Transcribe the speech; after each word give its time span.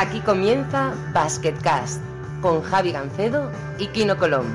Aquí 0.00 0.20
comienza 0.20 0.94
Basketcast 1.12 2.00
con 2.40 2.62
Javi 2.62 2.92
Gancedo 2.92 3.50
y 3.80 3.88
Kino 3.88 4.16
Colón. 4.16 4.46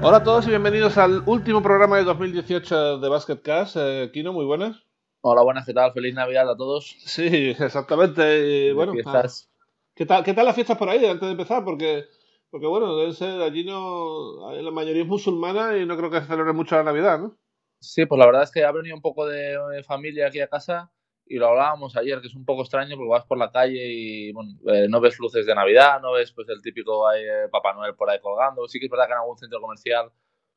Hola 0.00 0.18
a 0.18 0.22
todos 0.22 0.46
y 0.46 0.50
bienvenidos 0.50 0.96
al 0.98 1.24
último 1.26 1.64
programa 1.64 1.96
de 1.96 2.04
2018 2.04 3.00
de 3.00 3.08
Basketcast. 3.08 3.76
Eh, 3.80 4.10
Kino, 4.12 4.32
muy 4.32 4.44
buenas. 4.44 4.76
Hola, 5.20 5.42
buenas, 5.42 5.66
¿qué 5.66 5.74
tal? 5.74 5.92
Feliz 5.92 6.14
Navidad 6.14 6.48
a 6.48 6.56
todos. 6.56 6.94
Sí, 7.00 7.26
exactamente. 7.58 8.68
Y, 8.68 8.72
bueno, 8.72 8.92
Fiestas. 8.92 9.48
¿qué 9.96 10.06
tal, 10.06 10.22
¿qué 10.22 10.32
tal 10.32 10.46
las 10.46 10.54
fiestas 10.54 10.78
por 10.78 10.88
ahí 10.88 11.04
antes 11.04 11.26
de 11.26 11.32
empezar? 11.32 11.64
Porque, 11.64 12.04
porque 12.50 12.66
bueno, 12.66 12.96
deben 12.96 13.14
ser, 13.14 13.40
allí 13.42 13.64
no, 13.64 14.52
la 14.52 14.70
mayoría 14.70 15.02
es 15.02 15.08
musulmana 15.08 15.76
y 15.76 15.86
no 15.86 15.96
creo 15.96 16.10
que 16.10 16.20
se 16.20 16.26
celebre 16.26 16.52
mucho 16.52 16.76
la 16.76 16.84
Navidad, 16.84 17.18
¿no? 17.18 17.38
Sí, 17.80 18.06
pues 18.06 18.18
la 18.18 18.26
verdad 18.26 18.42
es 18.42 18.50
que 18.50 18.64
ha 18.64 18.72
venido 18.72 18.96
un 18.96 19.02
poco 19.02 19.26
de, 19.26 19.82
familia 19.84 20.28
aquí 20.28 20.40
a 20.40 20.48
casa 20.48 20.90
y 21.26 21.36
lo 21.36 21.48
hablábamos 21.48 21.96
ayer, 21.96 22.20
que 22.20 22.26
es 22.26 22.34
un 22.34 22.44
poco 22.44 22.62
extraño 22.62 22.96
porque 22.96 23.10
vas 23.10 23.26
por 23.26 23.38
la 23.38 23.52
calle 23.52 23.86
y 23.86 24.32
bueno, 24.32 24.50
eh, 24.66 24.86
no 24.88 25.00
ves 25.00 25.18
luces 25.18 25.46
de 25.46 25.54
Navidad, 25.54 26.00
no 26.00 26.12
ves 26.12 26.32
pues 26.32 26.48
el 26.48 26.62
típico 26.62 27.12
eh, 27.12 27.48
Papá 27.52 27.74
Noel 27.74 27.94
por 27.94 28.10
ahí 28.10 28.18
colgando. 28.20 28.66
Sí 28.66 28.80
que 28.80 28.86
es 28.86 28.90
verdad 28.90 29.06
que 29.06 29.12
en 29.12 29.18
algún 29.18 29.38
centro 29.38 29.60
comercial 29.60 30.10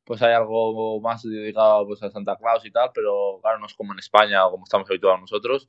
pues 0.03 0.22
hay 0.22 0.34
algo 0.34 1.00
más 1.00 1.22
dedicado 1.23 1.86
pues, 1.88 2.02
a 2.03 2.09
Santa 2.09 2.36
Claus 2.38 2.66
y 2.66 2.72
tal, 2.72 2.92
pero 2.94 3.39
claro, 3.42 3.59
no 3.59 3.66
es 3.67 3.73
como 3.73 3.94
en 3.94 4.00
España 4.00 4.45
o 4.48 4.52
como 4.52 4.64
estamos 4.64 4.89
habituados 4.89 5.22
nosotros. 5.22 5.67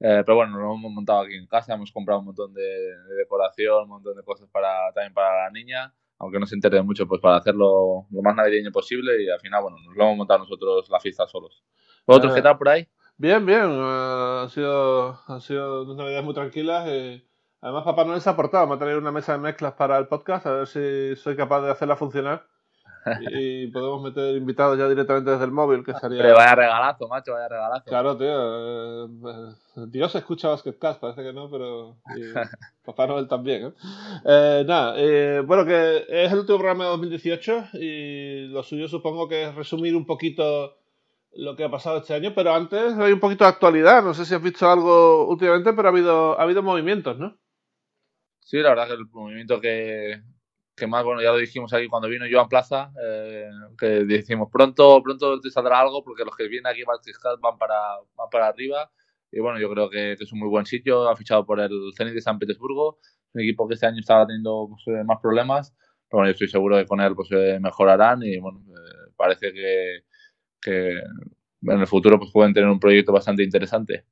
Eh, 0.00 0.22
pero 0.24 0.36
bueno, 0.36 0.58
lo 0.58 0.74
hemos 0.74 0.92
montado 0.92 1.20
aquí 1.20 1.34
en 1.34 1.46
casa, 1.46 1.74
hemos 1.74 1.90
comprado 1.90 2.20
un 2.20 2.26
montón 2.26 2.52
de, 2.52 2.62
de 2.62 3.14
decoración, 3.16 3.84
un 3.84 3.88
montón 3.88 4.16
de 4.16 4.22
cosas 4.22 4.48
para 4.50 4.92
también 4.92 5.14
para 5.14 5.44
la 5.44 5.50
niña, 5.50 5.94
aunque 6.18 6.38
no 6.38 6.46
se 6.46 6.54
entere 6.54 6.82
mucho, 6.82 7.06
pues 7.06 7.20
para 7.20 7.36
hacerlo 7.36 8.06
lo 8.10 8.22
más 8.22 8.34
navideño 8.36 8.70
posible 8.72 9.22
y 9.22 9.30
al 9.30 9.40
final, 9.40 9.62
bueno, 9.62 9.78
nos 9.84 9.96
lo 9.96 10.04
hemos 10.04 10.16
montado 10.18 10.40
nosotros 10.40 10.88
la 10.90 11.00
fiesta 11.00 11.26
solos. 11.26 11.64
¿Vosotros 12.06 12.34
qué 12.34 12.42
tal 12.42 12.58
por 12.58 12.68
ahí? 12.68 12.86
Bien, 13.16 13.44
bien. 13.44 13.70
eh, 13.70 14.40
han 14.42 14.50
sido, 14.50 15.18
han 15.26 15.40
sido 15.40 15.84
unas 15.84 15.96
navidades 15.96 16.24
muy 16.24 16.34
tranquilas. 16.34 16.86
y 16.88 17.26
además, 17.62 17.84
Papá 17.84 18.04
Noel 18.04 18.20
se 18.20 18.28
ha 18.28 18.32
aportado. 18.32 18.66
Me 18.66 18.74
ha 18.74 18.78
traído 18.78 18.98
una 18.98 19.10
mesa 19.12 19.32
de 19.32 19.38
mezclas 19.38 19.72
para 19.72 19.96
el 19.98 20.06
podcast, 20.06 20.46
a 20.46 20.52
ver 20.52 20.66
si 20.66 21.16
soy 21.16 21.34
capaz 21.34 21.62
de 21.62 21.70
hacerla 21.70 21.96
funcionar. 21.96 22.46
Y, 23.30 23.68
podemos 23.68 24.02
meter 24.02 24.36
invitados 24.36 24.78
ya 24.78 24.88
directamente 24.88 25.30
desde 25.30 25.44
el 25.44 25.52
móvil, 25.52 25.84
que 25.84 25.94
sería... 25.94 26.22
Pero 26.22 26.34
vaya 26.34 26.54
regalazo, 26.54 27.08
macho, 27.08 27.32
vaya 27.32 27.48
regalazo. 27.48 27.84
Claro, 27.84 28.16
tío. 28.16 28.26
eh, 28.28 29.08
eh, 29.76 29.84
Dios 29.88 30.14
escucha 30.14 30.48
Basketcast, 30.48 31.00
parece 31.00 31.22
que 31.22 31.32
no, 31.32 31.50
pero 31.50 31.96
y 32.16 32.22
Papá 32.84 33.06
Noel 33.06 33.28
también. 33.28 33.66
¿eh? 33.66 33.72
Eh, 34.24 34.64
nada, 34.66 34.94
eh, 34.96 35.42
bueno, 35.46 35.64
que 35.64 36.04
es 36.08 36.32
el 36.32 36.38
último 36.38 36.58
programa 36.58 36.84
de 36.84 36.90
2018 36.90 37.64
y 37.74 38.48
lo 38.48 38.62
suyo 38.62 38.88
supongo 38.88 39.28
que 39.28 39.44
es 39.44 39.54
resumir 39.54 39.94
un 39.94 40.06
poquito 40.06 40.76
lo 41.34 41.54
que 41.54 41.64
ha 41.64 41.70
pasado 41.70 41.98
este 41.98 42.14
año, 42.14 42.32
pero 42.34 42.54
antes 42.54 42.94
hay 42.94 43.12
un 43.12 43.20
poquito 43.20 43.44
de 43.44 43.50
actualidad. 43.50 44.02
No 44.02 44.14
sé 44.14 44.24
si 44.24 44.34
has 44.34 44.42
visto 44.42 44.70
algo 44.70 45.28
últimamente, 45.28 45.72
pero 45.72 45.88
ha 45.88 45.90
habido, 45.90 46.40
ha 46.40 46.42
habido 46.42 46.62
movimientos, 46.62 47.18
¿no? 47.18 47.36
Sí, 48.40 48.58
la 48.58 48.70
verdad 48.70 48.86
que 48.86 48.94
el 48.94 49.06
movimiento 49.12 49.60
que, 49.60 50.22
que 50.76 50.86
más, 50.86 51.04
bueno, 51.04 51.22
ya 51.22 51.32
lo 51.32 51.38
dijimos 51.38 51.72
aquí 51.72 51.88
cuando 51.88 52.08
vino 52.08 52.26
Joan 52.30 52.48
Plaza, 52.48 52.92
eh, 53.02 53.48
que 53.78 53.86
decimos 54.04 54.48
pronto, 54.52 55.02
pronto 55.02 55.40
te 55.40 55.50
saldrá 55.50 55.80
algo 55.80 56.04
porque 56.04 56.24
los 56.24 56.36
que 56.36 56.48
vienen 56.48 56.66
aquí 56.66 56.82
van 56.84 57.58
para, 57.58 57.78
van 58.14 58.28
para 58.30 58.48
arriba. 58.48 58.90
Y 59.32 59.40
bueno, 59.40 59.58
yo 59.58 59.70
creo 59.70 59.90
que, 59.90 60.16
que 60.16 60.24
es 60.24 60.32
un 60.32 60.40
muy 60.40 60.48
buen 60.48 60.66
sitio. 60.66 61.08
Ha 61.08 61.16
fichado 61.16 61.46
por 61.46 61.60
el 61.60 61.70
Zenit 61.96 62.14
de 62.14 62.20
San 62.20 62.38
Petersburgo, 62.38 62.98
un 63.32 63.40
equipo 63.40 63.66
que 63.66 63.74
este 63.74 63.86
año 63.86 64.00
estaba 64.00 64.26
teniendo 64.26 64.68
pues, 64.68 64.82
eh, 64.98 65.04
más 65.04 65.18
problemas. 65.20 65.74
Pero 66.08 66.18
bueno, 66.18 66.28
yo 66.28 66.32
estoy 66.32 66.48
seguro 66.48 66.76
que 66.76 66.86
con 66.86 67.00
él 67.00 67.14
pues, 67.14 67.28
eh, 67.32 67.58
mejorarán 67.60 68.22
y 68.22 68.38
bueno, 68.38 68.62
eh, 68.68 69.10
parece 69.16 69.52
que, 69.52 70.04
que 70.60 70.90
en 70.98 71.80
el 71.80 71.86
futuro 71.86 72.18
pues, 72.18 72.30
pueden 72.32 72.52
tener 72.52 72.68
un 72.68 72.80
proyecto 72.80 73.12
bastante 73.12 73.42
interesante. 73.42 74.04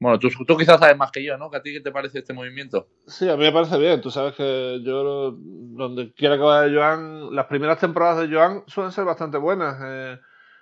Bueno, 0.00 0.18
tú, 0.18 0.28
tú 0.46 0.56
quizás 0.56 0.80
sabes 0.80 0.96
más 0.96 1.10
que 1.12 1.22
yo, 1.22 1.36
¿no? 1.36 1.50
¿Que 1.50 1.58
a 1.58 1.62
ti 1.62 1.72
qué 1.74 1.80
te 1.80 1.92
parece 1.92 2.20
este 2.20 2.32
movimiento? 2.32 2.88
Sí, 3.06 3.28
a 3.28 3.36
mí 3.36 3.44
me 3.44 3.52
parece 3.52 3.78
bien. 3.78 4.00
Tú 4.00 4.10
sabes 4.10 4.34
que 4.34 4.80
yo, 4.82 5.36
donde 5.38 6.12
quiera 6.14 6.36
que 6.36 6.42
vaya 6.42 6.72
Joan, 6.74 7.34
las 7.34 7.46
primeras 7.46 7.78
temporadas 7.78 8.20
de 8.26 8.34
Joan 8.34 8.62
suelen 8.66 8.92
ser 8.92 9.04
bastante 9.04 9.36
buenas. 9.36 9.76
Eh, 9.84 10.18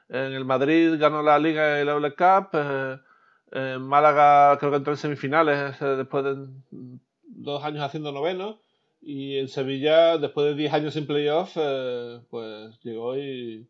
en 0.08 0.32
el 0.32 0.44
Madrid 0.44 0.94
ganó 0.98 1.22
la 1.22 1.38
Liga 1.38 1.80
y 1.80 1.84
la 1.84 1.94
World 1.94 2.16
Cup. 2.16 2.48
eh, 2.54 2.96
en 3.52 3.82
Málaga 3.82 4.58
creo 4.58 4.72
que 4.72 4.76
entró 4.78 4.92
en 4.92 4.98
semifinales 4.98 5.80
eh, 5.80 5.84
después 5.84 6.24
de 6.24 6.46
dos 7.22 7.64
años 7.64 7.82
haciendo 7.84 8.10
noveno. 8.10 8.58
Y 9.00 9.38
en 9.38 9.46
Sevilla, 9.46 10.18
después 10.18 10.48
de 10.48 10.54
10 10.56 10.72
años 10.72 10.94
sin 10.94 11.06
playoff, 11.06 11.56
pues 12.30 12.80
llegó 12.82 13.16
y, 13.16 13.68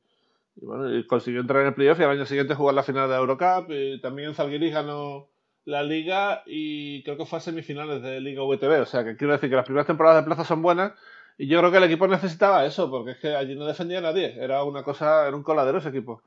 bueno, 0.57 0.97
y 0.97 1.07
consiguió 1.07 1.43
entrar 1.43 1.61
en 1.61 1.69
el 1.69 1.75
playoff 1.75 2.01
y 2.01 2.03
al 2.05 2.11
año 2.13 2.25
siguiente 2.25 2.55
jugar 2.55 2.75
la 2.75 2.83
final 2.83 3.09
de 3.11 3.17
Eurocup. 3.17 3.71
Y 3.71 4.01
también 4.01 4.31
en 4.31 4.35
Zalgiris 4.35 4.73
ganó 4.73 5.29
la 5.69 5.83
liga 5.83 6.43
y 6.47 7.03
creo 7.03 7.19
que 7.19 7.27
fue 7.27 7.39
a 7.39 7.43
semifinales 7.43 8.01
de 8.03 8.21
Liga 8.21 8.43
VTB. 8.43 8.81
O 8.81 8.87
sea, 8.87 9.05
que 9.05 9.17
quiero 9.17 9.35
decir 9.35 9.51
que 9.51 9.57
las 9.57 9.67
primeras 9.67 9.87
temporadas 9.87 10.23
de 10.23 10.27
plaza 10.27 10.45
son 10.45 10.63
buenas 10.63 10.93
y 11.37 11.47
yo 11.47 11.59
creo 11.59 11.71
que 11.71 11.77
el 11.77 11.85
equipo 11.85 12.09
necesitaba 12.09 12.65
eso, 12.65 12.91
porque 12.91 13.13
es 13.13 13.19
que 13.19 13.35
allí 13.37 13.55
no 13.55 13.67
defendía 13.67 13.99
a 13.99 14.01
nadie. 14.01 14.35
Era 14.43 14.65
una 14.65 14.83
cosa, 14.83 15.29
era 15.29 15.37
un 15.37 15.43
coladero 15.43 15.79
ese 15.79 15.91
equipo. 15.91 16.23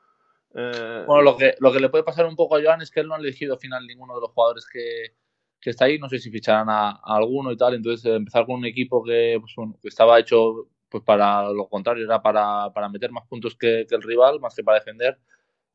Eh, 0.53 1.03
Bueno, 1.07 1.23
lo 1.23 1.37
que, 1.37 1.55
lo 1.59 1.71
que 1.71 1.79
le 1.79 1.89
puede 1.89 2.03
pasar 2.03 2.27
un 2.27 2.35
poco 2.35 2.55
a 2.55 2.61
Joan 2.61 2.81
es 2.83 2.91
que 2.91 2.99
él 2.99 3.07
no 3.07 3.15
ha 3.15 3.17
elegido 3.17 3.53
al 3.53 3.59
final 3.59 3.87
ninguno 3.87 4.13
de 4.13 4.21
los 4.21 4.29
jugadores 4.31 4.67
que, 4.71 5.15
que 5.59 5.71
está 5.71 5.85
ahí. 5.85 5.97
No 5.97 6.07
sé 6.07 6.19
si 6.19 6.29
ficharán 6.29 6.69
a, 6.69 6.91
a 6.91 7.15
alguno 7.15 7.51
y 7.51 7.57
tal. 7.57 7.73
Entonces, 7.73 8.05
eh, 8.05 8.15
empezar 8.15 8.45
con 8.45 8.57
un 8.57 8.65
equipo 8.65 9.03
que, 9.03 9.37
pues, 9.41 9.53
bueno, 9.55 9.75
que 9.81 9.87
estaba 9.87 10.19
hecho 10.19 10.67
pues 10.87 11.03
para 11.03 11.49
lo 11.51 11.69
contrario, 11.69 12.03
era 12.03 12.21
para, 12.21 12.69
para 12.73 12.89
meter 12.89 13.11
más 13.11 13.25
puntos 13.25 13.55
que, 13.55 13.85
que 13.87 13.95
el 13.95 14.01
rival, 14.03 14.41
más 14.41 14.53
que 14.53 14.61
para 14.63 14.77
defender. 14.79 15.17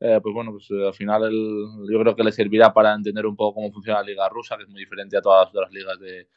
Eh, 0.01 0.21
pues 0.23 0.35
bueno, 0.35 0.53
pues 0.53 0.71
eh, 0.71 0.87
al 0.87 0.93
final 0.95 1.25
el- 1.25 1.87
yo 1.91 1.99
creo 2.01 2.15
que 2.17 2.23
le 2.25 2.33
servirá 2.33 2.73
para 2.73 2.95
entender 2.95 3.25
un 3.27 3.35
poco 3.37 3.55
cómo 3.55 3.73
funciona 3.73 4.01
la 4.01 4.07
liga 4.07 4.29
rusa, 4.29 4.57
que 4.57 4.65
es 4.65 4.69
muy 4.69 4.81
diferente 4.81 5.17
a 5.17 5.23
todas 5.23 5.47
las 5.47 5.55
otras 5.55 5.73
ligas 5.73 5.99
de, 5.99 6.29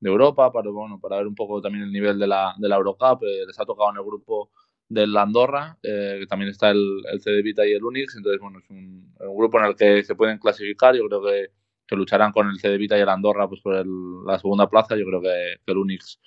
de 0.00 0.10
Europa, 0.10 0.52
para, 0.52 0.70
bueno, 0.70 1.00
para 1.00 1.18
ver 1.18 1.26
un 1.28 1.34
poco 1.34 1.60
también 1.62 1.84
el 1.84 1.92
nivel 1.92 2.18
de 2.18 2.26
la, 2.28 2.54
de 2.58 2.68
la 2.68 2.76
Eurocup. 2.76 3.22
Eh, 3.24 3.46
les 3.46 3.58
ha 3.60 3.64
tocado 3.66 3.90
en 3.90 3.96
el 3.98 4.04
grupo 4.04 4.50
del 4.88 5.16
Andorra, 5.16 5.78
eh, 5.82 6.18
que 6.20 6.26
también 6.26 6.50
está 6.50 6.70
el, 6.70 7.02
el 7.12 7.20
CD 7.20 7.42
Vita 7.42 7.66
y 7.66 7.72
el 7.72 7.84
Unix, 7.84 8.16
entonces 8.16 8.40
bueno, 8.40 8.58
es 8.60 8.70
un, 8.70 9.14
un 9.20 9.36
grupo 9.36 9.58
en 9.60 9.66
el 9.66 9.76
que 9.76 10.02
se 10.04 10.14
pueden 10.16 10.38
clasificar, 10.38 10.94
yo 10.96 11.06
creo 11.08 11.22
que, 11.24 11.48
que 11.86 11.96
lucharán 11.96 12.32
con 12.32 12.48
el 12.50 12.58
CD 12.60 12.76
Vita 12.78 12.98
y 12.98 13.00
el 13.02 13.08
Andorra 13.08 13.48
pues 13.48 13.60
por 13.62 13.76
el- 13.76 14.24
la 14.26 14.38
segunda 14.38 14.68
plaza, 14.68 14.96
yo 14.96 15.04
creo 15.06 15.20
que, 15.22 15.56
que 15.66 15.72
el 15.72 15.78
Unix 15.78 16.20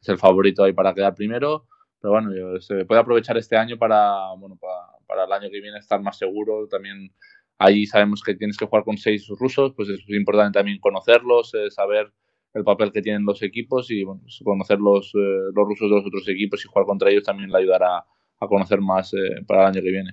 es 0.00 0.08
el 0.08 0.18
favorito 0.18 0.64
ahí 0.64 0.72
para 0.72 0.94
quedar 0.94 1.14
primero, 1.14 1.66
pero 2.02 2.12
bueno, 2.14 2.34
yo- 2.36 2.60
se 2.60 2.86
puede 2.86 3.02
aprovechar 3.02 3.38
este 3.38 3.56
año 3.58 3.78
para, 3.78 4.32
bueno, 4.38 4.56
para, 4.58 4.76
para 5.08 5.24
el 5.26 5.32
año 5.32 5.50
que 5.52 5.62
viene 5.62 5.78
estar 5.80 6.02
más 6.02 6.18
seguro, 6.18 6.68
también 6.68 7.14
ahí 7.58 7.86
sabemos 7.86 8.22
que 8.22 8.36
tienes 8.36 8.58
que 8.58 8.66
jugar 8.66 8.84
con 8.84 8.98
seis 8.98 9.28
rusos, 9.40 9.74
pues 9.76 9.88
es 9.90 10.00
importante 10.10 10.58
también 10.60 10.80
conocerlos, 10.80 11.54
eh, 11.54 11.70
saber 11.72 12.12
el 12.54 12.64
papel 12.64 12.92
que 12.92 13.02
tienen 13.02 13.24
los 13.26 13.42
equipos 13.42 13.90
y 13.90 14.04
bueno, 14.04 14.22
pues 14.22 14.40
conocer 14.44 14.80
los, 14.80 15.12
eh, 15.14 15.18
los 15.54 15.66
rusos 15.68 15.90
de 15.90 15.96
los 15.96 16.06
otros 16.06 16.28
equipos 16.28 16.64
y 16.64 16.68
jugar 16.68 16.86
contra 16.86 17.10
ellos 17.10 17.24
también 17.24 17.50
le 17.50 17.58
ayudará 17.58 17.98
a 18.40 18.48
conocer 18.48 18.80
más 18.82 19.14
eh, 19.14 19.44
para 19.46 19.62
el 19.62 19.68
año 19.68 19.82
que 19.82 19.90
viene. 19.92 20.12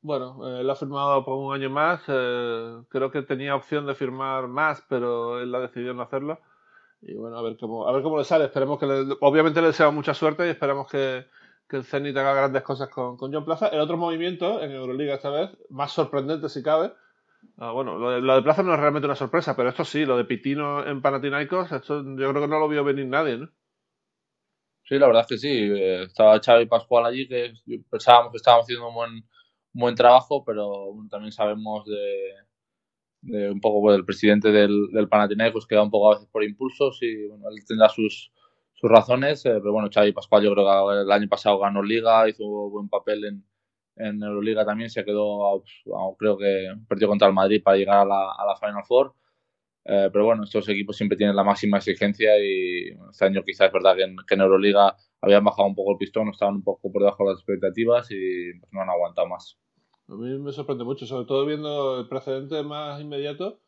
Bueno, 0.00 0.48
eh, 0.48 0.60
él 0.60 0.70
ha 0.70 0.74
firmado 0.76 1.24
por 1.24 1.34
un 1.38 1.54
año 1.54 1.70
más. 1.70 2.02
eh, 2.08 2.82
creo 2.88 3.10
que 3.10 3.22
tenía 3.22 3.54
opción 3.54 3.86
de 3.86 3.94
firmar 3.94 4.48
más, 4.48 4.84
pero 4.88 5.40
él 5.40 5.54
ha 5.54 5.60
decidido 5.60 5.94
no 5.94 6.02
hacerlo. 6.02 6.40
Y 7.02 7.14
bueno, 7.14 7.36
a 7.36 7.42
ver 7.42 7.56
cómo, 7.58 7.88
a 7.88 7.92
ver 7.92 8.02
cómo 8.02 8.18
le 8.18 8.24
sale. 8.24 8.44
Esperemos 8.44 8.78
que 8.78 8.86
le, 8.86 9.16
obviamente 9.20 9.60
le 9.60 9.68
deseamos 9.68 9.94
mucha 9.94 10.14
suerte 10.14 10.46
y 10.46 10.50
esperamos 10.50 10.88
que, 10.90 11.26
que 11.68 11.76
el 11.76 11.84
Zenit 11.84 12.16
haga 12.16 12.34
grandes 12.34 12.62
cosas 12.62 12.88
con, 12.88 13.16
con 13.16 13.32
John 13.32 13.44
Plaza. 13.44 13.68
El 13.68 13.80
otro 13.80 13.96
movimiento 13.96 14.62
en 14.62 14.70
Euroliga 14.70 15.14
esta 15.14 15.30
vez, 15.30 15.50
más 15.68 15.92
sorprendente 15.92 16.48
si 16.48 16.62
cabe. 16.62 16.92
Ah, 17.58 17.72
bueno, 17.72 17.98
lo 17.98 18.34
de, 18.34 18.42
Plaza 18.42 18.62
no 18.62 18.72
es 18.74 18.80
realmente 18.80 19.06
una 19.06 19.16
sorpresa, 19.16 19.56
pero 19.56 19.68
esto 19.68 19.84
sí, 19.84 20.04
lo 20.04 20.16
de 20.16 20.24
Pitino 20.24 20.86
en 20.86 21.02
Panathinaikos, 21.02 21.72
esto 21.72 22.02
yo 22.04 22.30
creo 22.30 22.40
que 22.40 22.48
no 22.48 22.60
lo 22.60 22.68
vio 22.68 22.84
venir 22.84 23.06
nadie, 23.06 23.36
¿no? 23.36 23.48
Sí, 24.84 24.98
la 24.98 25.06
verdad 25.06 25.22
es 25.22 25.28
que 25.28 25.38
sí. 25.38 25.48
eh, 25.48 26.04
estaba 26.04 26.40
Xavi 26.40 26.66
Pascual 26.66 27.06
allí, 27.06 27.26
que 27.28 27.52
pensábamos 27.90 28.30
que 28.32 28.36
estábamos 28.36 28.64
haciendo 28.64 28.88
un 28.88 28.94
buen, 28.94 29.10
un 29.12 29.80
buen 29.80 29.94
trabajo, 29.94 30.44
pero 30.44 30.94
también 31.10 31.32
sabemos 31.32 31.84
de, 31.86 32.34
un 33.22 33.60
poco 33.60 33.80
pues, 33.82 33.96
del 33.96 34.04
presidente 34.04 34.50
del, 34.50 34.88
del 34.92 35.08
Panathinaikos 35.08 35.66
que 35.66 35.74
da 35.76 35.82
un 35.82 35.90
poco 35.90 36.10
a 36.10 36.14
veces 36.14 36.28
por 36.30 36.44
impulsos 36.44 36.98
y 37.02 37.26
bueno, 37.28 37.48
él 37.48 37.64
tendrá 37.66 37.88
sus, 37.88 38.32
sus 38.74 38.90
razones, 38.90 39.46
eh, 39.46 39.50
pero 39.60 39.72
bueno, 39.72 39.88
Xavi 39.92 40.12
Pascual 40.12 40.42
yo 40.42 40.52
creo 40.52 40.66
que 40.66 41.00
el 41.02 41.12
año 41.12 41.28
pasado 41.28 41.58
ganó 41.58 41.82
Liga, 41.82 42.28
hizo 42.28 42.44
buen 42.44 42.88
papel 42.88 43.24
en, 43.24 43.44
en 43.96 44.22
Euroliga 44.22 44.64
también, 44.64 44.90
se 44.90 45.04
quedó, 45.04 45.60
pues, 45.60 46.16
creo 46.18 46.36
que 46.38 46.74
perdió 46.88 47.08
contra 47.08 47.28
el 47.28 47.34
Madrid 47.34 47.62
para 47.62 47.76
llegar 47.76 47.98
a 47.98 48.04
la, 48.04 48.32
a 48.32 48.46
la 48.46 48.56
Final 48.56 48.84
Four. 48.84 49.14
Eh, 49.84 50.10
pero 50.12 50.24
bueno, 50.26 50.44
estos 50.44 50.68
equipos 50.68 50.96
siempre 50.96 51.16
tienen 51.16 51.34
la 51.34 51.42
máxima 51.44 51.78
exigencia 51.78 52.38
y 52.38 52.94
bueno, 52.94 53.10
este 53.10 53.24
año 53.24 53.42
quizás 53.44 53.66
es 53.68 53.72
verdad 53.72 53.96
que 53.96 54.04
en, 54.04 54.16
que 54.26 54.34
en 54.34 54.40
Euroliga 54.40 54.96
habían 55.20 55.44
bajado 55.44 55.68
un 55.68 55.74
poco 55.74 55.92
el 55.92 55.98
pistón, 55.98 56.28
estaban 56.28 56.56
un 56.56 56.62
poco 56.64 56.92
por 56.92 57.02
debajo 57.02 57.24
de 57.24 57.30
las 57.30 57.40
expectativas 57.40 58.08
y 58.10 58.52
pues, 58.60 58.72
no 58.72 58.82
han 58.82 58.90
aguantado 58.90 59.28
más. 59.28 59.58
A 60.12 60.14
mí 60.14 60.28
me 60.38 60.52
sorprende 60.52 60.84
mucho, 60.84 61.06
sobre 61.06 61.24
todo 61.24 61.46
viendo 61.46 62.00
el 62.00 62.06
precedente 62.06 62.62
más 62.62 63.00
inmediato, 63.00 63.60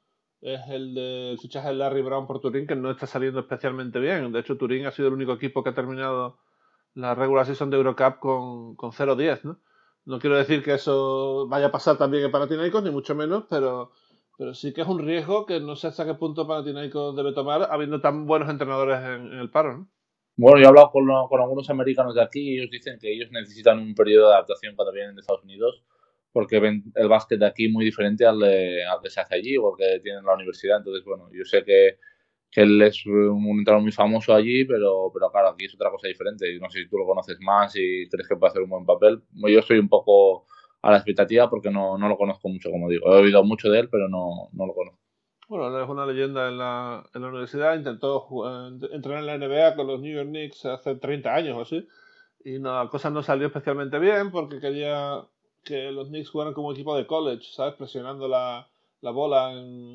es 0.42 0.60
el 0.68 0.94
del 0.94 1.38
fichaje 1.38 1.68
de 1.68 1.74
Larry 1.74 2.02
Brown 2.02 2.26
por 2.26 2.38
Turín, 2.38 2.66
que 2.66 2.76
no 2.76 2.90
está 2.90 3.06
saliendo 3.06 3.40
especialmente 3.40 3.98
bien. 3.98 4.30
De 4.30 4.40
hecho, 4.40 4.58
Turín 4.58 4.84
ha 4.84 4.90
sido 4.90 5.08
el 5.08 5.14
único 5.14 5.32
equipo 5.32 5.64
que 5.64 5.70
ha 5.70 5.74
terminado 5.74 6.36
la 6.92 7.14
regular 7.14 7.46
season 7.46 7.70
de 7.70 7.78
Eurocup 7.78 8.18
con, 8.18 8.76
con 8.76 8.92
0-10, 8.92 9.44
¿no? 9.44 9.58
No 10.04 10.18
quiero 10.18 10.36
decir 10.36 10.62
que 10.62 10.74
eso 10.74 11.46
vaya 11.48 11.68
a 11.68 11.72
pasar 11.72 11.96
también 11.96 12.24
en 12.24 12.30
Panathinaikos, 12.30 12.82
ni 12.84 12.90
mucho 12.90 13.14
menos, 13.14 13.44
pero, 13.48 13.92
pero 14.36 14.52
sí 14.52 14.74
que 14.74 14.82
es 14.82 14.86
un 14.86 14.98
riesgo 14.98 15.46
que 15.46 15.60
no 15.60 15.76
sé 15.76 15.86
hasta 15.86 16.04
qué 16.04 16.12
punto 16.12 16.46
Panathinaikos 16.46 17.16
debe 17.16 17.32
tomar 17.32 17.68
habiendo 17.70 18.02
tan 18.02 18.26
buenos 18.26 18.50
entrenadores 18.50 18.98
en, 18.98 19.32
el 19.32 19.48
paro. 19.48 19.78
¿no? 19.78 19.88
Bueno, 20.36 20.58
yo 20.58 20.64
he 20.64 20.68
hablado 20.68 20.90
con, 20.90 21.06
con, 21.06 21.40
algunos 21.40 21.70
americanos 21.70 22.14
de 22.14 22.22
aquí 22.22 22.40
y 22.40 22.58
ellos 22.58 22.70
dicen 22.70 22.98
que 23.00 23.10
ellos 23.10 23.30
necesitan 23.30 23.78
un 23.78 23.94
periodo 23.94 24.28
de 24.28 24.34
adaptación 24.34 24.76
cuando 24.76 24.92
vienen 24.92 25.14
de 25.14 25.22
Estados 25.22 25.42
Unidos 25.42 25.82
porque 26.34 26.58
ven 26.58 26.82
el 26.96 27.08
básquet 27.08 27.38
de 27.38 27.46
aquí 27.46 27.68
muy 27.68 27.86
diferente 27.86 28.26
al, 28.26 28.42
al 28.42 29.00
que 29.00 29.08
se 29.08 29.20
hace 29.20 29.36
allí 29.36 29.56
o 29.56 29.70
al 29.70 29.78
que 29.78 30.00
tienen 30.00 30.18
en 30.18 30.26
la 30.26 30.34
universidad. 30.34 30.78
Entonces, 30.78 31.04
bueno, 31.04 31.30
yo 31.32 31.44
sé 31.44 31.64
que 31.64 31.98
que 32.54 32.60
él 32.62 32.80
es 32.82 33.04
un 33.04 33.58
entrenador 33.58 33.82
muy 33.82 33.90
famoso 33.90 34.32
allí, 34.32 34.64
pero, 34.64 35.10
pero 35.12 35.28
claro, 35.32 35.48
aquí 35.48 35.64
es 35.64 35.74
otra 35.74 35.90
cosa 35.90 36.06
diferente. 36.06 36.56
No 36.60 36.70
sé 36.70 36.82
si 36.82 36.88
tú 36.88 36.96
lo 36.96 37.04
conoces 37.04 37.36
más 37.40 37.74
y 37.74 38.08
crees 38.08 38.28
que 38.28 38.36
puede 38.36 38.50
hacer 38.50 38.62
un 38.62 38.70
buen 38.70 38.86
papel. 38.86 39.20
Yo 39.32 39.58
estoy 39.58 39.80
un 39.80 39.88
poco 39.88 40.46
a 40.80 40.92
la 40.92 40.98
expectativa 40.98 41.50
porque 41.50 41.72
no, 41.72 41.98
no 41.98 42.08
lo 42.08 42.16
conozco 42.16 42.48
mucho, 42.48 42.70
como 42.70 42.88
digo. 42.88 43.12
He 43.12 43.22
oído 43.22 43.42
mucho 43.42 43.70
de 43.70 43.80
él, 43.80 43.88
pero 43.90 44.08
no, 44.08 44.50
no 44.52 44.66
lo 44.66 44.72
conozco. 44.72 45.00
Bueno, 45.48 45.66
él 45.76 45.82
es 45.82 45.90
una 45.90 46.06
leyenda 46.06 46.48
en 46.48 46.58
la, 46.58 47.04
en 47.12 47.22
la 47.22 47.28
universidad. 47.28 47.74
Intentó 47.74 48.28
entrenar 48.92 49.24
en 49.24 49.26
la 49.26 49.38
NBA 49.38 49.74
con 49.74 49.88
los 49.88 50.00
New 50.00 50.14
York 50.14 50.28
Knicks 50.28 50.64
hace 50.66 50.94
30 50.94 51.34
años 51.34 51.56
o 51.56 51.62
así. 51.62 51.88
Y 52.44 52.60
no, 52.60 52.84
la 52.84 52.88
cosa 52.88 53.10
no 53.10 53.24
salió 53.24 53.48
especialmente 53.48 53.98
bien 53.98 54.30
porque 54.30 54.60
quería 54.60 55.26
que 55.64 55.90
los 55.90 56.08
Knicks 56.08 56.30
jugaran 56.30 56.54
como 56.54 56.72
equipo 56.72 56.96
de 56.96 57.06
college, 57.06 57.44
¿sabes? 57.52 57.74
Presionando 57.74 58.28
la, 58.28 58.68
la 59.00 59.10
bola 59.10 59.52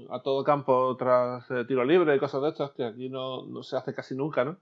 a 0.09 0.21
todo 0.21 0.43
campo 0.43 0.95
tras 0.97 1.49
eh, 1.51 1.65
tiro 1.65 1.83
libre 1.83 2.15
y 2.15 2.19
cosas 2.19 2.41
de 2.41 2.49
estas, 2.49 2.71
que 2.71 2.85
aquí 2.85 3.09
no, 3.09 3.45
no, 3.45 3.63
se 3.63 3.77
hace 3.77 3.93
casi 3.93 4.15
nunca, 4.15 4.45
¿no? 4.45 4.57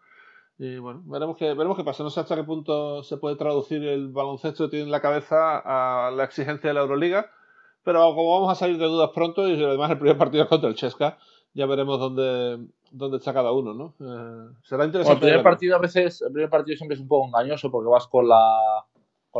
Y 0.60 0.78
bueno, 0.78 1.04
veremos 1.06 1.38
qué, 1.38 1.54
veremos 1.54 1.78
qué 1.78 1.84
pasa. 1.84 2.04
No 2.04 2.10
sé 2.10 2.20
hasta 2.20 2.36
qué 2.36 2.44
punto 2.44 3.04
se 3.04 3.18
puede 3.18 3.36
traducir 3.36 3.84
el 3.84 4.08
baloncesto 4.08 4.66
que 4.66 4.72
tiene 4.72 4.86
en 4.86 4.92
la 4.92 5.02
cabeza 5.02 5.62
a 5.64 6.12
la 6.12 6.24
exigencia 6.24 6.70
de 6.70 6.74
la 6.74 6.82
Euroliga, 6.82 7.30
pero 7.84 8.00
como 8.16 8.34
vamos 8.34 8.52
a 8.52 8.56
salir 8.56 8.78
de 8.78 8.86
dudas 8.86 9.12
pronto 9.14 9.48
y 9.48 9.62
además 9.64 9.92
el 9.92 10.00
primer 10.00 10.18
partido 10.18 10.44
es 10.44 10.50
contra 10.50 10.70
el 10.70 10.76
Chesca, 10.76 11.18
ya 11.54 11.66
veremos 11.66 12.00
dónde, 12.00 12.68
dónde 12.92 13.18
está 13.18 13.34
cada 13.34 13.52
uno, 13.52 13.74
¿no? 13.74 13.96
Eh, 14.00 14.56
será 14.64 14.86
interesante. 14.86 15.26
el 15.26 15.32
primer 15.32 15.44
partido 15.44 15.76
a 15.76 15.80
veces, 15.80 16.22
el 16.22 16.32
primer 16.32 16.50
partido 16.50 16.78
siempre 16.78 16.96
es 16.96 17.02
un 17.02 17.08
poco 17.08 17.28
engañoso 17.28 17.70
porque 17.70 17.90
vas 17.90 18.08
con 18.08 18.28
la 18.28 18.86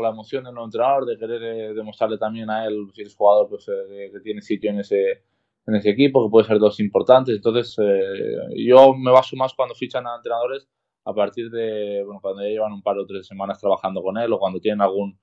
la 0.00 0.10
emoción 0.10 0.44
del 0.44 0.54
nuevo 0.54 0.66
entrenador, 0.66 1.06
de 1.06 1.18
querer 1.18 1.42
eh, 1.42 1.74
demostrarle 1.74 2.18
también 2.18 2.50
a 2.50 2.66
él, 2.66 2.88
si 2.94 3.02
es 3.02 3.14
jugador, 3.14 3.48
pues, 3.48 3.68
eh, 3.68 4.10
que 4.12 4.20
tiene 4.20 4.40
sitio 4.42 4.70
en 4.70 4.80
ese, 4.80 5.22
en 5.66 5.74
ese 5.74 5.90
equipo, 5.90 6.24
que 6.24 6.30
puede 6.30 6.46
ser 6.46 6.58
dos 6.58 6.80
importantes. 6.80 7.36
Entonces, 7.36 7.76
eh, 7.78 8.64
yo 8.66 8.94
me 8.94 9.10
baso 9.10 9.36
más 9.36 9.54
cuando 9.54 9.74
fichan 9.74 10.06
a 10.06 10.16
entrenadores 10.16 10.68
a 11.04 11.14
partir 11.14 11.50
de, 11.50 12.02
bueno, 12.04 12.20
cuando 12.20 12.42
ya 12.42 12.48
llevan 12.48 12.72
un 12.72 12.82
par 12.82 12.98
o 12.98 13.06
tres 13.06 13.26
semanas 13.26 13.60
trabajando 13.60 14.02
con 14.02 14.18
él 14.18 14.32
o 14.32 14.38
cuando 14.38 14.60
tienen 14.60 14.82
algún, 14.82 15.18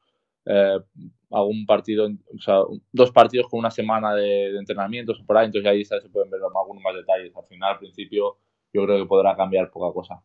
algún 1.32 1.66
partido, 1.66 2.08
o 2.08 2.42
sea, 2.42 2.62
dos 2.92 3.12
partidos 3.12 3.48
con 3.50 3.60
una 3.60 3.72
semana 3.72 4.14
de, 4.16 4.58
entrenamientos 4.58 5.20
o 5.20 5.26
por 5.26 5.38
ahí, 5.38 5.48
entonces 5.48 5.70
ahí 5.70 5.86
se 5.86 6.10
pueden 6.10 6.30
ver 6.30 6.42
algunos 6.42 6.84
más 6.84 6.96
detalles. 6.96 7.36
Al 7.36 7.46
final, 7.46 7.74
al 7.74 7.80
principio, 7.80 8.38
yo 8.74 8.86
creo 8.86 8.98
que 9.00 9.06
podrá 9.06 9.36
cambiar 9.36 9.70
poca 9.72 9.94
cosa. 9.94 10.24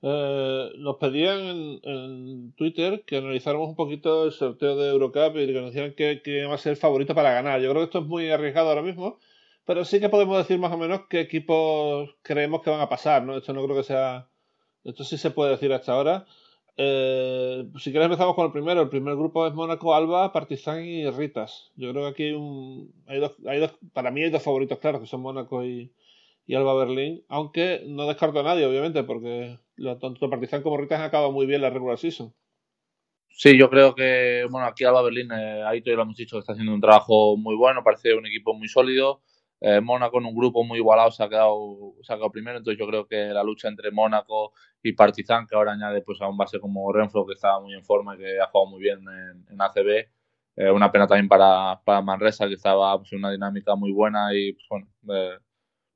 Eh, 0.00 0.72
nos 0.76 0.96
pedían 0.96 1.80
en, 1.82 2.52
Twitter 2.52 3.02
que 3.04 3.16
analizáramos 3.16 3.68
un 3.68 3.74
poquito 3.74 4.24
el 4.24 4.32
sorteo 4.32 4.76
de 4.76 4.90
Eurocup 4.90 5.36
y 5.36 5.46
que 5.46 5.60
nos 5.60 5.72
dijeran 5.72 5.94
que, 5.94 6.46
va 6.46 6.54
a 6.54 6.58
ser 6.58 6.72
el 6.72 6.76
favorito 6.76 7.14
para 7.14 7.32
ganar. 7.32 7.60
Yo 7.60 7.70
creo 7.70 7.82
que 7.82 7.86
esto 7.86 7.98
es 8.00 8.06
muy 8.06 8.30
arriesgado 8.30 8.68
ahora 8.68 8.82
mismo, 8.82 9.18
pero 9.64 9.84
sí 9.84 10.00
que 10.00 10.08
podemos 10.08 10.38
decir 10.38 10.58
más 10.58 10.72
o 10.72 10.78
menos 10.78 11.02
qué 11.08 11.20
equipos 11.20 12.10
creemos 12.22 12.62
que 12.62 12.70
van 12.70 12.80
a 12.80 12.88
pasar, 12.88 13.24
¿no? 13.24 13.36
Esto 13.36 13.52
no 13.52 13.64
creo 13.64 13.76
que 13.76 13.82
sea... 13.82 14.28
Esto 14.84 15.04
sí 15.04 15.18
se 15.18 15.30
puede 15.30 15.50
decir 15.52 15.72
hasta 15.72 15.92
ahora. 15.92 16.26
Eh, 16.76 17.68
si 17.78 17.90
quieres 17.90 18.06
empezamos 18.06 18.34
con 18.36 18.46
el 18.46 18.52
primero. 18.52 18.82
El 18.82 18.88
primer 18.88 19.16
grupo 19.16 19.46
es 19.46 19.54
Mónaco, 19.54 19.94
Alba, 19.94 20.32
Partizan 20.32 20.84
y 20.84 21.10
Ritas. 21.10 21.72
Yo 21.76 21.90
creo 21.90 22.04
que 22.04 22.08
aquí 22.10 22.22
hay 22.24 22.32
un... 22.32 22.92
Hay 23.06 23.18
dos, 23.20 23.34
para 23.92 24.10
mí 24.10 24.22
hay 24.22 24.30
dos 24.30 24.42
favoritos 24.42 24.78
claros, 24.78 25.00
que 25.00 25.08
son 25.08 25.20
Mónaco 25.22 25.64
y, 25.64 25.92
y 26.46 26.54
Alba 26.54 26.74
Berlín, 26.76 27.24
aunque 27.28 27.82
no 27.86 28.06
descarto 28.06 28.40
a 28.40 28.44
nadie, 28.44 28.64
obviamente, 28.64 29.02
porque 29.02 29.58
tanto 30.00 30.30
Partizan 30.30 30.62
como 30.62 30.76
Ritas 30.76 31.00
han 31.00 31.06
acabado 31.06 31.32
muy 31.32 31.46
bien 31.46 31.62
la 31.62 31.70
regular 31.70 31.98
season. 31.98 32.34
Sí, 33.30 33.56
yo 33.56 33.70
creo 33.70 33.94
que, 33.94 34.46
bueno, 34.50 34.66
aquí 34.66 34.84
Alba 34.84 35.02
Berlín, 35.02 35.30
eh, 35.30 35.62
ahí 35.64 35.80
todavía 35.80 35.98
lo 35.98 36.02
hemos 36.02 36.16
dicho, 36.16 36.38
está 36.38 36.52
haciendo 36.52 36.74
un 36.74 36.80
trabajo 36.80 37.36
muy 37.36 37.54
bueno, 37.54 37.84
parece 37.84 38.14
un 38.14 38.26
equipo 38.26 38.52
muy 38.54 38.68
sólido. 38.68 39.22
Eh, 39.60 39.80
Mónaco 39.80 40.18
en 40.18 40.26
un 40.26 40.36
grupo 40.36 40.62
muy 40.64 40.78
igualado 40.78 41.10
se 41.10 41.22
ha, 41.22 41.28
quedado, 41.28 41.94
se 42.02 42.12
ha 42.12 42.16
quedado 42.16 42.30
primero, 42.30 42.58
entonces 42.58 42.78
yo 42.78 42.86
creo 42.86 43.06
que 43.06 43.28
la 43.28 43.42
lucha 43.42 43.68
entre 43.68 43.90
Mónaco 43.90 44.52
y 44.82 44.92
Partizan, 44.92 45.46
que 45.46 45.56
ahora 45.56 45.72
añade 45.72 46.02
pues 46.02 46.20
a 46.20 46.28
un 46.28 46.36
base 46.36 46.60
como 46.60 46.92
Renfro, 46.92 47.26
que 47.26 47.34
estaba 47.34 47.60
muy 47.60 47.74
en 47.74 47.84
forma 47.84 48.14
y 48.14 48.18
que 48.18 48.40
ha 48.40 48.46
jugado 48.46 48.70
muy 48.70 48.80
bien 48.80 49.00
en, 49.50 49.60
ACB, 49.60 50.08
eh, 50.56 50.70
una 50.70 50.92
pena 50.92 51.06
también 51.08 51.28
para, 51.28 51.80
para 51.84 52.02
Manresa, 52.02 52.46
que 52.46 52.54
estaba 52.54 52.96
pues, 52.98 53.12
en 53.12 53.18
una 53.18 53.32
dinámica 53.32 53.74
muy 53.74 53.92
buena 53.92 54.32
y 54.32 54.52
pues, 54.52 54.66
bueno, 54.70 54.86
eh, 55.12 55.38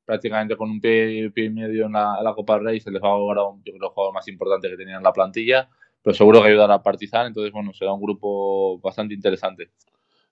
prácticamente 0.05 0.57
con 0.57 0.71
un 0.71 0.81
pie, 0.81 1.31
pie 1.31 1.47
y 1.47 1.51
medio 1.51 1.87
en 1.87 1.93
la, 1.93 2.33
Copa 2.35 2.55
del 2.55 2.65
Rey, 2.65 2.81
se 2.81 2.91
les 2.91 3.03
va 3.03 3.09
ahora 3.09 3.45
un, 3.45 3.63
yo 3.65 3.73
creo, 3.73 3.91
jugador 3.91 4.15
más 4.15 4.27
importante 4.29 4.69
que 4.69 4.77
tenían 4.77 4.99
en 4.99 5.03
la 5.05 5.13
plantilla, 5.13 5.69
pero 6.03 6.15
seguro 6.15 6.43
que 6.43 6.49
ayudará 6.49 6.75
a 6.75 6.83
Partizan, 6.83 7.27
entonces 7.27 7.53
bueno, 7.53 7.73
será 7.73 7.93
un 7.93 8.01
grupo 8.01 8.79
bastante 8.81 9.15
interesante. 9.15 9.71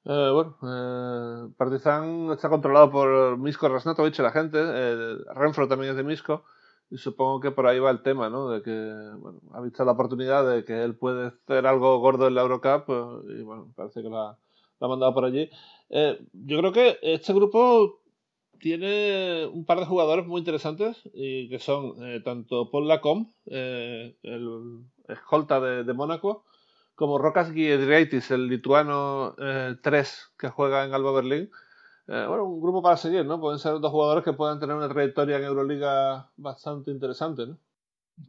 Eh, 0.04 0.30
bueno, 0.32 0.56
eh, 0.62 1.52
Partizan 1.56 2.30
está 2.32 2.48
controlado 2.48 2.90
por 2.90 3.38
Misko 3.38 3.68
Rasnatovic, 3.68 4.18
la 4.20 4.32
gente, 4.32 4.58
eh, 4.60 5.16
Renfro 5.34 5.68
también 5.68 5.90
es 5.90 5.96
de 5.96 6.02
Misko, 6.02 6.44
y 6.90 6.96
supongo 6.96 7.40
que 7.40 7.50
por 7.50 7.66
ahí 7.66 7.78
va 7.78 7.90
el 7.90 8.02
tema, 8.02 8.30
¿no? 8.30 8.48
De 8.48 8.62
que 8.62 8.70
bueno, 9.18 9.40
ha 9.52 9.60
visto 9.60 9.84
la 9.84 9.92
oportunidad 9.92 10.48
de 10.48 10.64
que 10.64 10.82
él 10.82 10.96
puede 10.96 11.28
hacer 11.28 11.66
algo 11.66 11.98
gordo 11.98 12.26
en 12.26 12.34
la 12.34 12.40
Eurocup, 12.40 12.88
y 13.28 13.42
bueno, 13.42 13.72
parece 13.76 14.02
que 14.02 14.08
la, 14.08 14.38
la 14.80 14.86
ha 14.86 14.88
mandado 14.88 15.14
por 15.14 15.26
allí. 15.26 15.50
yo 16.32 16.58
creo 16.58 16.72
que 16.72 16.98
este 17.02 17.32
grupo 17.34 17.99
tiene 18.60 19.46
un 19.46 19.64
par 19.64 19.78
de 19.78 19.86
jugadores 19.86 20.26
muy 20.26 20.38
interesantes 20.38 21.02
y 21.12 21.48
que 21.48 21.58
son 21.58 21.94
eh, 22.04 22.20
tanto 22.20 22.70
Paul 22.70 22.86
Lacombe, 22.86 23.30
eh, 23.46 24.16
el 24.22 24.84
escolta 25.08 25.60
de, 25.60 25.92
Mónaco, 25.92 26.44
como 26.94 27.18
Rokas 27.18 27.52
Giedreitis, 27.52 28.30
el 28.30 28.48
lituano 28.48 29.34
3 29.36 29.82
eh, 29.82 30.34
que 30.38 30.48
juega 30.50 30.84
en 30.84 30.94
Alba 30.94 31.12
Berlín. 31.12 31.50
bueno, 32.06 32.44
un 32.44 32.60
grupo 32.60 32.82
para 32.82 32.96
seguir, 32.96 33.24
¿no? 33.24 33.40
Pueden 33.40 33.58
ser 33.58 33.80
dos 33.80 33.90
jugadores 33.90 34.22
que 34.22 34.34
puedan 34.34 34.60
tener 34.60 34.76
una 34.76 34.88
trayectoria 34.88 35.38
en 35.38 35.44
Euroliga 35.44 36.30
bastante 36.36 36.90
interesante, 36.90 37.46
¿no? 37.46 37.58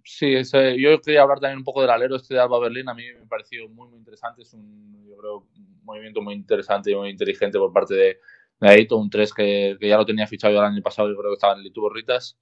Sí, 0.06 0.34
yo 0.78 1.02
quería 1.02 1.22
hablar 1.22 1.42
también 1.42 1.58
un 1.58 1.66
poco 1.66 1.82
del 1.82 1.90
alero 1.90 2.16
este 2.16 2.36
de 2.36 2.40
Alba 2.40 2.60
Berlín. 2.60 2.88
A 2.88 2.94
mí 2.94 3.04
me 3.12 3.26
pareció 3.28 3.68
muy, 3.68 3.90
muy 3.90 4.00
interesante. 4.00 4.44
Es 4.44 4.54
un, 4.54 5.06
yo 5.06 5.18
creo, 5.18 5.38
un 5.58 5.82
movimiento 5.84 6.22
muy 6.22 6.34
interesante 6.34 6.92
y 6.92 6.96
muy 6.96 7.10
inteligente 7.10 7.60
por 7.60 7.74
parte 7.74 7.94
de, 7.96 8.20
ahí 8.68 8.88
un 8.92 9.10
3 9.10 9.34
que, 9.34 9.78
que, 9.80 9.88
ya 9.88 9.98
lo 9.98 10.06
tenía 10.06 10.28
fichado 10.28 10.54
el 10.54 10.66
año 10.66 10.82
pasado, 10.82 11.10
yo 11.10 11.18
creo 11.18 11.32
que 11.32 11.36
estaba 11.36 11.54
en 11.54 11.62
el 11.62 11.74
Ritas. 11.94 12.38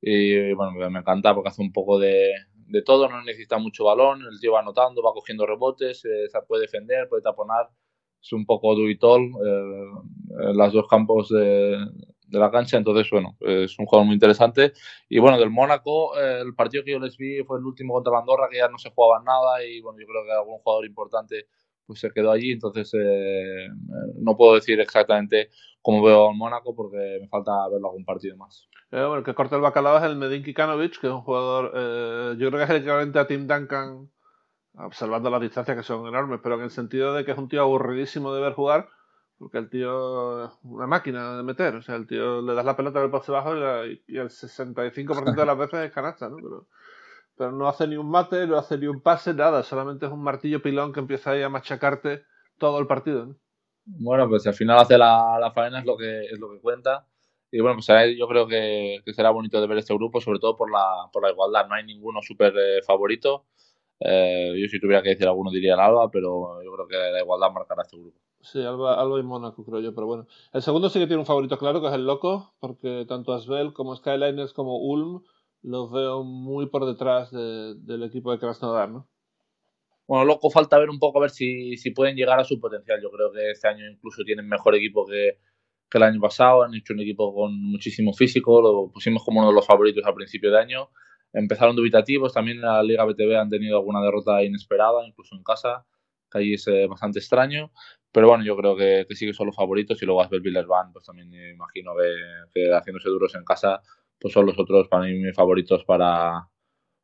Y 0.00 0.52
bueno, 0.54 0.90
me 0.90 1.00
encanta 1.00 1.34
porque 1.34 1.50
hace 1.50 1.62
un 1.62 1.72
poco 1.72 1.98
de, 1.98 2.32
de, 2.68 2.82
todo, 2.82 3.08
no 3.08 3.22
necesita 3.22 3.58
mucho 3.58 3.84
balón, 3.84 4.22
el 4.30 4.40
tío 4.40 4.52
va 4.52 4.60
anotando, 4.60 5.02
va 5.02 5.12
cogiendo 5.12 5.44
rebotes, 5.46 6.04
eh, 6.04 6.28
puede 6.46 6.62
defender, 6.62 7.08
puede 7.08 7.22
taponar. 7.22 7.68
Es 8.20 8.32
un 8.32 8.46
poco 8.46 8.74
do 8.74 8.88
it 8.88 9.02
all 9.02 9.22
eh, 9.22 10.50
en 10.50 10.56
los 10.56 10.72
dos 10.72 10.88
campos 10.88 11.28
de, 11.28 11.78
de, 12.26 12.38
la 12.38 12.50
cancha, 12.50 12.76
entonces 12.76 13.08
bueno, 13.10 13.36
es 13.40 13.78
un 13.78 13.86
jugador 13.86 14.06
muy 14.06 14.14
interesante. 14.14 14.72
Y 15.08 15.18
bueno, 15.18 15.38
del 15.38 15.50
Mónaco, 15.50 16.18
eh, 16.18 16.40
el 16.42 16.54
partido 16.54 16.84
que 16.84 16.92
yo 16.92 16.98
les 17.00 17.16
vi 17.16 17.42
fue 17.44 17.58
el 17.58 17.64
último 17.64 17.94
contra 17.94 18.12
la 18.12 18.20
Andorra, 18.20 18.48
que 18.50 18.58
ya 18.58 18.68
no 18.68 18.78
se 18.78 18.90
jugaba 18.90 19.22
nada 19.24 19.64
y 19.64 19.80
bueno, 19.80 19.98
yo 20.00 20.06
creo 20.06 20.24
que 20.24 20.32
algún 20.32 20.58
jugador 20.58 20.86
importante 20.86 21.46
pues 21.88 22.00
se 22.00 22.12
quedó 22.12 22.30
allí. 22.30 22.52
Entonces 22.52 22.92
eh, 22.94 23.68
no 24.20 24.36
puedo 24.36 24.54
decir 24.54 24.78
exactamente 24.78 25.50
cómo 25.82 26.02
veo 26.04 26.28
al 26.28 26.36
Mónaco 26.36 26.76
porque 26.76 27.18
me 27.20 27.28
falta 27.28 27.66
verlo 27.68 27.88
algún 27.88 28.04
partido 28.04 28.36
más. 28.36 28.68
Eh, 28.92 29.00
bueno, 29.00 29.16
el 29.16 29.24
que 29.24 29.34
corta 29.34 29.56
el 29.56 29.62
bacalao 29.62 29.96
es 29.96 30.04
el 30.04 30.16
Medin 30.16 30.44
Kikanovic, 30.44 31.00
que 31.00 31.06
es 31.08 31.12
un 31.12 31.22
jugador, 31.22 31.72
eh, 31.74 32.36
yo 32.38 32.48
creo 32.48 32.58
que 32.58 32.64
es 32.64 32.70
el 32.70 32.76
equivalente 32.76 33.18
a 33.18 33.26
Tim 33.26 33.46
Duncan, 33.46 34.10
observando 34.74 35.30
las 35.30 35.40
distancias 35.40 35.76
que 35.76 35.82
son 35.82 36.06
enormes, 36.06 36.40
pero 36.42 36.56
en 36.56 36.62
el 36.62 36.70
sentido 36.70 37.14
de 37.14 37.24
que 37.24 37.32
es 37.32 37.38
un 37.38 37.48
tío 37.48 37.62
aburridísimo 37.62 38.32
de 38.34 38.40
ver 38.40 38.52
jugar, 38.52 38.88
porque 39.38 39.58
el 39.58 39.70
tío 39.70 40.46
es 40.46 40.52
una 40.62 40.86
máquina 40.86 41.36
de 41.36 41.42
meter, 41.42 41.74
o 41.76 41.82
sea, 41.82 41.96
el 41.96 42.06
tío 42.06 42.42
le 42.42 42.54
das 42.54 42.64
la 42.64 42.76
pelota 42.76 43.00
del 43.00 43.10
poste 43.10 43.32
bajo 43.32 43.54
y, 43.86 44.02
y 44.08 44.18
el 44.18 44.30
65% 44.30 45.34
de 45.34 45.46
las 45.46 45.58
veces 45.58 45.80
es 45.86 45.92
canasta, 45.92 46.28
¿no? 46.28 46.36
Pero, 46.36 46.66
pero 47.38 47.52
no 47.52 47.68
hace 47.68 47.86
ni 47.86 47.96
un 47.96 48.10
mate, 48.10 48.46
no 48.46 48.58
hace 48.58 48.76
ni 48.76 48.86
un 48.86 49.00
pase, 49.00 49.32
nada, 49.32 49.62
solamente 49.62 50.06
es 50.06 50.12
un 50.12 50.22
martillo 50.22 50.60
pilón 50.60 50.92
que 50.92 51.00
empieza 51.00 51.30
ahí 51.30 51.42
a 51.42 51.48
machacarte 51.48 52.24
todo 52.58 52.80
el 52.80 52.86
partido. 52.86 53.36
Bueno, 53.86 54.28
pues 54.28 54.46
al 54.46 54.54
final 54.54 54.78
hace 54.78 54.98
la, 54.98 55.38
la, 55.40 55.52
faena 55.52 55.78
es 55.78 55.86
lo 55.86 55.96
que 55.96 56.26
es 56.26 56.38
lo 56.38 56.50
que 56.50 56.60
cuenta. 56.60 57.06
Y 57.50 57.60
bueno, 57.60 57.76
pues 57.76 58.18
yo 58.18 58.28
creo 58.28 58.46
que, 58.46 59.00
será 59.14 59.30
bonito 59.30 59.58
de 59.60 59.66
ver 59.66 59.78
este 59.78 59.94
grupo, 59.94 60.20
sobre 60.20 60.38
todo 60.38 60.56
por 60.56 60.70
la, 60.70 61.08
por 61.12 61.22
la 61.22 61.30
igualdad. 61.30 61.66
No 61.66 61.74
hay 61.74 61.84
ninguno 61.84 62.20
súper 62.20 62.52
eh, 62.58 62.82
favorito. 62.86 63.46
Eh, 64.00 64.52
yo 64.60 64.68
si 64.68 64.78
tuviera 64.78 65.02
que 65.02 65.10
decir 65.10 65.26
alguno 65.26 65.50
diría 65.50 65.74
el 65.74 65.80
Alba, 65.80 66.10
pero 66.10 66.62
yo 66.62 66.72
creo 66.72 66.86
que 66.86 66.96
la 66.96 67.20
igualdad 67.20 67.50
marcará 67.50 67.82
este 67.82 67.96
grupo. 67.96 68.18
Sí, 68.40 68.62
Alba, 68.62 69.00
Alba 69.00 69.18
y 69.18 69.22
Mónaco 69.22 69.64
creo 69.64 69.80
yo, 69.80 69.94
pero 69.94 70.06
bueno. 70.06 70.26
El 70.52 70.62
segundo 70.62 70.90
sí 70.90 70.98
que 70.98 71.06
tiene 71.06 71.20
un 71.20 71.26
favorito 71.26 71.56
claro, 71.56 71.80
que 71.80 71.88
es 71.88 71.94
el 71.94 72.06
Loco, 72.06 72.52
porque 72.60 73.06
tanto 73.08 73.32
Asbel 73.32 73.72
como 73.72 73.96
Skyliners 73.96 74.52
como 74.52 74.76
Ulm 74.78 75.22
los 75.62 75.90
veo 75.90 76.22
muy 76.24 76.66
por 76.66 76.86
detrás 76.86 77.30
del 77.30 78.02
equipo 78.02 78.32
de 78.32 78.38
Krasnodar, 78.38 78.90
¿no? 78.90 79.08
bueno, 80.08 80.24
loco 80.24 80.50
falta 80.50 80.78
ver 80.78 80.88
un 80.88 80.98
poco 80.98 81.18
a 81.18 81.22
ver 81.22 81.30
si, 81.30 81.76
si 81.76 81.90
pueden 81.90 82.16
llegar 82.16 82.40
a 82.40 82.44
su 82.44 82.58
potencial. 82.58 82.98
Yo 83.02 83.10
creo 83.10 83.30
que 83.30 83.50
este 83.50 83.68
año 83.68 83.86
incluso 83.86 84.24
tienen 84.24 84.48
mejor 84.48 84.74
equipo 84.74 85.06
que, 85.06 85.38
que 85.90 85.98
el 85.98 86.04
año 86.04 86.18
pasado. 86.18 86.62
Han 86.62 86.74
hecho 86.74 86.94
un 86.94 87.00
equipo 87.00 87.34
con 87.34 87.54
muchísimo 87.54 88.14
físico, 88.14 88.62
lo 88.62 88.90
pusimos 88.90 89.22
como 89.22 89.40
uno 89.40 89.50
de 89.50 89.54
los 89.54 89.66
favoritos 89.66 90.04
al 90.06 90.14
principio 90.14 90.50
de 90.50 90.60
año. 90.60 90.88
Empezaron 91.34 91.76
dubitativos, 91.76 92.32
también 92.32 92.56
en 92.56 92.62
la 92.62 92.82
Liga 92.82 93.04
BTV 93.04 93.36
han 93.36 93.50
tenido 93.50 93.76
alguna 93.76 94.00
derrota 94.00 94.42
inesperada, 94.42 95.06
incluso 95.06 95.36
en 95.36 95.42
casa, 95.42 95.84
que 96.30 96.38
ahí 96.38 96.54
es 96.54 96.66
eh, 96.68 96.86
bastante 96.86 97.18
extraño. 97.18 97.70
Pero 98.10 98.28
bueno, 98.28 98.44
yo 98.44 98.56
creo 98.56 98.76
que, 98.76 99.04
que 99.06 99.14
sí 99.14 99.26
que 99.26 99.34
son 99.34 99.48
los 99.48 99.56
favoritos 99.56 100.02
y 100.02 100.06
luego 100.06 100.22
Asbel 100.22 100.40
Villerban, 100.40 100.90
pues 100.90 101.04
también 101.04 101.28
me 101.28 101.50
imagino 101.50 101.92
que, 102.54 102.72
haciéndose 102.72 103.10
duros 103.10 103.34
en 103.34 103.44
casa, 103.44 103.82
pues 104.20 104.34
son 104.34 104.46
los 104.46 104.58
otros 104.58 104.88
para 104.88 105.04
mí 105.04 105.14
mis 105.14 105.34
favoritos 105.34 105.84
para, 105.84 106.48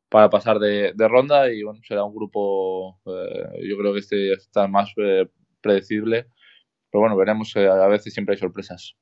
para 0.09 0.29
pasar 0.29 0.59
de, 0.59 0.93
de 0.95 1.07
ronda 1.07 1.51
y 1.51 1.63
bueno, 1.63 1.79
será 1.83 2.03
un 2.03 2.15
grupo, 2.15 2.99
eh, 3.05 3.67
yo 3.67 3.77
creo 3.77 3.93
que 3.93 3.99
este 3.99 4.33
está 4.33 4.67
más 4.67 4.91
eh, 4.97 5.27
predecible 5.61 6.27
pero 6.95 7.01
bueno, 7.01 7.17
veremos, 7.17 7.53
eh, 7.57 7.67
a 7.67 7.87
veces 7.87 8.13
siempre 8.13 8.35
hay 8.35 8.39
sorpresas. 8.39 8.95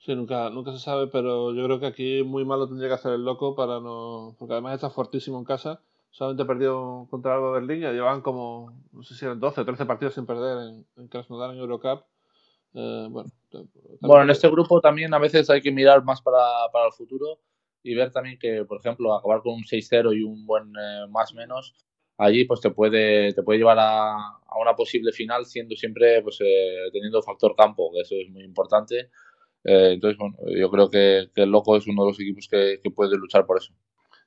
Sí, 0.00 0.12
nunca, 0.16 0.50
nunca 0.50 0.72
se 0.72 0.80
sabe, 0.80 1.06
pero 1.06 1.54
yo 1.54 1.64
creo 1.66 1.78
que 1.78 1.86
aquí 1.86 2.24
muy 2.24 2.44
malo 2.44 2.66
tendría 2.66 2.88
que 2.88 2.96
hacer 2.96 3.12
el 3.12 3.24
loco 3.24 3.54
para 3.54 3.78
no. 3.78 4.34
Porque 4.40 4.54
además 4.54 4.74
está 4.74 4.90
fortísimo 4.90 5.38
en 5.38 5.44
casa. 5.44 5.80
Solamente 6.10 6.44
perdió 6.44 7.06
contra 7.08 7.34
algo 7.34 7.52
Berlín, 7.52 7.82
ya 7.82 7.92
llevan 7.92 8.22
como, 8.22 8.72
no 8.90 9.04
sé 9.04 9.14
si 9.14 9.24
eran 9.24 9.38
12 9.38 9.60
o 9.60 9.64
13 9.64 9.86
partidos 9.86 10.14
sin 10.14 10.26
perder 10.26 10.58
en, 10.66 10.86
en 10.96 11.06
Krasnodar 11.06 11.52
en 11.52 11.58
Eurocup. 11.58 12.06
Eh, 12.74 13.06
bueno, 13.08 13.30
bueno, 14.00 14.24
en 14.24 14.30
este 14.30 14.48
grupo 14.50 14.80
también 14.80 15.14
a 15.14 15.20
veces 15.20 15.48
hay 15.48 15.60
que 15.60 15.70
mirar 15.70 16.02
más 16.02 16.20
para, 16.20 16.42
para 16.72 16.86
el 16.86 16.92
futuro 16.92 17.38
y 17.82 17.94
ver 17.94 18.10
también 18.10 18.38
que, 18.38 18.64
por 18.64 18.80
ejemplo, 18.80 19.14
acabar 19.14 19.42
con 19.42 19.54
un 19.54 19.64
6-0 19.64 20.16
y 20.16 20.22
un 20.22 20.46
buen 20.46 20.72
eh, 20.76 21.06
más 21.08 21.34
menos 21.34 21.74
allí 22.18 22.44
pues 22.44 22.60
te 22.60 22.70
puede, 22.70 23.32
te 23.32 23.42
puede 23.42 23.60
llevar 23.60 23.78
a, 23.78 24.16
a 24.16 24.58
una 24.60 24.74
posible 24.74 25.12
final 25.12 25.46
siendo 25.46 25.74
siempre 25.76 26.20
pues 26.22 26.38
eh, 26.40 26.90
teniendo 26.92 27.22
factor 27.22 27.54
campo, 27.56 27.90
que 27.92 28.00
eso 28.00 28.16
es 28.16 28.28
muy 28.30 28.44
importante. 28.44 29.10
Eh, 29.64 29.92
entonces, 29.92 30.18
bueno, 30.18 30.36
yo 30.46 30.70
creo 30.70 30.90
que, 30.90 31.30
que, 31.34 31.42
el 31.42 31.50
Loco 31.50 31.76
es 31.76 31.86
uno 31.86 32.04
de 32.04 32.10
los 32.10 32.20
equipos 32.20 32.48
que, 32.48 32.80
que, 32.82 32.90
puede 32.90 33.16
luchar 33.16 33.46
por 33.46 33.58
eso. 33.58 33.72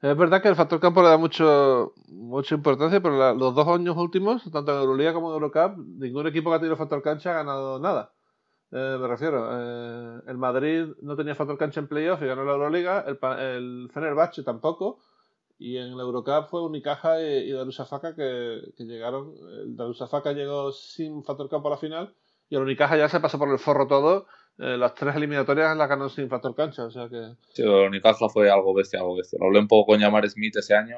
Es 0.01 0.17
verdad 0.17 0.41
que 0.41 0.47
el 0.47 0.55
factor 0.55 0.79
campo 0.79 1.01
le 1.01 1.09
da 1.09 1.17
mucho, 1.17 1.93
mucha 2.07 2.55
importancia, 2.55 3.01
pero 3.01 3.17
la, 3.17 3.33
los 3.33 3.53
dos 3.53 3.67
años 3.67 3.95
últimos, 3.97 4.43
tanto 4.51 4.71
en 4.71 4.79
Euroliga 4.79 5.13
como 5.13 5.29
en 5.29 5.33
Eurocup, 5.35 5.77
ningún 5.77 6.27
equipo 6.27 6.49
que 6.49 6.55
ha 6.55 6.59
tenido 6.59 6.75
factor 6.75 7.01
cancha 7.01 7.31
ha 7.31 7.43
ganado 7.43 7.79
nada. 7.79 8.13
Eh, 8.71 8.97
me 8.99 9.07
refiero, 9.07 9.49
eh, 9.51 10.21
el 10.27 10.37
Madrid 10.37 10.85
no 11.01 11.15
tenía 11.15 11.35
factor 11.35 11.57
cancha 11.57 11.81
en 11.81 11.87
playoff 11.87 12.21
y 12.21 12.27
ganó 12.27 12.45
la 12.45 12.53
Euroliga, 12.53 13.05
el, 13.05 13.19
el 13.39 13.89
Fenerbahce 13.93 14.43
tampoco, 14.43 14.99
y 15.59 15.77
en 15.77 15.95
la 15.97 16.03
Eurocup 16.03 16.49
fue 16.49 16.63
Unicaja 16.63 17.21
y, 17.21 17.49
y 17.49 17.51
Darusafaka 17.51 18.15
que, 18.15 18.73
llegaron. 18.79 19.33
El 19.61 19.75
Darusafaka 19.75 20.31
llegó 20.33 20.71
sin 20.71 21.23
factor 21.23 21.49
campo 21.49 21.67
a 21.67 21.71
la 21.71 21.77
final 21.77 22.15
y 22.49 22.55
el 22.55 22.63
Unicaja 22.63 22.97
ya 22.97 23.07
se 23.09 23.19
pasó 23.19 23.37
por 23.37 23.49
el 23.49 23.59
forro 23.59 23.87
todo. 23.87 24.25
Eh, 24.57 24.77
las 24.77 24.95
tres 24.95 25.15
eliminatorias 25.15 25.77
las 25.77 25.87
ganó 25.87 26.09
sin 26.09 26.29
factor 26.29 26.55
cancha, 26.55 26.85
o 26.85 26.91
sea 26.91 27.07
que... 27.09 27.35
Sí, 27.53 27.61
el 27.61 27.69
Unicaja 27.69 28.27
fue 28.29 28.49
algo 28.49 28.73
bestia, 28.73 28.99
algo 28.99 29.15
bestia. 29.15 29.37
Lo 29.39 29.47
hablé 29.47 29.59
un 29.59 29.67
poco 29.67 29.91
con 29.91 29.99
Yamar 29.99 30.27
Smith 30.29 30.55
ese 30.57 30.75
año. 30.75 30.97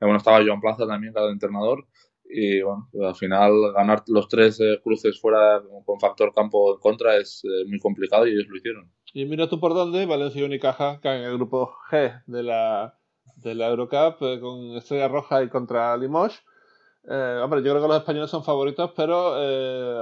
Bueno, 0.00 0.18
estaba 0.18 0.44
Joan 0.44 0.60
Plaza 0.60 0.86
también, 0.86 1.12
cada 1.12 1.30
entrenador. 1.30 1.84
Y 2.28 2.60
bueno, 2.62 2.88
al 3.02 3.14
final 3.14 3.72
ganar 3.74 4.02
los 4.08 4.28
tres 4.28 4.60
eh, 4.60 4.80
cruces 4.82 5.20
fuera 5.20 5.62
con 5.84 6.00
factor 6.00 6.32
campo 6.34 6.74
en 6.74 6.80
contra 6.80 7.16
es 7.16 7.42
eh, 7.44 7.64
muy 7.68 7.78
complicado 7.78 8.26
y 8.26 8.32
ellos 8.32 8.46
lo 8.48 8.56
hicieron. 8.56 8.92
Y 9.12 9.24
mira 9.24 9.48
tú 9.48 9.60
por 9.60 9.74
dónde, 9.74 10.06
Valencia 10.06 10.40
y 10.40 10.44
Unicaja 10.44 11.00
caen 11.00 11.22
en 11.22 11.30
el 11.30 11.36
grupo 11.36 11.72
G 11.90 12.22
de 12.26 12.42
la 12.42 12.98
de 13.36 13.54
la 13.54 13.68
Eurocup 13.68 14.22
eh, 14.22 14.40
con 14.40 14.76
Estrella 14.76 15.08
Roja 15.08 15.42
y 15.42 15.48
contra 15.48 15.96
Limoges. 15.96 16.42
Hombre, 17.08 17.62
yo 17.62 17.70
creo 17.70 17.82
que 17.82 17.88
los 17.88 17.98
españoles 17.98 18.30
son 18.30 18.42
favoritos, 18.42 18.90
pero 18.96 19.36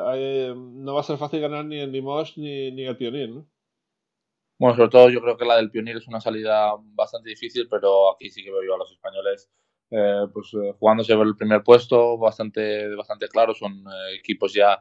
hay, 0.09 0.54
no 0.57 0.95
va 0.95 1.00
a 1.00 1.04
ser 1.04 1.19
fácil 1.19 1.43
ganar 1.43 1.66
ni 1.66 1.78
en 1.78 1.93
Limoges 1.93 2.38
ni, 2.38 2.71
ni 2.71 2.87
el 2.87 2.97
Pionir, 2.97 3.28
¿no? 3.28 3.47
Bueno, 4.59 4.76
sobre 4.76 4.88
todo 4.88 5.11
yo 5.11 5.21
creo 5.21 5.37
que 5.37 5.45
la 5.45 5.57
del 5.57 5.71
Pionir 5.71 5.99
es 5.99 6.09
una 6.09 6.23
salida 6.23 6.73
bastante 6.95 7.28
difícil, 7.28 7.69
pero 7.69 8.11
aquí 8.11 8.31
sí 8.31 8.43
que 8.43 8.50
veo 8.50 8.62
yo 8.64 8.75
a 8.75 8.78
los 8.78 8.90
españoles 8.90 9.50
eh, 9.96 10.26
pues 10.32 10.50
jugándose 10.78 11.14
por 11.14 11.26
el 11.26 11.36
primer 11.36 11.62
puesto 11.62 12.18
bastante, 12.18 12.94
bastante 12.96 13.28
claro. 13.28 13.54
Son 13.54 13.84
equipos 14.18 14.52
ya 14.52 14.80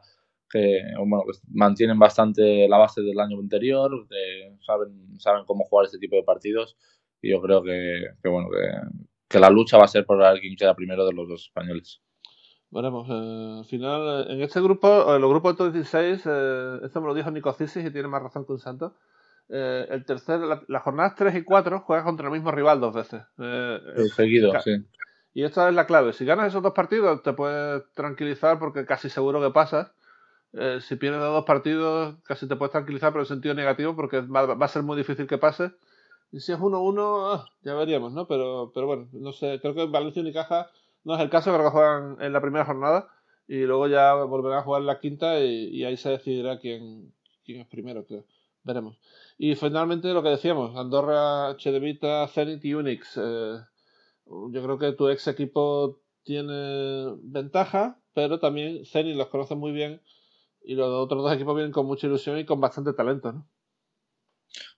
que, 0.50 0.82
bueno, 0.98 1.24
que 1.24 1.38
mantienen 1.52 1.98
bastante 1.98 2.68
la 2.68 2.78
base 2.78 3.02
del 3.02 3.18
año 3.20 3.38
anterior, 3.38 4.06
de, 4.08 4.56
saben, 4.64 5.18
saben 5.18 5.44
cómo 5.44 5.64
jugar 5.64 5.86
este 5.86 5.98
tipo 5.98 6.16
de 6.16 6.22
partidos 6.22 6.76
y 7.20 7.30
yo 7.30 7.40
creo 7.40 7.62
que, 7.62 8.08
que 8.22 8.28
bueno, 8.28 8.48
que, 8.50 8.98
que, 9.28 9.38
la 9.40 9.50
lucha 9.50 9.78
va 9.78 9.84
a 9.84 9.88
ser 9.88 10.04
por 10.04 10.18
ver 10.18 10.40
quién 10.40 10.56
queda 10.56 10.74
primero 10.74 11.06
de 11.06 11.12
los 11.12 11.28
dos 11.28 11.42
españoles. 11.44 12.00
Veremos. 12.70 13.08
Eh, 13.08 13.58
al 13.60 13.64
final, 13.64 14.30
en 14.30 14.42
este 14.42 14.60
grupo, 14.60 15.14
en 15.14 15.22
los 15.22 15.30
grupos 15.30 15.56
de 15.56 15.70
16, 15.70 16.22
eh, 16.26 16.78
esto 16.84 17.00
me 17.00 17.06
lo 17.06 17.14
dijo 17.14 17.30
Nico 17.30 17.52
Cisis 17.52 17.84
y 17.84 17.90
tiene 17.90 18.08
más 18.08 18.22
razón 18.22 18.44
que 18.44 18.52
un 18.52 18.58
santo. 18.58 18.96
Eh, 19.48 19.86
el 19.90 20.04
tercer, 20.04 20.40
la, 20.40 20.62
las 20.68 20.82
jornadas 20.82 21.14
3 21.16 21.36
y 21.36 21.44
4 21.44 21.80
juegas 21.80 22.04
contra 22.04 22.26
el 22.26 22.32
mismo 22.32 22.50
rival 22.50 22.80
dos 22.80 22.94
veces. 22.94 23.22
Eh, 23.38 23.78
seguido, 24.14 24.52
sí. 24.60 24.72
Y 25.34 25.42
esta 25.42 25.68
es 25.68 25.74
la 25.74 25.86
clave. 25.86 26.12
Si 26.12 26.24
ganas 26.24 26.48
esos 26.48 26.62
dos 26.62 26.72
partidos, 26.72 27.22
te 27.22 27.32
puedes 27.32 27.82
tranquilizar 27.94 28.58
porque 28.60 28.86
casi 28.86 29.10
seguro 29.10 29.40
que 29.42 29.50
pasas. 29.50 29.90
Eh, 30.52 30.78
si 30.80 30.94
pierdes 30.94 31.20
dos 31.20 31.44
partidos, 31.44 32.16
casi 32.22 32.46
te 32.46 32.54
puedes 32.54 32.70
tranquilizar, 32.70 33.12
pero 33.12 33.22
en 33.22 33.26
sentido 33.26 33.54
negativo, 33.54 33.96
porque 33.96 34.20
va, 34.20 34.52
a 34.52 34.68
ser 34.68 34.84
muy 34.84 34.96
difícil 34.96 35.26
que 35.26 35.38
pases. 35.38 35.72
Y 36.30 36.40
si 36.40 36.52
es 36.52 36.58
1-1, 36.58 37.34
ah, 37.34 37.46
ya 37.62 37.74
veríamos, 37.74 38.12
¿no? 38.12 38.28
Pero, 38.28 38.70
pero 38.72 38.86
bueno, 38.86 39.08
no 39.12 39.32
sé, 39.32 39.58
creo 39.60 39.74
que 39.74 39.86
Valencia 39.86 40.20
y 40.20 40.22
Unicaja 40.22 40.70
no 41.02 41.14
es 41.16 41.20
el 41.20 41.30
caso, 41.30 41.52
creo 41.52 41.64
que 41.64 41.70
juegan 41.70 42.16
en 42.20 42.32
la 42.32 42.40
primera 42.40 42.64
jornada 42.64 43.08
y 43.48 43.62
luego 43.62 43.88
ya 43.88 44.14
volverán 44.14 44.60
a 44.60 44.62
jugar 44.62 44.82
en 44.82 44.86
la 44.86 45.00
quinta 45.00 45.40
y, 45.40 45.68
y 45.68 45.84
ahí 45.84 45.96
se 45.96 46.10
decidirá 46.10 46.58
quién, 46.58 47.12
quién 47.44 47.60
es 47.60 47.66
primero, 47.66 48.04
creo. 48.04 48.24
Veremos. 48.62 48.96
Y 49.36 49.56
finalmente 49.56 50.12
lo 50.14 50.22
que 50.22 50.30
decíamos, 50.30 50.76
Andorra, 50.76 51.56
Chedevita, 51.56 52.26
Zenit 52.28 52.64
y 52.64 52.74
Unix. 52.74 53.16
Eh, 53.16 53.58
yo 54.26 54.62
creo 54.62 54.78
que 54.78 54.92
tu 54.92 55.08
ex 55.08 55.28
equipo 55.28 56.00
tiene 56.22 57.14
ventaja, 57.22 58.00
pero 58.14 58.38
también 58.38 58.84
Zenit 58.86 59.16
los 59.16 59.28
conoce 59.28 59.54
muy 59.54 59.72
bien 59.72 60.02
y 60.62 60.74
los 60.74 60.88
otros 60.88 61.22
dos 61.22 61.32
equipos 61.32 61.54
vienen 61.54 61.72
con 61.72 61.86
mucha 61.86 62.06
ilusión 62.06 62.38
y 62.38 62.46
con 62.46 62.60
bastante 62.60 62.94
talento, 62.94 63.32
¿no? 63.32 63.48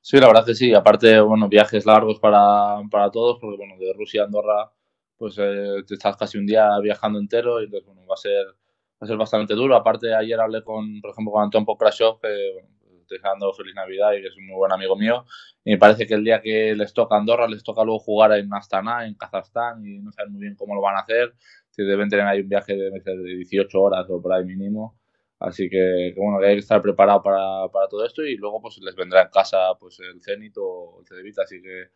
Sí, 0.00 0.18
la 0.18 0.28
verdad 0.28 0.46
que 0.46 0.54
sí. 0.54 0.72
Aparte, 0.74 1.20
bueno, 1.20 1.48
viajes 1.48 1.86
largos 1.86 2.18
para, 2.18 2.80
para 2.90 3.10
todos, 3.10 3.38
porque 3.40 3.56
bueno, 3.56 3.76
de 3.78 3.92
Rusia 3.92 4.22
a 4.22 4.24
Andorra, 4.26 4.72
pues 5.16 5.36
eh, 5.38 5.82
te 5.86 5.94
estás 5.94 6.16
casi 6.16 6.38
un 6.38 6.46
día 6.46 6.78
viajando 6.80 7.18
entero 7.18 7.60
y 7.60 7.64
entonces, 7.64 7.86
bueno, 7.86 8.06
va 8.06 8.14
a 8.14 8.16
ser, 8.16 8.46
va 8.46 8.54
a 9.00 9.06
ser 9.06 9.16
bastante 9.16 9.54
duro. 9.54 9.76
Aparte, 9.76 10.14
ayer 10.14 10.40
hablé 10.40 10.62
con, 10.62 11.00
por 11.00 11.10
ejemplo, 11.10 11.32
con 11.32 11.42
Anton 11.44 11.64
Pokrashov, 11.64 12.20
que 12.20 12.52
bueno, 12.54 12.68
estoy 13.06 13.18
dando 13.22 13.52
feliz 13.54 13.74
Navidad 13.74 14.12
y 14.12 14.22
que 14.22 14.28
es 14.28 14.36
un 14.36 14.46
muy 14.46 14.56
buen 14.56 14.72
amigo 14.72 14.96
mío. 14.96 15.24
Y 15.64 15.72
me 15.72 15.78
parece 15.78 16.06
que 16.06 16.14
el 16.14 16.24
día 16.24 16.40
que 16.40 16.74
les 16.74 16.92
toca 16.92 17.16
Andorra, 17.16 17.48
les 17.48 17.62
toca 17.62 17.84
luego 17.84 18.00
jugar 18.00 18.32
en 18.32 18.52
Astana, 18.52 19.06
en 19.06 19.14
Kazajstán, 19.14 19.84
y 19.86 19.98
no 20.00 20.12
saben 20.12 20.32
muy 20.32 20.42
bien 20.42 20.56
cómo 20.56 20.74
lo 20.74 20.80
van 20.80 20.96
a 20.96 21.00
hacer. 21.00 21.34
Si 21.70 21.82
deben 21.84 22.08
tener 22.08 22.26
ahí 22.26 22.40
un 22.40 22.48
viaje 22.48 22.74
de, 22.76 22.90
de 22.90 23.36
18 23.36 23.80
horas 23.80 24.06
o 24.10 24.20
por 24.20 24.32
ahí 24.32 24.44
mínimo. 24.44 24.98
Así 25.38 25.68
que, 25.68 26.12
que, 26.14 26.20
bueno, 26.20 26.38
hay 26.46 26.54
que 26.54 26.60
estar 26.60 26.80
preparado 26.82 27.22
para, 27.22 27.68
para, 27.70 27.88
todo 27.88 28.06
esto 28.06 28.24
y 28.24 28.36
luego 28.36 28.60
pues 28.60 28.78
les 28.78 28.94
vendrá 28.96 29.22
en 29.22 29.28
casa 29.28 29.58
pues 29.78 30.00
el 30.00 30.22
Zenit 30.22 30.54
o 30.56 31.00
el 31.00 31.06
Cedevita, 31.06 31.42
así 31.42 31.60
que, 31.60 31.88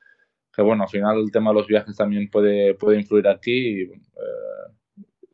que 0.53 0.63
bueno, 0.63 0.83
al 0.83 0.91
final 0.91 1.19
el 1.19 1.31
tema 1.33 1.51
de 1.51 1.57
los 1.57 1.67
viajes 1.67 1.97
también 1.97 2.29
puede, 2.31 2.75
puede 2.75 2.99
influir 2.99 3.29
aquí. 3.29 3.83
Y, 3.83 3.83
eh, 3.85 4.71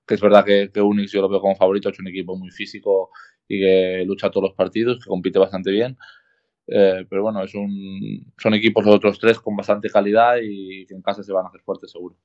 que 0.07 0.15
es 0.15 0.21
verdad 0.21 0.45
que, 0.45 0.71
que 0.73 0.81
Unix 0.81 1.11
yo 1.13 1.21
lo 1.21 1.29
veo 1.29 1.41
como 1.41 1.57
favorito, 1.57 1.89
es 1.89 1.99
un 1.99 2.09
equipo 2.09 2.37
muy 2.37 2.51
físico 2.51 3.11
y 3.49 3.61
que 3.61 4.05
lucha 4.07 4.31
todos 4.31 4.49
los 4.49 4.55
partidos, 4.55 4.99
que 5.03 5.09
compite 5.09 5.39
bastante 5.39 5.71
bien. 5.71 5.97
Eh, 6.67 7.07
pero 7.09 7.23
bueno, 7.23 7.43
es 7.43 7.55
un, 7.55 8.33
son 8.37 8.55
equipos 8.55 8.85
los 8.85 8.97
otros 8.97 9.19
tres 9.19 9.39
con 9.39 9.57
bastante 9.57 9.89
calidad 9.89 10.37
y 10.43 10.85
que 10.87 10.95
en 10.95 11.03
casa 11.03 11.23
se 11.23 11.33
van 11.33 11.47
a 11.47 11.49
hacer 11.49 11.61
fuertes 11.61 11.93
seguro. 11.93 12.17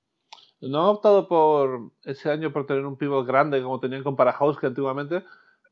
No 0.62 0.80
han 0.82 0.96
optado 0.96 1.28
por 1.28 1.92
ese 2.04 2.30
año 2.30 2.54
por 2.54 2.68
tener 2.68 2.86
un 2.86 2.98
pivot 2.98 3.26
grande 3.26 3.62
como 3.62 3.80
tenían 3.80 4.04
con 4.04 4.16
Parahouse 4.16 4.64
antiguamente, 4.64 5.24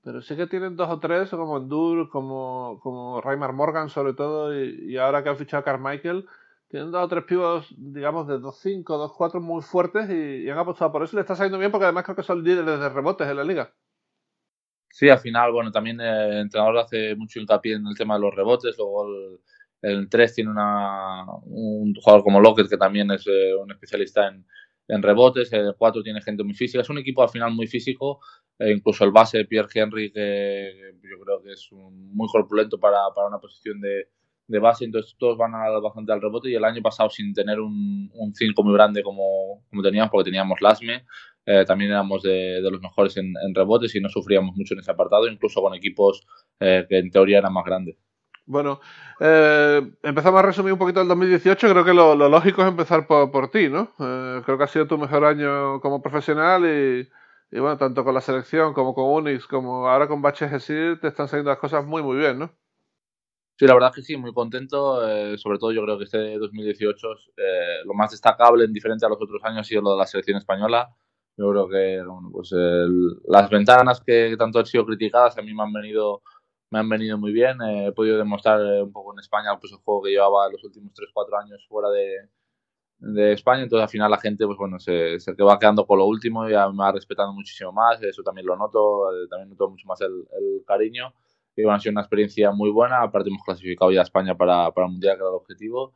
pero 0.03 0.21
sí 0.21 0.35
que 0.35 0.47
tienen 0.47 0.75
dos 0.75 0.89
o 0.89 0.99
tres, 0.99 1.29
como 1.29 1.57
Endur, 1.57 2.09
como, 2.09 2.79
como 2.81 3.21
Raymar 3.21 3.53
Morgan 3.53 3.89
sobre 3.89 4.13
todo, 4.13 4.51
y, 4.59 4.97
ahora 4.97 5.23
que 5.23 5.29
han 5.29 5.37
fichado 5.37 5.61
a 5.61 5.63
Carmichael, 5.63 6.25
tienen 6.69 6.91
dos 6.91 7.03
o 7.03 7.07
tres 7.07 7.23
pibos, 7.25 7.73
digamos, 7.77 8.27
de 8.27 8.39
2-5, 8.39 8.83
2-4 8.83 9.39
muy 9.41 9.61
fuertes 9.61 10.09
y, 10.09 10.45
y, 10.45 10.49
han 10.49 10.57
apostado 10.57 10.91
por 10.91 11.03
eso 11.03 11.15
y 11.15 11.17
le 11.17 11.21
está 11.21 11.35
saliendo 11.35 11.59
bien 11.59 11.71
porque 11.71 11.85
además 11.85 12.05
creo 12.05 12.15
que 12.15 12.23
son 12.23 12.43
líderes 12.43 12.79
de 12.79 12.89
rebotes 12.89 13.27
en 13.27 13.37
la 13.37 13.43
liga. 13.43 13.73
Sí, 14.91 15.09
al 15.09 15.19
final, 15.19 15.51
bueno, 15.51 15.71
también 15.71 16.01
el 16.01 16.39
entrenador 16.39 16.79
hace 16.79 17.15
mucho 17.15 17.39
hincapié 17.39 17.75
en 17.75 17.87
el 17.87 17.95
tema 17.95 18.15
de 18.15 18.21
los 18.21 18.35
rebotes, 18.35 18.75
luego 18.77 19.05
el, 19.07 19.39
el 19.81 20.09
3 20.09 20.35
tiene 20.35 20.49
una, 20.49 21.25
un 21.43 21.93
jugador 21.95 22.23
como 22.23 22.39
Lockett 22.39 22.69
que 22.69 22.77
también 22.77 23.11
es 23.11 23.25
eh, 23.27 23.53
un 23.55 23.71
especialista 23.71 24.27
en, 24.27 24.45
en 24.87 25.03
rebotes, 25.03 25.53
el 25.53 25.75
4 25.77 26.03
tiene 26.03 26.21
gente 26.21 26.43
muy 26.43 26.55
física, 26.55 26.81
es 26.81 26.89
un 26.89 26.97
equipo 26.97 27.21
al 27.21 27.29
final 27.29 27.51
muy 27.53 27.67
físico, 27.67 28.19
eh, 28.57 28.71
incluso 28.71 29.05
el 29.05 29.11
base 29.11 29.45
Pierre 29.45 29.69
Henry, 29.73 30.11
que 30.11 30.93
yo 31.03 31.23
creo 31.23 31.41
que 31.43 31.53
es 31.53 31.71
un, 31.71 32.13
muy 32.13 32.27
corpulento 32.27 32.79
para, 32.79 32.97
para 33.15 33.27
una 33.27 33.39
posición 33.39 33.79
de, 33.79 34.09
de, 34.47 34.59
base, 34.59 34.85
entonces 34.85 35.15
todos 35.19 35.37
van 35.37 35.53
a 35.53 35.69
bastante 35.79 36.11
al 36.11 36.21
rebote 36.21 36.49
y 36.49 36.55
el 36.55 36.65
año 36.65 36.81
pasado 36.81 37.09
sin 37.11 37.33
tener 37.33 37.59
un 37.59 38.11
5 38.33 38.63
muy 38.63 38.73
grande 38.73 39.03
como 39.03 39.63
teníamos, 39.83 40.09
porque 40.11 40.31
teníamos 40.31 40.59
Lasme, 40.61 41.05
eh, 41.49 41.65
también 41.65 41.91
éramos 41.91 42.21
de, 42.21 42.61
los 42.61 42.81
mejores 42.81 43.17
en, 43.17 43.33
rebotes 43.53 43.95
y 43.95 44.01
no 44.01 44.09
sufríamos 44.09 44.55
mucho 44.55 44.73
en 44.73 44.81
ese 44.81 44.91
apartado, 44.91 45.27
incluso 45.27 45.61
con 45.61 45.73
equipos 45.73 46.25
que 46.59 46.85
en 46.89 47.09
teoría 47.09 47.39
eran 47.39 47.53
más 47.53 47.65
grandes. 47.65 47.97
Bueno, 48.45 48.79
empezamos 49.19 50.39
a 50.39 50.41
resumir 50.43 50.73
un 50.73 50.79
poquito 50.79 51.01
el 51.01 51.07
2018. 51.07 51.69
Creo 51.69 51.85
que 51.85 51.93
lo, 51.93 52.15
lógico 52.15 52.61
es 52.61 52.67
empezar 52.67 53.07
por, 53.07 53.31
por 53.31 53.49
ti, 53.51 53.69
¿no? 53.69 53.93
creo 53.97 54.57
que 54.57 54.63
ha 54.63 54.67
sido 54.67 54.87
tu 54.87 54.97
mejor 54.97 55.23
año 55.25 55.79
como 55.81 56.01
profesional 56.01 56.65
y, 56.65 57.07
y 57.51 57.59
bueno, 57.59 57.77
tanto 57.77 58.03
con 58.03 58.13
la 58.13 58.21
selección 58.21 58.73
como 58.73 58.93
con 58.93 59.05
Unix, 59.05 59.47
como 59.47 59.87
ahora 59.87 60.07
con 60.07 60.21
Baches 60.21 60.65
te 60.67 61.07
están 61.07 61.27
saliendo 61.27 61.49
las 61.49 61.59
cosas 61.59 61.85
muy, 61.85 62.03
muy 62.03 62.17
bien, 62.17 62.37
¿no? 62.37 62.51
Sí, 63.59 63.65
la 63.65 63.73
verdad 63.73 63.91
que 63.93 64.01
sí, 64.01 64.15
muy 64.15 64.33
contento. 64.33 65.05
Eh, 65.05 65.37
sobre 65.37 65.57
todo 65.59 65.73
yo 65.73 65.83
creo 65.83 65.97
que 65.97 66.05
este 66.05 66.37
2018 66.37 67.07
eh, 67.35 67.83
lo 67.85 67.93
más 67.93 68.11
destacable, 68.11 68.63
en 68.63 68.71
diferente 68.71 69.05
a 69.05 69.09
los 69.09 69.21
otros 69.21 69.43
años, 69.43 69.59
ha 69.59 69.63
sido 69.65 69.81
lo 69.81 69.91
de 69.91 69.97
la 69.97 70.05
selección 70.05 70.37
española. 70.37 70.95
Yo 71.39 71.49
creo 71.51 71.69
que 71.69 72.03
bueno, 72.03 72.29
pues 72.33 72.51
las 73.27 73.49
ventanas 73.49 74.01
que 74.01 74.35
tanto 74.37 74.59
han 74.59 74.65
sido 74.65 74.85
criticadas 74.85 75.37
a 75.37 75.41
mí 75.41 75.53
me 75.53 75.63
han 75.63 75.71
venido 75.71 76.21
me 76.69 76.79
han 76.79 76.89
venido 76.89 77.17
muy 77.17 77.31
bien. 77.31 77.61
Eh, 77.61 77.87
he 77.87 77.91
podido 77.93 78.17
demostrar 78.17 78.59
un 78.83 78.91
poco 78.91 79.13
en 79.13 79.19
España 79.19 79.57
pues, 79.59 79.71
el 79.71 79.79
juego 79.79 80.03
que 80.03 80.11
llevaba 80.11 80.49
los 80.49 80.63
últimos 80.65 80.91
3-4 80.93 81.41
años 81.41 81.65
fuera 81.69 81.89
de, 81.89 82.29
de 82.97 83.31
España, 83.33 83.63
entonces 83.63 83.83
al 83.83 83.89
final 83.89 84.11
la 84.11 84.19
gente 84.19 84.45
pues 84.45 84.57
bueno 84.57 84.79
se, 84.79 85.17
se 85.19 85.31
va 85.33 85.57
quedando 85.57 85.87
con 85.87 85.99
lo 85.99 86.05
último 86.05 86.45
y 86.45 86.51
me 86.51 86.57
va 86.57 86.91
respetando 86.91 87.33
muchísimo 87.33 87.71
más, 87.71 88.03
eso 88.03 88.21
también 88.21 88.45
lo 88.45 88.57
noto, 88.57 89.09
eh, 89.13 89.27
también 89.29 89.49
noto 89.49 89.69
mucho 89.69 89.87
más 89.87 90.01
el, 90.01 90.27
el 90.37 90.63
cariño. 90.67 91.13
Y 91.55 91.63
bueno, 91.63 91.77
ha 91.77 91.79
sido 91.79 91.93
una 91.93 92.01
experiencia 92.01 92.51
muy 92.51 92.69
buena, 92.69 93.01
aparte 93.01 93.29
hemos 93.29 93.43
clasificado 93.43 93.91
ya 93.91 94.01
a 94.01 94.03
España 94.03 94.35
para, 94.35 94.71
para 94.71 94.87
el 94.87 94.91
Mundial 94.93 95.15
que 95.15 95.21
era 95.21 95.29
el 95.29 95.35
objetivo 95.35 95.93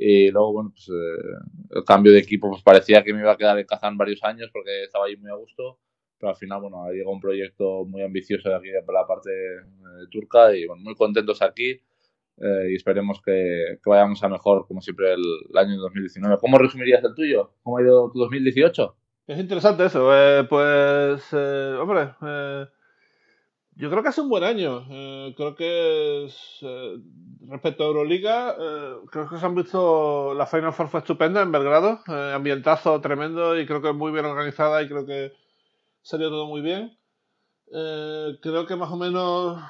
y 0.00 0.30
luego 0.30 0.52
bueno 0.52 0.70
pues 0.70 0.88
eh, 0.88 1.76
el 1.76 1.84
cambio 1.84 2.12
de 2.12 2.20
equipo 2.20 2.48
pues 2.50 2.62
parecía 2.62 3.02
que 3.02 3.12
me 3.12 3.20
iba 3.20 3.32
a 3.32 3.36
quedar 3.36 3.58
en 3.58 3.66
Kazán 3.66 3.96
varios 3.96 4.22
años 4.22 4.50
porque 4.52 4.84
estaba 4.84 5.06
ahí 5.06 5.16
muy 5.16 5.30
a 5.30 5.34
gusto 5.34 5.78
pero 6.18 6.30
al 6.30 6.36
final 6.36 6.60
bueno 6.60 6.88
llegado 6.90 7.10
un 7.10 7.20
proyecto 7.20 7.84
muy 7.84 8.02
ambicioso 8.02 8.48
de 8.48 8.56
aquí 8.56 8.68
para 8.86 9.00
la 9.00 9.06
parte 9.06 9.30
eh, 9.30 10.06
turca 10.10 10.54
y 10.54 10.66
bueno 10.66 10.82
muy 10.82 10.94
contentos 10.94 11.42
aquí 11.42 11.80
eh, 12.40 12.70
y 12.70 12.76
esperemos 12.76 13.20
que, 13.20 13.78
vayamos 13.84 14.22
a 14.22 14.28
mejor, 14.28 14.66
como 14.66 14.80
siempre, 14.80 15.12
el, 15.12 15.56
año 15.56 15.76
2019. 15.76 16.38
¿Cómo 16.40 16.58
resumirías 16.58 17.02
el 17.02 17.14
tuyo? 17.14 17.52
¿Cómo 17.62 17.78
ha 17.78 17.82
ido 17.82 18.10
tu 18.12 18.20
2018? 18.20 18.96
Es 19.26 19.38
interesante 19.38 19.86
eso. 19.86 20.08
Eh, 20.14 20.44
pues, 20.44 21.28
eh, 21.32 21.76
hombre, 21.80 22.10
yo 23.78 23.90
creo 23.90 24.02
que 24.02 24.08
es 24.10 24.18
un 24.18 24.28
buen 24.28 24.44
año. 24.44 24.84
creo 25.36 25.54
que 25.54 26.28
respecto 27.48 27.84
a 27.84 27.86
Euroliga, 27.86 28.56
creo 29.10 29.28
que 29.28 29.38
se 29.38 29.46
han 29.46 29.54
visto 29.54 30.34
la 30.34 30.46
Final 30.46 30.72
Four 30.72 30.88
fue 30.88 31.00
estupenda 31.00 31.40
en 31.42 31.52
Belgrado, 31.52 32.00
ambientazo 32.06 33.00
tremendo 33.00 33.58
y 33.58 33.66
creo 33.66 33.80
que 33.80 33.92
muy 33.92 34.12
bien 34.12 34.24
organizada 34.26 34.82
y 34.82 34.88
creo 34.88 35.06
que 35.06 35.32
salió 36.02 36.28
todo 36.28 36.46
muy 36.46 36.60
bien. 36.60 36.98
creo 37.70 38.66
que 38.66 38.76
más 38.76 38.90
o 38.90 38.96
menos 38.96 39.62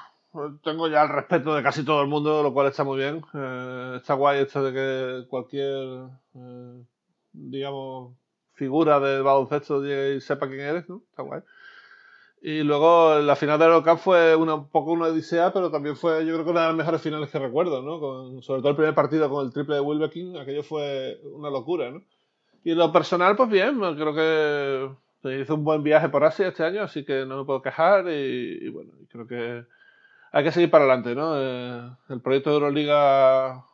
tengo 0.62 0.88
ya 0.88 1.02
el 1.02 1.08
respeto 1.08 1.54
de 1.54 1.62
casi 1.62 1.84
todo 1.84 2.02
el 2.02 2.08
mundo, 2.08 2.42
lo 2.42 2.52
cual 2.52 2.68
está 2.68 2.84
muy 2.84 2.98
bien. 2.98 3.22
Eh, 3.34 3.94
está 3.96 4.14
guay 4.14 4.40
esto 4.40 4.62
de 4.62 4.72
que 4.72 5.28
cualquier, 5.28 6.08
eh, 6.34 6.84
digamos, 7.32 8.16
figura 8.52 9.00
de 9.00 9.20
baloncesto 9.20 9.82
sepa 10.20 10.48
quién 10.48 10.60
eres, 10.60 10.88
¿no? 10.88 11.02
Está 11.10 11.22
guay. 11.22 11.42
Y 12.40 12.62
luego 12.62 13.18
la 13.18 13.34
final 13.34 13.58
de 13.58 13.64
Eurocup 13.64 13.98
fue 13.98 14.36
una, 14.36 14.54
un 14.54 14.68
poco 14.68 14.92
una 14.92 15.06
odisea, 15.06 15.52
pero 15.52 15.70
también 15.70 15.96
fue, 15.96 16.24
yo 16.24 16.34
creo 16.34 16.44
que 16.44 16.50
una 16.52 16.62
de 16.62 16.66
las 16.68 16.76
mejores 16.76 17.02
finales 17.02 17.30
que 17.30 17.38
recuerdo, 17.38 17.82
¿no? 17.82 17.98
Con, 17.98 18.42
sobre 18.42 18.60
todo 18.60 18.70
el 18.70 18.76
primer 18.76 18.94
partido 18.94 19.28
con 19.28 19.44
el 19.44 19.52
triple 19.52 19.74
de 19.74 19.80
Wilbekin, 19.80 20.36
aquello 20.36 20.62
fue 20.62 21.20
una 21.24 21.50
locura, 21.50 21.90
¿no? 21.90 22.02
Y 22.62 22.74
lo 22.74 22.92
personal, 22.92 23.34
pues 23.34 23.48
bien, 23.48 23.78
creo 23.96 24.14
que 24.14 25.40
hice 25.40 25.52
un 25.52 25.64
buen 25.64 25.82
viaje 25.82 26.08
por 26.08 26.24
Asia 26.24 26.48
este 26.48 26.64
año, 26.64 26.82
así 26.82 27.04
que 27.04 27.26
no 27.26 27.38
me 27.38 27.44
puedo 27.44 27.62
quejar 27.62 28.08
y, 28.08 28.66
y 28.66 28.68
bueno, 28.68 28.92
creo 29.10 29.26
que 29.26 29.64
hay 30.32 30.44
que 30.44 30.52
seguir 30.52 30.70
para 30.70 30.84
adelante, 30.84 31.14
¿no? 31.14 31.32
Eh, 31.36 31.90
el 32.10 32.20
proyecto 32.20 32.50
de 32.50 32.56
Euroliga, 32.56 33.64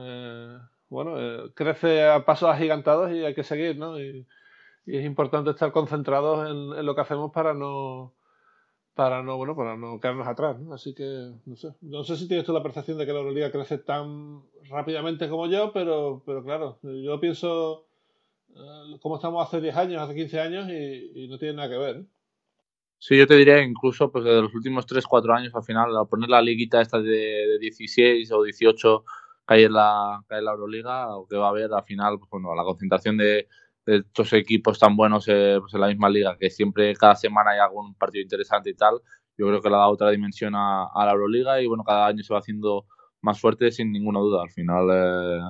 eh, 0.00 0.58
bueno, 0.88 1.18
eh, 1.18 1.50
crece 1.54 2.06
a 2.06 2.24
pasos 2.24 2.50
agigantados 2.50 3.10
y 3.12 3.24
hay 3.24 3.34
que 3.34 3.44
seguir, 3.44 3.78
¿no? 3.78 3.98
Y, 3.98 4.26
es 4.86 5.04
importante 5.04 5.50
estar 5.50 5.72
concentrados 5.72 6.50
en, 6.50 6.84
lo 6.84 6.94
que 6.94 7.00
hacemos 7.00 7.32
para 7.32 7.54
no 7.54 8.14
para 8.94 9.22
no 9.22 9.36
bueno 9.36 9.56
para 9.56 9.76
no 9.76 10.00
quedarnos 10.00 10.26
atrás 10.26 10.58
¿no? 10.60 10.74
así 10.74 10.94
que 10.94 11.32
no 11.46 11.56
sé 11.56 11.74
no 11.80 12.04
sé 12.04 12.16
si 12.16 12.28
tienes 12.28 12.44
tú 12.44 12.52
la 12.52 12.62
percepción 12.62 12.98
de 12.98 13.06
que 13.06 13.12
la 13.12 13.20
Euroliga 13.20 13.50
crece 13.50 13.78
tan 13.78 14.42
rápidamente 14.68 15.28
como 15.28 15.46
yo 15.46 15.72
pero 15.72 16.22
pero 16.26 16.42
claro 16.42 16.78
yo 16.82 17.18
pienso 17.20 17.86
cómo 19.00 19.16
estamos 19.16 19.46
hace 19.46 19.60
10 19.60 19.76
años 19.76 20.02
hace 20.02 20.14
15 20.14 20.40
años 20.40 20.68
y, 20.68 21.24
y 21.24 21.28
no 21.28 21.38
tiene 21.38 21.54
nada 21.54 21.70
que 21.70 21.78
ver 21.78 22.04
Sí, 23.04 23.18
yo 23.18 23.26
te 23.26 23.34
diría 23.34 23.60
incluso 23.60 24.12
pues 24.12 24.22
de 24.24 24.40
los 24.40 24.54
últimos 24.54 24.86
3-4 24.86 25.36
años 25.36 25.52
al 25.56 25.64
final, 25.64 25.96
al 25.96 26.06
poner 26.06 26.28
la 26.28 26.40
liguita 26.40 26.80
esta 26.80 27.00
de, 27.00 27.58
16 27.58 28.30
o 28.30 28.44
18 28.44 29.04
que 29.48 29.54
hay 29.54 29.64
en 29.64 29.72
la, 29.72 30.22
que 30.28 30.40
la 30.40 30.52
Euroliga, 30.52 31.16
o 31.16 31.26
que 31.26 31.36
va 31.36 31.46
a 31.46 31.48
haber 31.48 31.72
al 31.72 31.82
final, 31.82 32.20
pues 32.20 32.30
bueno, 32.30 32.54
la 32.54 32.62
concentración 32.62 33.16
de, 33.16 33.48
estos 33.86 34.32
equipos 34.32 34.78
tan 34.78 34.96
buenos 34.96 35.26
eh, 35.28 35.56
pues 35.60 35.74
en 35.74 35.80
la 35.80 35.88
misma 35.88 36.08
liga, 36.08 36.36
que 36.38 36.50
siempre 36.50 36.94
cada 36.94 37.16
semana 37.16 37.50
hay 37.52 37.58
algún 37.58 37.94
partido 37.94 38.22
interesante 38.22 38.70
y 38.70 38.74
tal, 38.74 39.00
yo 39.36 39.46
creo 39.46 39.60
que 39.60 39.70
le 39.70 39.76
da 39.76 39.88
otra 39.88 40.10
dimensión 40.10 40.54
a, 40.54 40.88
la 40.94 41.12
Euroliga 41.12 41.60
y 41.60 41.66
bueno, 41.66 41.84
cada 41.84 42.06
año 42.06 42.22
se 42.22 42.32
va 42.32 42.40
haciendo 42.40 42.86
más 43.22 43.40
fuerte 43.40 43.70
sin 43.72 43.92
ninguna 43.92 44.20
duda. 44.20 44.42
Al 44.42 44.50
final 44.50 44.88
eh, 44.92 45.40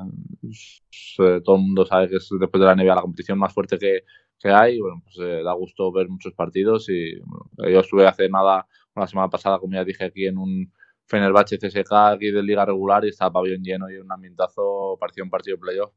eh, 1.18 1.40
todo 1.44 1.56
el 1.56 1.62
mundo 1.62 1.84
sabe 1.84 2.08
que 2.08 2.16
es 2.16 2.28
después 2.38 2.60
de 2.60 2.66
la 2.66 2.74
NBA 2.74 2.94
la 2.94 3.02
competición 3.02 3.38
más 3.38 3.52
fuerte 3.52 3.78
que, 3.78 4.04
que 4.38 4.48
hay. 4.50 4.80
Bueno, 4.80 5.02
pues 5.04 5.16
eh, 5.20 5.42
da 5.42 5.52
gusto 5.54 5.90
ver 5.92 6.08
muchos 6.08 6.32
partidos 6.34 6.88
y 6.88 7.18
yo 7.58 7.80
estuve 7.80 8.06
hace 8.06 8.28
nada, 8.28 8.66
una 8.94 9.06
semana 9.06 9.28
pasada, 9.28 9.58
como 9.58 9.74
ya 9.74 9.84
dije, 9.84 10.04
aquí 10.04 10.26
en 10.26 10.38
un 10.38 10.72
Fenerbahce 11.06 11.58
CSK 11.58 11.92
aquí 11.92 12.30
de 12.30 12.42
liga 12.42 12.64
regular 12.64 13.04
y 13.04 13.08
estaba 13.08 13.32
pabellón 13.32 13.62
lleno 13.62 13.90
y 13.90 13.96
un 13.96 14.10
ambientazo, 14.10 14.96
parecía 15.00 15.24
un 15.24 15.30
partido 15.30 15.56
de 15.56 15.60
playoff. 15.60 15.92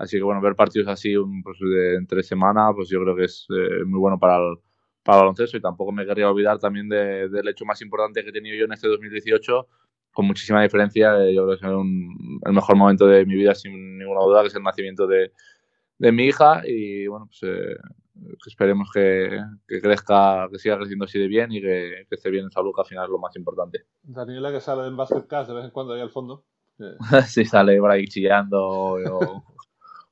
Así 0.00 0.16
que 0.16 0.22
bueno, 0.22 0.40
ver 0.40 0.56
partidos 0.56 0.88
así 0.88 1.14
pues, 1.44 1.58
de, 1.60 1.96
entre 1.96 2.22
semana, 2.22 2.70
pues 2.74 2.88
yo 2.88 3.02
creo 3.02 3.14
que 3.14 3.24
es 3.24 3.46
eh, 3.50 3.84
muy 3.84 4.00
bueno 4.00 4.18
para 4.18 4.38
el, 4.38 4.56
para 5.02 5.18
el 5.18 5.22
baloncesto 5.24 5.58
y 5.58 5.60
tampoco 5.60 5.92
me 5.92 6.06
querría 6.06 6.30
olvidar 6.30 6.58
también 6.58 6.88
del 6.88 7.46
hecho 7.46 7.66
más 7.66 7.82
importante 7.82 8.22
que 8.22 8.30
he 8.30 8.32
tenido 8.32 8.56
yo 8.56 8.64
en 8.64 8.72
este 8.72 8.88
2018, 8.88 9.68
con 10.10 10.26
muchísima 10.26 10.62
diferencia, 10.62 11.22
eh, 11.22 11.34
yo 11.34 11.44
creo 11.44 11.58
que 11.58 11.66
es 11.66 11.72
el 12.46 12.52
mejor 12.54 12.76
momento 12.76 13.06
de 13.06 13.26
mi 13.26 13.34
vida 13.34 13.54
sin 13.54 13.98
ninguna 13.98 14.22
duda, 14.22 14.40
que 14.40 14.48
es 14.48 14.54
el 14.54 14.62
nacimiento 14.62 15.06
de, 15.06 15.32
de 15.98 16.12
mi 16.12 16.24
hija 16.28 16.62
y 16.64 17.06
bueno, 17.06 17.26
pues 17.26 17.42
eh, 17.42 17.76
esperemos 18.46 18.88
que, 18.90 19.38
crezca, 19.66 20.48
que 20.50 20.58
siga 20.58 20.78
creciendo 20.78 21.04
así 21.04 21.18
de 21.18 21.28
bien 21.28 21.52
y 21.52 21.60
que, 21.60 22.06
esté 22.10 22.30
bien 22.30 22.44
en 22.44 22.50
salud, 22.50 22.72
que 22.74 22.80
al 22.80 22.86
final 22.86 23.04
es 23.04 23.10
lo 23.10 23.18
más 23.18 23.36
importante. 23.36 23.84
Daniela 24.02 24.50
que 24.50 24.62
sale 24.62 24.88
en 24.88 24.96
Basketcast 24.96 25.50
de 25.50 25.56
vez 25.56 25.66
en 25.66 25.72
cuando 25.72 25.92
ahí 25.92 26.00
al 26.00 26.08
fondo. 26.08 26.46
sí, 27.26 27.44
sale 27.44 27.78
por 27.78 27.90
ahí 27.90 28.06
chillando. 28.06 28.96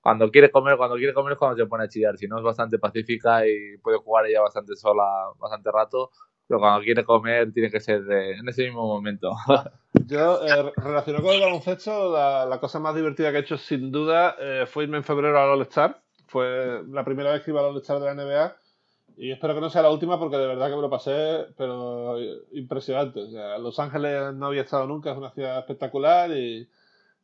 Cuando 0.00 0.30
quiere 0.30 0.50
comer, 0.50 0.76
cuando 0.76 0.96
quiere 0.96 1.14
comer 1.14 1.32
es 1.32 1.38
cuando 1.38 1.56
se 1.56 1.66
pone 1.66 1.84
a 1.84 1.88
chillar. 1.88 2.16
Si 2.16 2.26
no 2.26 2.38
es 2.38 2.44
bastante 2.44 2.78
pacífica 2.78 3.46
y 3.46 3.78
puede 3.78 3.98
jugar 3.98 4.26
ella 4.26 4.40
bastante 4.40 4.76
sola, 4.76 5.04
bastante 5.38 5.70
rato, 5.70 6.10
pero 6.46 6.60
cuando 6.60 6.82
quiere 6.82 7.04
comer 7.04 7.52
tiene 7.52 7.70
que 7.70 7.80
ser 7.80 8.02
en 8.10 8.48
ese 8.48 8.64
mismo 8.64 8.86
momento. 8.86 9.32
Yo, 10.06 10.42
eh, 10.46 10.72
relacionado 10.76 11.24
con 11.24 11.34
el 11.34 11.40
baloncesto, 11.40 12.12
la, 12.12 12.58
cosa 12.60 12.78
más 12.78 12.94
divertida 12.94 13.30
que 13.30 13.38
he 13.38 13.40
hecho 13.40 13.58
sin 13.58 13.92
duda 13.92 14.36
eh, 14.38 14.64
fue 14.66 14.84
irme 14.84 14.96
en 14.96 15.04
febrero 15.04 15.38
al 15.38 15.50
All-Star. 15.50 16.00
Fue 16.26 16.82
la 16.88 17.04
primera 17.04 17.32
vez 17.32 17.42
que 17.42 17.50
iba 17.50 17.60
al 17.60 17.66
All-Star 17.66 18.00
de 18.00 18.06
la 18.06 18.14
NBA 18.14 18.56
y 19.20 19.32
espero 19.32 19.54
que 19.54 19.60
no 19.60 19.68
sea 19.68 19.82
la 19.82 19.90
última 19.90 20.18
porque 20.18 20.36
de 20.36 20.46
verdad 20.46 20.70
que 20.70 20.76
me 20.76 20.82
lo 20.82 20.88
pasé, 20.88 21.46
pero 21.56 22.16
impresionante. 22.52 23.26
Los 23.58 23.78
Ángeles 23.80 24.32
no 24.34 24.46
había 24.46 24.62
estado 24.62 24.86
nunca, 24.86 25.10
es 25.10 25.18
una 25.18 25.32
ciudad 25.32 25.58
espectacular 25.58 26.30
y, 26.30 26.68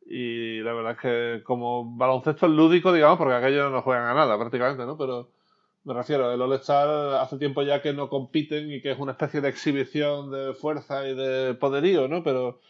y 0.06 0.60
la 0.60 0.72
verdad 0.72 0.92
es 0.92 0.98
que 0.98 1.42
como 1.44 1.96
baloncesto 1.96 2.48
lúdico, 2.48 2.92
digamos, 2.92 3.18
porque 3.18 3.34
aquellos 3.34 3.70
no 3.72 3.82
juegan 3.82 4.06
a 4.08 4.14
nada 4.14 4.38
prácticamente, 4.38 4.84
¿no? 4.84 4.96
Pero 4.96 5.30
me 5.84 5.94
refiero, 5.94 6.32
el 6.32 6.40
All-Star 6.40 7.16
hace 7.20 7.38
tiempo 7.38 7.62
ya 7.62 7.82
que 7.82 7.92
no 7.92 8.08
compiten 8.08 8.72
y 8.72 8.80
que 8.80 8.92
es 8.92 8.98
una 8.98 9.12
especie 9.12 9.40
de 9.40 9.48
exhibición 9.48 10.30
de 10.30 10.54
fuerza 10.54 11.06
y 11.06 11.14
de 11.14 11.54
poderío, 11.54 12.08
¿no? 12.08 12.22
Pero, 12.22 12.60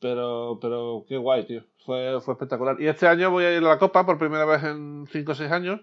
pero, 0.00 0.58
pero 0.60 1.04
qué 1.08 1.16
guay, 1.16 1.46
tío. 1.46 1.64
Fue, 1.84 2.20
fue 2.20 2.34
espectacular. 2.34 2.80
Y 2.80 2.86
este 2.86 3.06
año 3.08 3.30
voy 3.30 3.44
a 3.44 3.56
ir 3.56 3.64
a 3.64 3.68
la 3.68 3.78
Copa 3.78 4.06
por 4.06 4.18
primera 4.18 4.44
vez 4.44 4.62
en 4.64 5.06
5 5.10 5.32
o 5.32 5.34
6 5.34 5.50
años 5.50 5.80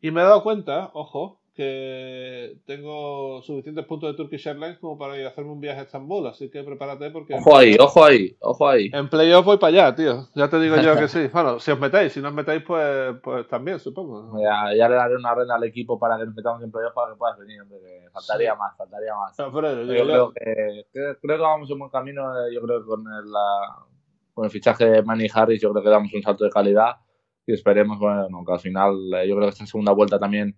y 0.00 0.10
me 0.10 0.20
he 0.20 0.24
dado 0.24 0.42
cuenta, 0.42 0.90
ojo, 0.94 1.40
que 1.58 2.56
tengo 2.66 3.42
suficientes 3.42 3.84
puntos 3.84 4.12
de 4.12 4.16
Turkish 4.16 4.46
Airlines 4.46 4.78
como 4.78 4.96
para 4.96 5.18
ir 5.18 5.26
a 5.26 5.30
hacerme 5.30 5.50
un 5.50 5.60
viaje 5.60 5.80
a 5.80 5.82
Estambul, 5.82 6.28
así 6.28 6.52
que 6.52 6.62
prepárate 6.62 7.10
porque... 7.10 7.34
Ojo 7.34 7.56
ahí, 7.56 7.76
ojo 7.80 8.04
ahí, 8.04 8.36
ojo 8.38 8.68
ahí. 8.68 8.90
En 8.92 9.08
playoff 9.08 9.44
voy 9.44 9.58
para 9.58 9.86
allá, 9.86 9.96
tío. 9.96 10.28
Ya 10.36 10.48
te 10.48 10.60
digo 10.60 10.76
yo 10.76 10.94
que 10.96 11.08
sí. 11.08 11.26
Bueno, 11.32 11.58
si 11.58 11.72
os 11.72 11.80
metéis, 11.80 12.12
si 12.12 12.20
no 12.20 12.28
os 12.28 12.34
metéis, 12.34 12.62
pues, 12.62 13.16
pues 13.24 13.48
también, 13.48 13.80
supongo. 13.80 14.40
Ya, 14.40 14.72
ya 14.72 14.88
le 14.88 14.94
daré 14.94 15.16
una 15.16 15.34
red 15.34 15.50
al 15.50 15.64
equipo 15.64 15.98
para 15.98 16.16
que 16.16 16.26
nos 16.26 16.36
metamos 16.36 16.62
en 16.62 16.70
playoff 16.70 16.94
para 16.94 17.12
que 17.12 17.18
puedas 17.18 17.36
venir, 17.36 17.60
hombre, 17.60 18.08
faltaría 18.12 18.54
más, 18.54 18.76
faltaría 18.76 19.16
más. 19.16 19.36
yo, 19.36 19.50
creo, 19.50 20.32
que, 20.32 20.86
creo, 20.92 21.16
que 21.20 21.42
vamos 21.42 21.68
en 21.68 21.78
buen 21.80 21.90
camino, 21.90 22.22
eh, 22.38 22.54
yo 22.54 22.62
creo 22.62 22.82
que 22.82 22.86
con 22.86 23.00
el, 23.00 23.32
con 24.32 24.44
el 24.44 24.50
fichaje 24.52 24.88
de 24.88 25.02
Manny 25.02 25.26
Harris 25.34 25.60
yo 25.60 25.72
creo 25.72 25.82
que 25.82 25.90
damos 25.90 26.14
un 26.14 26.22
salto 26.22 26.44
de 26.44 26.50
calidad 26.50 26.98
y 27.48 27.54
esperemos, 27.54 27.98
bueno, 27.98 28.44
que 28.46 28.52
al 28.52 28.60
final, 28.60 28.94
eh, 29.14 29.26
yo 29.26 29.34
creo 29.34 29.48
que 29.48 29.54
esta 29.54 29.66
segunda 29.66 29.90
vuelta 29.90 30.20
también 30.20 30.56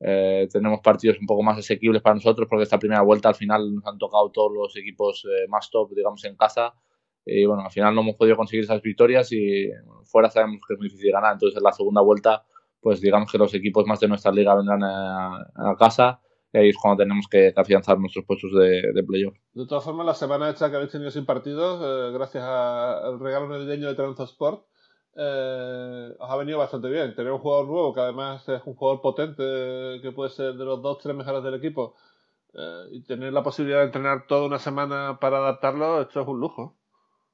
eh, 0.00 0.46
tenemos 0.52 0.80
partidos 0.80 1.18
un 1.18 1.26
poco 1.26 1.42
más 1.42 1.58
asequibles 1.58 2.02
para 2.02 2.14
nosotros 2.14 2.46
porque 2.48 2.64
esta 2.64 2.78
primera 2.78 3.02
vuelta 3.02 3.28
al 3.28 3.34
final 3.34 3.74
nos 3.74 3.86
han 3.86 3.98
tocado 3.98 4.30
todos 4.30 4.52
los 4.52 4.76
equipos 4.76 5.24
eh, 5.24 5.48
más 5.48 5.70
top, 5.70 5.92
digamos, 5.94 6.24
en 6.24 6.36
casa. 6.36 6.74
Y 7.24 7.44
bueno, 7.44 7.64
al 7.64 7.70
final 7.70 7.94
no 7.94 8.02
hemos 8.02 8.16
podido 8.16 8.36
conseguir 8.36 8.64
esas 8.64 8.82
victorias 8.82 9.32
y 9.32 9.68
fuera 10.04 10.30
sabemos 10.30 10.60
que 10.66 10.74
es 10.74 10.78
muy 10.78 10.88
difícil 10.88 11.12
ganar. 11.12 11.32
Entonces 11.32 11.56
en 11.56 11.64
la 11.64 11.72
segunda 11.72 12.00
vuelta, 12.00 12.44
pues 12.80 13.00
digamos 13.00 13.30
que 13.32 13.38
los 13.38 13.52
equipos 13.54 13.86
más 13.86 13.98
de 13.98 14.08
nuestra 14.08 14.30
liga 14.30 14.54
vendrán 14.54 14.84
a, 14.84 15.36
a 15.56 15.76
casa 15.78 16.20
y 16.52 16.58
ahí 16.58 16.68
es 16.70 16.76
cuando 16.80 17.02
tenemos 17.02 17.26
que, 17.28 17.52
afianzar 17.54 17.98
nuestros 17.98 18.24
puestos 18.24 18.52
de, 18.52 18.92
de 18.92 19.02
playoff. 19.02 19.36
De 19.52 19.66
todas 19.66 19.84
formas, 19.84 20.06
la 20.06 20.14
semana 20.14 20.48
esta 20.48 20.70
que 20.70 20.76
habéis 20.76 20.92
tenido 20.92 21.10
sin 21.10 21.26
partidos, 21.26 21.80
eh, 21.82 22.12
gracias 22.12 22.44
al 22.44 23.18
regalo 23.20 23.48
navideño 23.48 23.88
de 23.88 23.94
Transport, 23.94 24.66
eh, 25.16 26.14
os 26.18 26.30
ha 26.30 26.36
venido 26.36 26.58
bastante 26.58 26.88
bien. 26.88 27.14
Tener 27.14 27.32
un 27.32 27.38
jugador 27.38 27.66
nuevo 27.66 27.94
que 27.94 28.00
además 28.00 28.46
es 28.48 28.62
un 28.66 28.74
jugador 28.74 29.00
potente, 29.00 29.42
que 30.02 30.12
puede 30.14 30.30
ser 30.30 30.54
de 30.54 30.64
los 30.64 30.82
dos, 30.82 30.98
tres 30.98 31.16
mejores 31.16 31.42
del 31.42 31.54
equipo, 31.54 31.94
eh, 32.54 32.84
y 32.92 33.02
tener 33.02 33.32
la 33.32 33.42
posibilidad 33.42 33.80
de 33.80 33.86
entrenar 33.86 34.26
toda 34.26 34.46
una 34.46 34.58
semana 34.58 35.18
para 35.20 35.38
adaptarlo, 35.38 36.02
esto 36.02 36.20
es 36.20 36.28
un 36.28 36.40
lujo. 36.40 36.76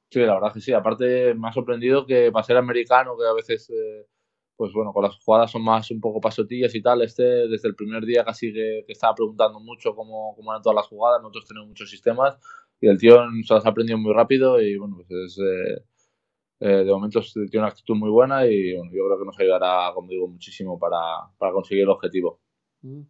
Sí, 0.09 0.19
la 0.19 0.35
verdad 0.35 0.53
que 0.53 0.61
sí. 0.61 0.73
Aparte, 0.73 1.33
me 1.35 1.47
ha 1.49 1.53
sorprendido 1.53 2.05
que 2.05 2.31
para 2.31 2.43
ser 2.43 2.57
americano, 2.57 3.17
que 3.17 3.25
a 3.25 3.33
veces, 3.33 3.69
eh, 3.69 4.07
pues 4.55 4.71
bueno, 4.73 4.93
con 4.93 5.03
las 5.03 5.17
jugadas 5.17 5.51
son 5.51 5.63
más 5.63 5.89
un 5.91 5.99
poco 6.01 6.21
pasotillas 6.21 6.73
y 6.75 6.81
tal, 6.81 7.01
este 7.01 7.23
desde 7.47 7.67
el 7.67 7.75
primer 7.75 8.05
día 8.05 8.23
casi 8.23 8.53
que, 8.53 8.85
estaba 8.87 9.15
preguntando 9.15 9.59
mucho 9.59 9.95
cómo, 9.95 10.35
cómo, 10.35 10.51
eran 10.51 10.61
todas 10.61 10.75
las 10.75 10.87
jugadas. 10.87 11.21
Nosotros 11.21 11.47
tenemos 11.47 11.69
muchos 11.69 11.89
sistemas 11.89 12.37
y 12.79 12.87
el 12.87 12.97
tío 12.97 13.17
se 13.45 13.53
las 13.53 13.65
ha 13.65 13.69
aprendido 13.69 13.97
muy 13.97 14.13
rápido 14.13 14.61
y 14.61 14.77
bueno, 14.77 14.97
pues 14.97 15.09
es 15.11 15.39
eh, 16.59 16.83
de 16.83 16.91
momento 16.91 17.21
tiene 17.33 17.59
una 17.59 17.67
actitud 17.67 17.95
muy 17.95 18.09
buena 18.09 18.45
y 18.45 18.73
yo 18.75 18.81
creo 18.89 19.19
que 19.19 19.25
nos 19.25 19.39
ayudará, 19.39 19.91
como 19.93 20.09
digo, 20.09 20.27
muchísimo 20.27 20.79
para, 20.79 20.97
para 21.37 21.51
conseguir 21.51 21.83
el 21.83 21.89
objetivo. 21.89 22.39
Mm. 22.81 23.01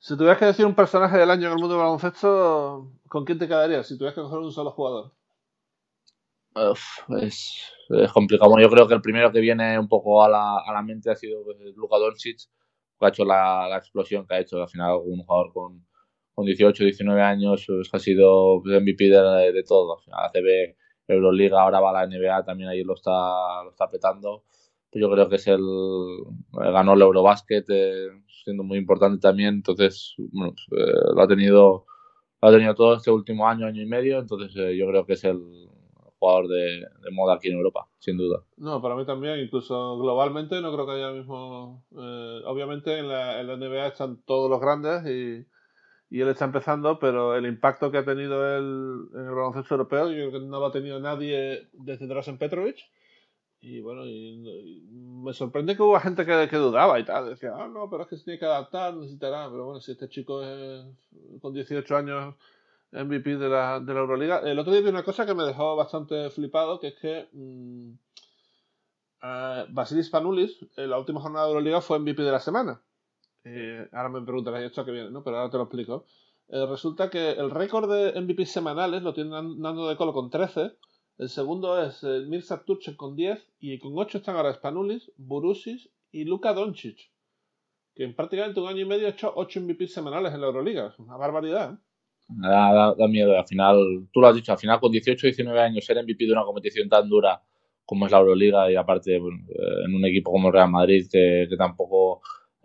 Si 0.00 0.16
tuvieras 0.16 0.38
que 0.38 0.44
decir 0.44 0.64
un 0.64 0.74
personaje 0.74 1.18
del 1.18 1.30
año 1.30 1.46
en 1.46 1.52
el 1.52 1.58
mundo 1.58 1.74
del 1.74 1.82
baloncesto, 1.82 2.92
¿con 3.08 3.24
quién 3.24 3.38
te 3.38 3.48
quedarías? 3.48 3.86
Si 3.86 3.98
tuvieras 3.98 4.14
que 4.14 4.20
coger 4.20 4.38
un 4.38 4.52
solo 4.52 4.70
jugador. 4.70 5.12
es, 7.20 7.72
es, 7.88 8.12
complicado. 8.12 8.58
yo 8.60 8.70
creo 8.70 8.86
que 8.86 8.94
el 8.94 9.00
primero 9.00 9.32
que 9.32 9.40
viene 9.40 9.78
un 9.78 9.88
poco 9.88 10.22
a 10.22 10.28
la, 10.28 10.58
a 10.58 10.72
la 10.72 10.82
mente 10.82 11.10
ha 11.10 11.16
sido 11.16 11.42
pues, 11.44 11.56
Luka 11.76 11.98
Doncic, 11.98 12.38
que 12.98 13.06
ha 13.06 13.08
hecho 13.08 13.24
la, 13.24 13.68
la, 13.68 13.78
explosión 13.78 14.26
que 14.26 14.34
ha 14.34 14.40
hecho. 14.40 14.62
Al 14.62 14.68
final, 14.68 14.98
un 15.04 15.24
jugador 15.24 15.52
con, 15.52 15.86
con 16.32 16.46
18, 16.46 16.84
19 16.84 17.20
años 17.20 17.64
pues, 17.66 17.88
ha 17.92 17.98
sido 17.98 18.60
MVP 18.60 19.04
de, 19.04 19.52
de 19.52 19.62
todo. 19.64 19.96
Al 19.96 20.04
final, 20.04 20.26
ACB 20.26 20.76
Euroliga, 21.08 21.62
ahora 21.62 21.80
va 21.80 21.92
la 21.92 22.06
NBA, 22.06 22.44
también 22.44 22.68
ahí 22.68 22.84
lo 22.84 22.94
está, 22.94 23.62
lo 23.64 23.70
está 23.70 23.88
petando. 23.88 24.44
Yo 24.92 25.10
creo 25.10 25.28
que 25.28 25.36
es 25.36 25.46
el. 25.46 25.64
Ganó 26.52 26.94
el 26.94 27.02
Eurobasket, 27.02 27.66
eh, 27.68 28.08
siendo 28.44 28.62
muy 28.62 28.78
importante 28.78 29.20
también. 29.20 29.56
Entonces, 29.56 30.14
bueno, 30.32 30.54
pues, 30.54 30.80
eh, 30.80 31.12
lo, 31.14 31.22
ha 31.22 31.28
tenido, 31.28 31.86
lo 32.40 32.48
ha 32.48 32.52
tenido 32.52 32.74
todo 32.74 32.94
este 32.94 33.10
último 33.10 33.48
año, 33.48 33.66
año 33.66 33.82
y 33.82 33.86
medio. 33.86 34.18
Entonces, 34.18 34.54
eh, 34.56 34.76
yo 34.76 34.86
creo 34.86 35.04
que 35.04 35.14
es 35.14 35.24
el 35.24 35.40
jugador 36.18 36.48
de, 36.48 36.84
moda 37.12 37.34
aquí 37.34 37.48
en 37.48 37.58
Europa, 37.58 37.86
sin 37.98 38.16
duda. 38.16 38.42
No, 38.56 38.82
para 38.82 38.96
mí 38.96 39.06
también, 39.06 39.38
incluso 39.38 39.98
globalmente, 39.98 40.60
no 40.60 40.72
creo 40.72 40.86
que 40.86 40.92
haya 40.92 41.12
mismo. 41.12 41.84
obviamente, 41.90 42.98
en 42.98 43.08
la, 43.08 43.40
en 43.40 43.46
la 43.46 43.56
NBA 43.56 43.88
están 43.88 44.22
todos 44.24 44.50
los 44.50 44.60
grandes 44.60 45.06
y 45.06 45.46
y 46.10 46.20
él 46.20 46.28
está 46.28 46.46
empezando, 46.46 46.98
pero 46.98 47.36
el 47.36 47.46
impacto 47.46 47.90
que 47.90 47.98
ha 47.98 48.04
tenido 48.04 48.56
él 48.56 49.08
en 49.14 49.26
el 49.26 49.34
baloncesto 49.34 49.74
europeo, 49.74 50.08
yo 50.10 50.30
creo 50.30 50.32
que 50.32 50.46
no 50.46 50.58
lo 50.58 50.66
ha 50.66 50.72
tenido 50.72 50.98
nadie 51.00 51.68
desde 51.72 52.06
Drasen 52.06 52.38
Petrovic. 52.38 52.78
Y 53.60 53.80
bueno, 53.80 54.04
me 54.04 55.32
sorprende 55.32 55.76
que 55.76 55.82
hubo 55.82 55.98
gente 55.98 56.24
que, 56.24 56.56
dudaba 56.56 56.98
y 57.00 57.04
tal. 57.04 57.30
Decía, 57.30 57.52
ah, 57.56 57.68
no, 57.68 57.90
pero 57.90 58.04
es 58.04 58.08
que 58.08 58.16
se 58.16 58.24
tiene 58.24 58.38
que 58.38 58.46
adaptar, 58.46 58.94
necesitará. 58.94 59.50
Pero 59.50 59.64
bueno, 59.64 59.80
si 59.80 59.92
este 59.92 60.08
chico 60.08 60.42
es 60.44 60.84
con 61.40 61.52
18 61.52 61.96
años 61.96 62.34
MVP 62.92 63.36
de 63.36 63.48
la, 63.48 63.80
de 63.80 63.92
la 63.92 64.00
Euroliga. 64.00 64.38
El 64.38 64.58
otro 64.58 64.72
día 64.72 64.82
vi 64.82 64.88
una 64.88 65.02
cosa 65.02 65.26
que 65.26 65.34
me 65.34 65.42
dejó 65.42 65.74
bastante 65.76 66.30
flipado, 66.30 66.78
que 66.78 66.88
es 66.88 66.94
que 67.00 67.28
mmm, 67.32 67.90
uh, 69.22 69.66
Basilis 69.70 70.08
Panoulis, 70.08 70.56
en 70.76 70.90
la 70.90 70.98
última 70.98 71.20
jornada 71.20 71.46
de 71.46 71.52
Euroliga, 71.52 71.80
fue 71.80 71.98
MVP 71.98 72.22
de 72.22 72.32
la 72.32 72.40
semana. 72.40 72.80
Eh, 73.50 73.88
ahora 73.92 74.08
me 74.08 74.22
preguntarás 74.22 74.62
esto 74.62 74.84
que 74.84 74.92
viene, 74.92 75.10
¿no? 75.10 75.22
Pero 75.22 75.38
ahora 75.38 75.50
te 75.50 75.56
lo 75.56 75.64
explico. 75.64 76.04
Eh, 76.48 76.66
resulta 76.66 77.10
que 77.10 77.30
el 77.32 77.50
récord 77.50 77.90
de 77.90 78.20
MVP 78.20 78.46
semanales 78.46 79.02
lo 79.02 79.14
tiene 79.14 79.30
Nando 79.30 79.88
de 79.88 79.96
Colo 79.96 80.12
con 80.12 80.30
13. 80.30 80.72
El 81.18 81.28
segundo 81.28 81.82
es 81.82 82.02
eh, 82.04 82.24
Mirza 82.26 82.62
con 82.96 83.16
10. 83.16 83.46
Y 83.60 83.78
con 83.78 83.92
8 83.96 84.18
están 84.18 84.36
ahora 84.36 84.54
Spanulis, 84.54 85.10
Burusis 85.16 85.88
y 86.12 86.24
Luka 86.24 86.52
Doncic. 86.52 87.10
Que 87.94 88.04
en 88.04 88.14
prácticamente 88.14 88.60
un 88.60 88.68
año 88.68 88.82
y 88.82 88.84
medio 88.84 89.06
ha 89.06 89.10
hecho 89.10 89.32
8 89.34 89.60
MVP 89.60 89.88
semanales 89.88 90.32
en 90.32 90.40
la 90.40 90.46
Euroliga. 90.46 90.88
Es 90.88 90.98
una 90.98 91.16
barbaridad. 91.16 91.78
Da, 92.28 92.94
da, 92.94 93.08
miedo. 93.08 93.36
Al 93.36 93.46
final, 93.46 94.08
tú 94.12 94.20
lo 94.20 94.28
has 94.28 94.36
dicho, 94.36 94.52
al 94.52 94.58
final 94.58 94.78
con 94.78 94.92
18 94.92 95.26
19 95.26 95.60
años 95.60 95.84
ser 95.84 96.02
MVP 96.02 96.26
de 96.26 96.32
una 96.32 96.44
competición 96.44 96.88
tan 96.88 97.08
dura 97.08 97.42
como 97.86 98.04
es 98.04 98.12
la 98.12 98.18
Euroliga 98.18 98.70
y 98.70 98.76
aparte 98.76 99.16
en 99.16 99.94
un 99.94 100.04
equipo 100.04 100.30
como 100.30 100.50
Real 100.50 100.70
Madrid 100.70 101.06
que 101.10 101.48
tampoco 101.56 102.20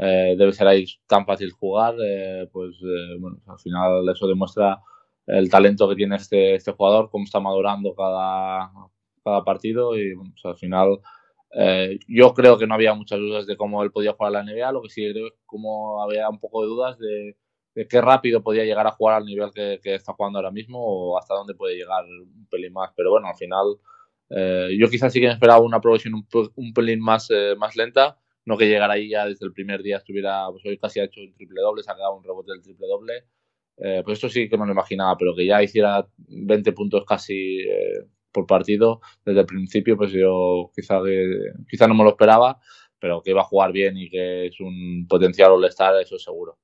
eh, 0.05 0.35
debe 0.37 0.51
ser 0.51 0.67
ahí 0.67 0.85
tan 1.07 1.25
fácil 1.25 1.51
jugar, 1.51 1.95
eh, 2.05 2.49
pues 2.51 2.75
eh, 2.81 3.15
bueno, 3.19 3.37
al 3.47 3.57
final 3.57 4.09
eso 4.09 4.27
demuestra 4.27 4.81
el 5.25 5.49
talento 5.49 5.87
que 5.87 5.95
tiene 5.95 6.17
este, 6.17 6.55
este 6.55 6.73
jugador, 6.73 7.09
cómo 7.09 7.23
está 7.23 7.39
madurando 7.39 7.95
cada, 7.95 8.69
cada 9.23 9.45
partido 9.45 9.95
y 9.97 10.13
bueno, 10.13 10.33
pues 10.33 10.45
al 10.45 10.57
final 10.57 10.99
yo 12.07 12.33
creo 12.33 12.57
que 12.57 12.67
no 12.67 12.73
había 12.73 12.95
muchas 12.95 13.19
dudas 13.19 13.45
de 13.45 13.55
cómo 13.55 13.83
él 13.83 13.91
podía 13.91 14.13
jugar 14.13 14.35
a 14.35 14.43
la 14.43 14.51
NBA, 14.51 14.71
lo 14.71 14.81
que 14.81 14.89
sí 14.89 15.09
creo 15.09 15.27
es 15.27 15.33
como 15.45 16.01
había 16.03 16.27
un 16.27 16.39
poco 16.39 16.63
de 16.63 16.67
dudas 16.67 16.97
de, 16.97 17.37
de 17.75 17.87
qué 17.87 18.01
rápido 18.01 18.41
podía 18.43 18.65
llegar 18.65 18.87
a 18.87 18.91
jugar 18.91 19.17
al 19.17 19.25
nivel 19.25 19.51
que, 19.53 19.79
que, 19.81 19.95
está 19.95 20.13
jugando 20.13 20.39
ahora 20.39 20.51
mismo 20.51 20.79
o 20.83 21.17
hasta 21.17 21.35
dónde 21.35 21.53
puede 21.53 21.75
llegar 21.75 22.03
un 22.05 22.47
pelín 22.49 22.73
más, 22.73 22.91
pero 22.97 23.11
bueno, 23.11 23.27
al 23.27 23.37
final 23.37 23.77
yo 24.77 24.89
quizás 24.89 25.13
sí 25.13 25.21
que 25.21 25.27
esperaba 25.27 25.61
una 25.61 25.79
progresión 25.79 26.15
un, 26.15 26.27
un 26.55 26.73
pelín 26.73 26.99
más, 26.99 27.29
más 27.57 27.75
lenta, 27.75 28.17
no 28.45 28.57
que 28.57 28.67
llegara 28.67 28.93
ahí 28.93 29.09
ya 29.09 29.25
desde 29.25 29.45
el 29.45 29.53
primer 29.53 29.81
día 29.81 29.97
estuviera, 29.97 30.47
pues 30.51 30.65
hoy 30.65 30.77
casi 30.77 30.99
ha 30.99 31.05
hecho 31.05 31.21
un 31.21 31.33
triple 31.33 31.61
doble, 31.61 31.83
se 31.83 31.91
ha 31.91 31.95
quedado 31.95 32.15
un 32.15 32.23
rebote 32.23 32.51
del 32.51 32.61
triple 32.61 32.87
doble. 32.87 33.25
Eh, 33.77 34.01
pues 34.03 34.17
esto 34.17 34.29
sí 34.29 34.49
que 34.49 34.57
me 34.57 34.65
lo 34.65 34.71
imaginaba, 34.71 35.17
pero 35.17 35.35
que 35.35 35.45
ya 35.45 35.63
hiciera 35.63 36.07
20 36.17 36.73
puntos 36.73 37.05
casi 37.05 37.61
eh, 37.61 38.05
por 38.31 38.45
partido 38.45 39.01
desde 39.25 39.41
el 39.41 39.45
principio, 39.45 39.97
pues 39.97 40.11
yo 40.11 40.71
quizá, 40.75 40.99
quizá 41.69 41.87
no 41.87 41.95
me 41.95 42.03
lo 42.03 42.11
esperaba, 42.11 42.59
pero 42.99 43.21
que 43.21 43.31
iba 43.31 43.41
a 43.41 43.45
jugar 43.45 43.71
bien 43.71 43.97
y 43.97 44.09
que 44.09 44.47
es 44.47 44.59
un 44.59 45.07
potencial 45.07 45.51
all-star, 45.51 45.95
eso 46.01 46.17
seguro. 46.19 46.57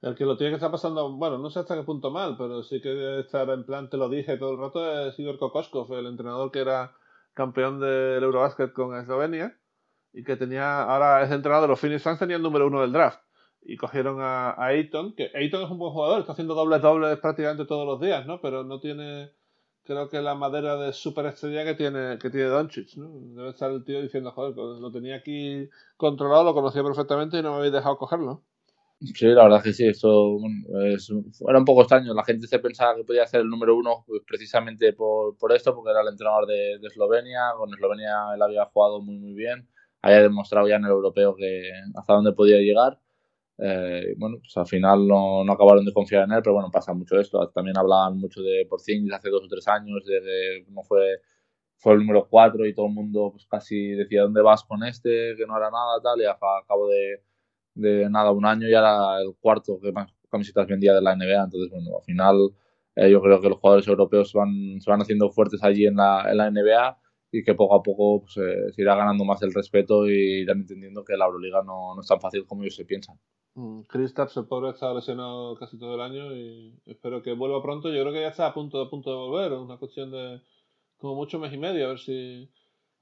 El 0.00 0.14
que 0.14 0.24
lo 0.24 0.36
tiene 0.36 0.52
que 0.52 0.56
estar 0.56 0.70
pasando, 0.70 1.16
bueno, 1.16 1.38
no 1.38 1.50
sé 1.50 1.58
hasta 1.58 1.76
qué 1.76 1.82
punto 1.82 2.10
mal, 2.10 2.36
pero 2.38 2.62
sí 2.62 2.80
que 2.80 3.20
estar 3.20 3.48
en 3.50 3.64
plan, 3.64 3.90
te 3.90 3.96
lo 3.96 4.08
dije 4.08 4.36
todo 4.36 4.52
el 4.52 4.58
rato, 4.58 5.08
es 5.08 5.18
Igor 5.18 5.38
Kokoskov, 5.38 5.92
el 5.94 6.06
entrenador 6.06 6.52
que 6.52 6.60
era 6.60 6.92
campeón 7.34 7.80
del 7.80 8.22
Eurobasket 8.22 8.72
con 8.72 8.96
Eslovenia 8.96 9.57
y 10.12 10.24
que 10.24 10.36
tenía, 10.36 10.82
ahora 10.82 11.22
es 11.22 11.30
entrenador 11.30 11.62
de 11.62 11.68
los 11.68 11.80
Phoenix 11.80 12.02
Suns, 12.02 12.18
tenía 12.18 12.36
el 12.36 12.42
número 12.42 12.66
uno 12.66 12.80
del 12.80 12.92
draft. 12.92 13.20
Y 13.62 13.76
cogieron 13.76 14.20
a, 14.20 14.50
a 14.52 14.70
que 15.16 15.30
Ayton 15.34 15.64
es 15.64 15.70
un 15.70 15.78
buen 15.78 15.92
jugador, 15.92 16.20
está 16.20 16.32
haciendo 16.32 16.54
dobles 16.54 16.80
dobles 16.80 17.18
prácticamente 17.18 17.66
todos 17.66 17.86
los 17.86 18.00
días, 18.00 18.24
¿no? 18.26 18.40
Pero 18.40 18.64
no 18.64 18.80
tiene, 18.80 19.30
creo 19.84 20.08
que 20.08 20.22
la 20.22 20.34
madera 20.34 20.76
de 20.76 20.92
superestrella 20.92 21.64
que 21.64 21.74
tiene, 21.74 22.18
que 22.18 22.30
tiene 22.30 22.46
Doncic, 22.46 22.96
¿no? 22.96 23.10
Debe 23.34 23.50
estar 23.50 23.70
el 23.70 23.84
tío 23.84 24.00
diciendo, 24.00 24.30
joder, 24.32 24.54
pues 24.54 24.80
lo 24.80 24.90
tenía 24.90 25.16
aquí 25.16 25.68
controlado, 25.96 26.44
lo 26.44 26.54
conocía 26.54 26.82
perfectamente 26.82 27.38
y 27.38 27.42
no 27.42 27.52
me 27.52 27.56
habéis 27.58 27.72
dejado 27.72 27.98
cogerlo. 27.98 28.42
Sí, 29.00 29.26
la 29.26 29.44
verdad 29.44 29.62
que 29.62 29.72
sí, 29.72 29.86
esto 29.86 30.38
es, 30.86 31.12
era 31.46 31.58
un 31.58 31.64
poco 31.64 31.82
extraño. 31.82 32.14
La 32.14 32.24
gente 32.24 32.48
se 32.48 32.58
pensaba 32.58 32.96
que 32.96 33.04
podía 33.04 33.26
ser 33.26 33.42
el 33.42 33.48
número 33.48 33.76
uno 33.76 34.04
pues, 34.06 34.22
precisamente 34.26 34.92
por, 34.92 35.36
por 35.36 35.52
esto, 35.52 35.72
porque 35.72 35.90
era 35.90 36.00
el 36.00 36.08
entrenador 36.08 36.46
de 36.46 36.80
Eslovenia. 36.82 37.52
Con 37.56 37.72
Eslovenia 37.72 38.34
él 38.34 38.42
había 38.42 38.64
jugado 38.64 39.00
muy, 39.00 39.18
muy 39.18 39.34
bien 39.34 39.68
haya 40.02 40.22
demostrado 40.22 40.68
ya 40.68 40.76
en 40.76 40.84
el 40.84 40.90
europeo 40.90 41.34
que 41.36 41.70
hasta 41.94 42.14
dónde 42.14 42.32
podía 42.32 42.58
llegar. 42.58 42.98
Eh, 43.58 44.14
bueno, 44.16 44.38
pues 44.38 44.56
al 44.56 44.66
final 44.66 45.06
no, 45.08 45.44
no, 45.44 45.52
acabaron 45.52 45.84
de 45.84 45.92
confiar 45.92 46.24
en 46.24 46.32
él, 46.32 46.40
pero 46.42 46.54
bueno, 46.54 46.70
pasa 46.70 46.92
mucho 46.94 47.18
esto. 47.18 47.48
También 47.50 47.76
hablaban 47.76 48.18
mucho 48.18 48.40
de 48.42 48.66
Porzingis 48.68 49.12
hace 49.12 49.30
dos 49.30 49.44
o 49.44 49.48
tres 49.48 49.66
años, 49.68 50.04
de 50.04 50.64
que 50.64 50.70
no 50.70 50.82
fue, 50.84 51.20
fue 51.76 51.94
el 51.94 52.00
número 52.00 52.28
cuatro 52.28 52.66
y 52.66 52.74
todo 52.74 52.86
el 52.86 52.94
mundo 52.94 53.30
pues 53.32 53.46
casi 53.46 53.90
decía 53.92 54.22
dónde 54.22 54.42
vas 54.42 54.64
con 54.64 54.84
este, 54.84 55.34
que 55.36 55.46
no 55.46 55.56
era 55.56 55.70
nada, 55.70 56.00
tal, 56.02 56.20
y 56.20 56.26
a, 56.26 56.38
cabo 56.66 56.88
de, 56.88 57.22
de 57.74 58.10
nada, 58.10 58.30
un 58.32 58.46
año 58.46 58.68
ya 58.68 58.78
era 58.80 59.20
el 59.20 59.34
cuarto 59.40 59.80
que 59.80 59.92
más 59.92 60.12
camisetas 60.30 60.66
vendía 60.66 60.94
de 60.94 61.02
la 61.02 61.16
NBA. 61.16 61.44
Entonces, 61.44 61.70
bueno, 61.70 61.96
al 61.98 62.04
final 62.04 62.36
eh, 62.96 63.10
yo 63.10 63.20
creo 63.22 63.40
que 63.40 63.48
los 63.48 63.58
jugadores 63.58 63.88
europeos 63.88 64.32
van, 64.34 64.80
se 64.80 64.90
van 64.90 65.00
haciendo 65.00 65.30
fuertes 65.30 65.62
allí 65.64 65.86
en 65.86 65.96
la, 65.96 66.30
en 66.30 66.36
la 66.36 66.50
NBA 66.50 66.98
y 67.30 67.42
que 67.44 67.54
poco 67.54 67.74
a 67.74 67.82
poco 67.82 68.22
pues, 68.22 68.36
eh, 68.38 68.72
se 68.72 68.82
irá 68.82 68.94
ganando 68.94 69.24
más 69.24 69.42
el 69.42 69.52
respeto 69.52 70.08
y 70.08 70.42
irán 70.42 70.60
entendiendo 70.60 71.04
que 71.04 71.16
la 71.16 71.26
Euroliga 71.26 71.62
no, 71.62 71.94
no 71.94 72.00
es 72.00 72.06
tan 72.06 72.20
fácil 72.20 72.46
como 72.46 72.62
ellos 72.62 72.76
se 72.76 72.84
piensan. 72.84 73.18
Mm, 73.54 73.82
Kristaps, 73.88 74.36
el 74.36 74.46
pobre, 74.46 74.70
está 74.70 74.94
lesionado 74.94 75.56
casi 75.56 75.78
todo 75.78 75.96
el 75.96 76.00
año 76.00 76.32
y 76.32 76.80
espero 76.86 77.22
que 77.22 77.32
vuelva 77.32 77.60
pronto. 77.62 77.88
Yo 77.92 78.02
creo 78.02 78.12
que 78.12 78.20
ya 78.20 78.28
está 78.28 78.46
a 78.46 78.54
punto, 78.54 78.82
de 78.82 78.88
punto 78.88 79.10
de 79.10 79.16
volver. 79.16 79.52
Una 79.52 79.78
cuestión 79.78 80.12
de 80.12 80.40
como 80.96 81.16
mucho 81.16 81.38
mes 81.38 81.52
y 81.52 81.58
medio, 81.58 81.86
a 81.86 81.88
ver 81.88 81.98
si, 81.98 82.48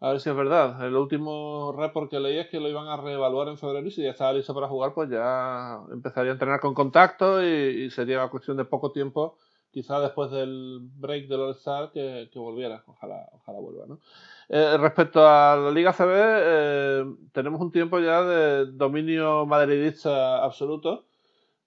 A 0.00 0.10
ver 0.12 0.20
si 0.20 0.30
es 0.30 0.36
verdad. 0.36 0.86
El 0.86 0.96
último 0.96 1.74
report 1.76 2.10
que 2.10 2.20
leí 2.20 2.38
es 2.38 2.48
que 2.48 2.60
lo 2.60 2.68
iban 2.70 2.88
a 2.88 2.96
reevaluar 2.96 3.48
en 3.48 3.58
febrero 3.58 3.86
y 3.86 3.90
si 3.90 4.02
ya 4.02 4.10
estaba 4.10 4.32
listo 4.32 4.54
para 4.54 4.68
jugar, 4.68 4.94
pues 4.94 5.10
ya 5.10 5.78
empezaría 5.92 6.30
a 6.32 6.34
entrenar 6.34 6.60
con 6.60 6.74
contacto 6.74 7.42
y, 7.44 7.90
sería 7.90 8.28
cuestión 8.28 8.56
de 8.56 8.64
poco 8.64 8.92
tiempo, 8.92 9.36
quizá 9.76 10.00
después 10.00 10.30
del 10.30 10.80
break 10.80 11.28
del 11.28 11.42
All-Star, 11.42 11.92
que, 11.92 12.30
volviera. 12.34 12.82
Ojalá, 12.86 13.28
ojalá 13.34 13.60
vuelva, 13.60 13.84
¿no? 13.86 14.00
Eh, 14.48 14.74
respecto 14.78 15.28
a 15.28 15.54
la 15.54 15.70
Liga 15.70 15.92
CB, 15.92 16.12
eh, 16.14 17.04
tenemos 17.32 17.60
un 17.60 17.70
tiempo 17.70 17.98
ya 17.98 18.22
de 18.22 18.72
dominio 18.72 19.44
madridista 19.44 20.42
absoluto. 20.42 21.04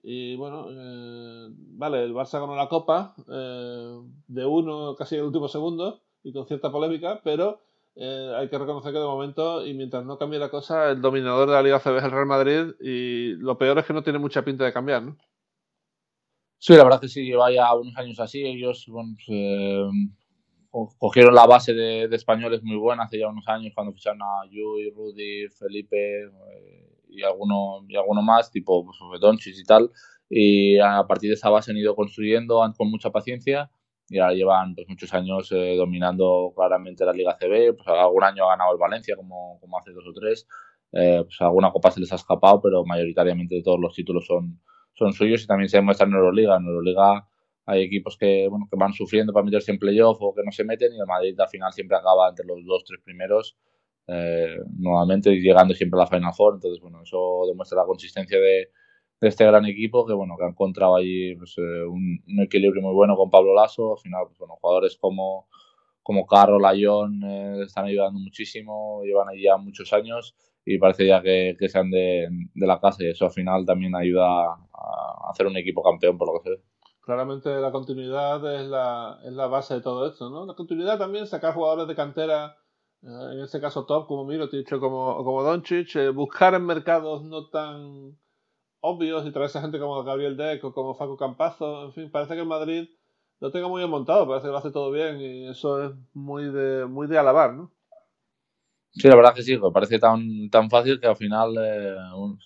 Y 0.02 0.36
bueno, 0.38 0.70
eh, 0.72 1.50
vale, 1.52 2.04
el 2.04 2.16
Barça 2.16 2.40
ganó 2.40 2.56
la 2.56 2.68
Copa 2.68 3.14
de 3.28 4.44
uno 4.44 4.96
casi 4.96 5.14
en 5.14 5.22
el 5.22 5.28
último 5.28 5.48
segundo 5.48 6.02
y 6.24 6.34
con 6.34 6.48
cierta 6.48 6.72
polémica, 6.72 7.22
pero 7.24 7.60
eh, 7.96 8.34
hay 8.40 8.50
que 8.50 8.58
reconocer 8.58 8.92
que 8.92 8.98
de 8.98 9.06
momento, 9.06 9.64
y 9.64 9.76
mientras 9.76 10.04
no 10.04 10.18
cambie 10.18 10.40
la 10.40 10.50
cosa, 10.50 10.90
el 10.90 11.00
dominador 11.00 11.48
de 11.48 11.54
la 11.54 11.62
Liga 11.62 11.80
CB 11.80 11.98
es 11.98 12.04
el 12.06 12.12
Real 12.12 12.26
Madrid 12.26 12.74
y 12.82 13.36
lo 13.36 13.60
peor 13.60 13.78
es 13.78 13.86
que 13.86 13.94
no 13.94 14.02
tiene 14.02 14.18
mucha 14.18 14.44
pinta 14.44 14.66
de 14.66 14.74
cambiar, 14.74 15.04
¿no? 15.04 15.16
Sí, 16.60 16.74
la 16.76 16.84
verdad 16.84 17.00
es 17.04 17.14
que 17.14 17.20
sí, 17.22 17.26
lleva 17.26 17.52
ya 17.52 17.74
unos 17.74 17.96
años 17.98 18.20
así. 18.20 18.46
Ellos 18.46 18.86
bueno, 18.88 19.16
pues, 19.16 19.28
eh, 19.30 19.86
cogieron 20.98 21.34
la 21.34 21.46
base 21.46 21.74
de, 21.74 22.04
españoles 22.16 22.62
muy 22.64 22.78
buena 22.78 23.04
hace 23.04 23.20
ya 23.20 23.28
unos 23.30 23.48
años 23.48 23.72
cuando 23.74 23.94
ficharon 23.94 24.22
a 24.22 24.46
Yui, 24.50 24.92
Rudy, 24.92 25.48
Felipe 25.50 26.24
eh, 26.24 27.00
y, 27.10 27.24
alguno, 27.24 27.86
y 27.88 27.96
alguno 27.96 28.22
más, 28.22 28.52
tipo 28.52 28.86
pues, 28.86 29.22
Donchis 29.22 29.60
y 29.60 29.64
tal. 29.64 29.90
Y 30.30 30.78
a 30.80 31.06
partir 31.08 31.30
de 31.30 31.36
esa 31.36 31.50
base 31.50 31.72
han 31.72 31.78
ido 31.78 31.96
construyendo 31.96 32.62
con 32.78 32.92
mucha 32.92 33.10
paciencia 33.10 33.72
y 34.10 34.20
ahora 34.20 34.34
llevan 34.34 34.76
pues, 34.76 34.88
muchos 34.90 35.14
años 35.14 35.52
eh, 35.52 35.76
dominando 35.78 36.52
claramente 36.56 37.06
la 37.06 37.14
Liga 37.14 37.38
CB. 37.40 37.76
Pues 37.76 37.88
algún 37.88 38.24
año 38.24 38.46
ha 38.46 38.50
ganado 38.50 38.74
el 38.74 38.80
Valencia, 38.80 39.16
como, 39.16 39.60
como 39.62 39.78
hace 39.80 39.92
dos 39.92 40.06
o 40.08 40.14
tres. 40.14 40.48
Eh, 40.92 41.22
pues 41.24 41.40
alguna 41.42 41.72
copa 41.72 41.92
se 41.92 42.00
les 42.00 42.12
ha 42.12 42.16
escapado, 42.16 42.62
pero 42.62 42.84
mayoritariamente 42.86 43.62
todos 43.64 43.80
los 43.80 43.94
títulos 43.94 44.26
son, 44.26 44.60
son 45.00 45.14
suyos 45.14 45.44
y 45.44 45.48
también 45.48 45.70
se 45.70 45.78
demuestra 45.78 46.06
en 46.06 46.14
Euroliga. 46.14 46.58
En 46.58 46.66
Euroliga 46.66 47.28
hay 47.66 47.84
equipos 47.84 48.18
que, 48.18 48.48
bueno, 48.50 48.68
que 48.70 48.78
van 48.78 48.94
sufriendo 48.94 49.32
para 49.34 49.46
meterse 49.46 49.72
en 49.72 49.80
playoff 49.80 50.18
o 50.22 50.34
que 50.36 50.44
no 50.44 50.52
se 50.52 50.64
meten 50.64 50.94
y 50.94 51.00
el 51.00 51.08
Madrid 51.08 51.40
al 51.40 51.48
final 51.48 51.72
siempre 51.72 51.98
acaba 51.98 52.30
entre 52.30 52.46
los 52.46 52.66
dos, 52.66 52.84
tres 52.86 53.00
primeros. 53.04 53.58
Eh, 54.08 54.58
nuevamente 54.78 55.30
llegando 55.30 55.76
siempre 55.76 56.00
a 56.00 56.04
la 56.04 56.08
Final 56.08 56.34
Four. 56.34 56.56
Entonces, 56.56 56.82
bueno, 56.82 57.02
eso 57.04 57.46
demuestra 57.48 57.80
la 57.80 57.86
consistencia 57.86 58.40
de, 58.40 58.70
este 59.22 59.46
gran 59.46 59.66
equipo 59.66 60.06
que 60.06 60.14
bueno 60.14 60.36
que 60.38 60.46
ha 60.46 60.48
encontrado 60.48 60.96
ahí 60.96 61.36
pues, 61.36 61.56
eh, 61.58 61.84
un, 61.86 62.22
equilibrio 62.42 62.82
muy 62.82 62.94
bueno 62.94 63.18
con 63.18 63.30
Pablo 63.30 63.54
Lasso 63.54 63.98
al 63.98 64.00
final 64.00 64.24
pues, 64.28 64.40
bueno, 64.40 64.56
jugadores 64.62 64.98
como 64.98 65.48
como 66.02 66.26
Carro, 66.26 66.58
Layón 66.58 67.22
eh, 67.26 67.64
están 67.66 67.86
ayudando 67.86 68.18
muchísimo 68.18 69.02
llevan 69.04 69.28
ahí 69.28 69.44
ya 69.44 69.58
muchos 69.58 69.92
años 69.92 70.36
y 70.66 70.78
parece 70.78 71.06
ya 71.08 71.22
que, 71.22 71.56
que 71.60 71.70
sean 71.70 71.90
de, 71.90 72.28
de, 72.54 72.68
la 72.68 72.80
casa 72.80 73.04
y 73.04 73.10
eso 73.10 73.26
al 73.26 73.32
final 73.32 73.66
también 73.66 73.96
ayuda 73.96 74.26
a 74.26 75.30
hacer 75.30 75.48
un 75.48 75.58
equipo 75.58 75.84
campeón 75.84 76.18
por 76.18 76.28
lo 76.28 76.40
que 76.40 76.44
se 76.44 76.50
ve 76.56 76.64
claramente 77.02 77.50
la 77.60 77.72
continuidad 77.72 78.62
es 78.62 78.68
la, 78.68 79.20
es 79.24 79.34
la 79.34 79.48
base 79.48 79.76
de 79.76 79.82
todo 79.82 80.08
esto 80.08 80.30
¿no? 80.30 80.46
la 80.46 80.54
continuidad 80.54 80.98
también 80.98 81.28
sacar 81.28 81.54
jugadores 81.54 81.88
de 81.88 81.96
cantera 81.96 82.58
eh, 83.02 83.34
en 83.34 83.40
este 83.40 83.60
caso 83.60 83.86
top 83.86 84.08
como 84.08 84.26
Mirotic 84.26 84.72
o 84.74 84.80
como, 84.80 85.24
como 85.24 85.44
Doncic 85.44 86.14
buscar 86.14 86.54
en 86.54 86.66
mercados 86.66 87.24
no 87.24 87.48
tan 87.48 88.18
obvios 88.82 89.26
y 89.26 89.32
traerse 89.32 89.58
a 89.58 89.62
gente 89.62 89.80
como 89.80 90.04
Gabriel 90.04 90.38
Deck 90.38 90.64
o 90.64 90.74
como 90.74 90.96
Facu 90.96 91.18
Campazo. 91.18 91.86
En 91.86 91.94
fin, 91.94 92.12
parece 92.12 92.36
que 92.36 92.42
el 92.42 92.48
Madrid 92.48 92.90
lo 93.40 93.52
tenga 93.52 93.68
muy 93.68 93.80
bien 93.80 93.90
montado, 93.90 94.28
parece 94.28 94.48
que 94.48 94.52
lo 94.52 94.58
hace 94.58 94.72
todo 94.72 94.92
bien 94.92 95.20
y 95.20 95.48
eso 95.48 95.84
es 95.84 95.92
muy 96.14 96.46
de, 96.52 96.86
muy 96.86 97.08
de 97.08 97.18
alabar, 97.18 97.54
¿no? 97.54 97.72
Sí, 98.92 99.08
la 99.08 99.16
verdad 99.16 99.34
que 99.36 99.44
sí, 99.44 99.58
me 99.58 99.72
parece 99.72 100.00
tan, 100.00 100.50
tan 100.50 100.70
fácil 100.70 101.00
que 101.00 101.08
al 101.08 101.16
final, 101.16 101.56
eh, 101.60 101.96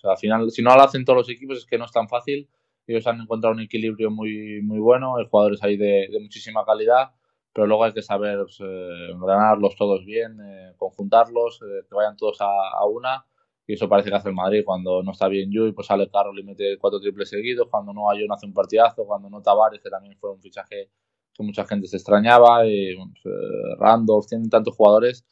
al 0.04 0.18
final, 0.18 0.50
si 0.50 0.62
no 0.62 0.74
lo 0.74 0.82
hacen 0.82 1.04
todos 1.04 1.18
los 1.18 1.30
equipos 1.30 1.58
es 1.58 1.66
que 1.66 1.78
no 1.78 1.86
es 1.86 1.92
tan 1.92 2.08
fácil. 2.08 2.48
Ellos 2.86 3.06
han 3.06 3.20
encontrado 3.20 3.54
un 3.54 3.62
equilibrio 3.62 4.10
muy, 4.10 4.60
muy 4.62 4.78
bueno, 4.78 5.16
hay 5.16 5.26
jugadores 5.28 5.62
ahí 5.62 5.76
de, 5.78 6.08
muchísima 6.20 6.64
calidad, 6.66 7.12
pero 7.52 7.66
luego 7.66 7.84
hay 7.84 7.92
que 7.94 8.02
saber 8.02 8.38
pues, 8.40 8.58
eh, 8.60 9.08
ganarlos 9.26 9.74
todos 9.76 10.04
bien, 10.04 10.38
eh, 10.40 10.74
conjuntarlos, 10.76 11.60
que 11.88 11.94
vayan 11.94 12.16
todos 12.16 12.40
a, 12.42 12.46
a 12.78 12.84
una 12.86 13.24
y 13.66 13.74
eso 13.74 13.88
parece 13.88 14.10
que 14.10 14.16
hace 14.16 14.28
el 14.28 14.34
Madrid. 14.34 14.62
Cuando 14.64 15.02
no 15.02 15.12
está 15.12 15.28
bien 15.28 15.50
Yui, 15.50 15.72
pues 15.72 15.86
sale 15.86 16.10
Carroll 16.10 16.38
y 16.38 16.42
mete 16.44 16.76
cuatro 16.78 17.00
triples 17.00 17.30
seguidos. 17.30 17.68
Cuando 17.70 17.92
no 17.92 18.02
no 18.02 18.34
hace 18.34 18.46
un 18.46 18.52
partidazo. 18.52 19.06
Cuando 19.06 19.30
no 19.30 19.40
Tavares, 19.42 19.80
que 19.80 19.90
también 19.90 20.16
fue 20.18 20.32
un 20.32 20.40
fichaje 20.40 20.90
que 21.32 21.42
mucha 21.42 21.64
gente 21.64 21.86
se 21.86 21.96
extrañaba. 21.96 22.66
Y 22.66 22.94
pues, 22.96 23.26
eh, 23.26 23.76
Randolph, 23.78 24.26
tienen 24.28 24.50
tantos 24.50 24.74
jugadores 24.76 25.24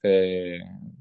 que, 0.00 0.60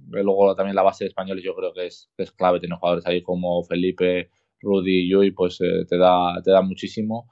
luego 0.09 0.55
también 0.55 0.75
la 0.75 0.83
base 0.83 1.05
de 1.05 1.09
españoles 1.09 1.43
yo 1.43 1.55
creo 1.55 1.73
que 1.73 1.87
es, 1.87 2.09
es 2.17 2.31
clave. 2.31 2.59
Tener 2.59 2.77
jugadores 2.77 3.05
ahí 3.07 3.21
como 3.21 3.63
Felipe, 3.63 4.29
Rudy 4.61 5.05
y 5.05 5.09
Yui, 5.11 5.31
pues 5.31 5.59
eh, 5.61 5.85
te, 5.87 5.97
da, 5.97 6.41
te 6.43 6.51
da 6.51 6.61
muchísimo. 6.61 7.29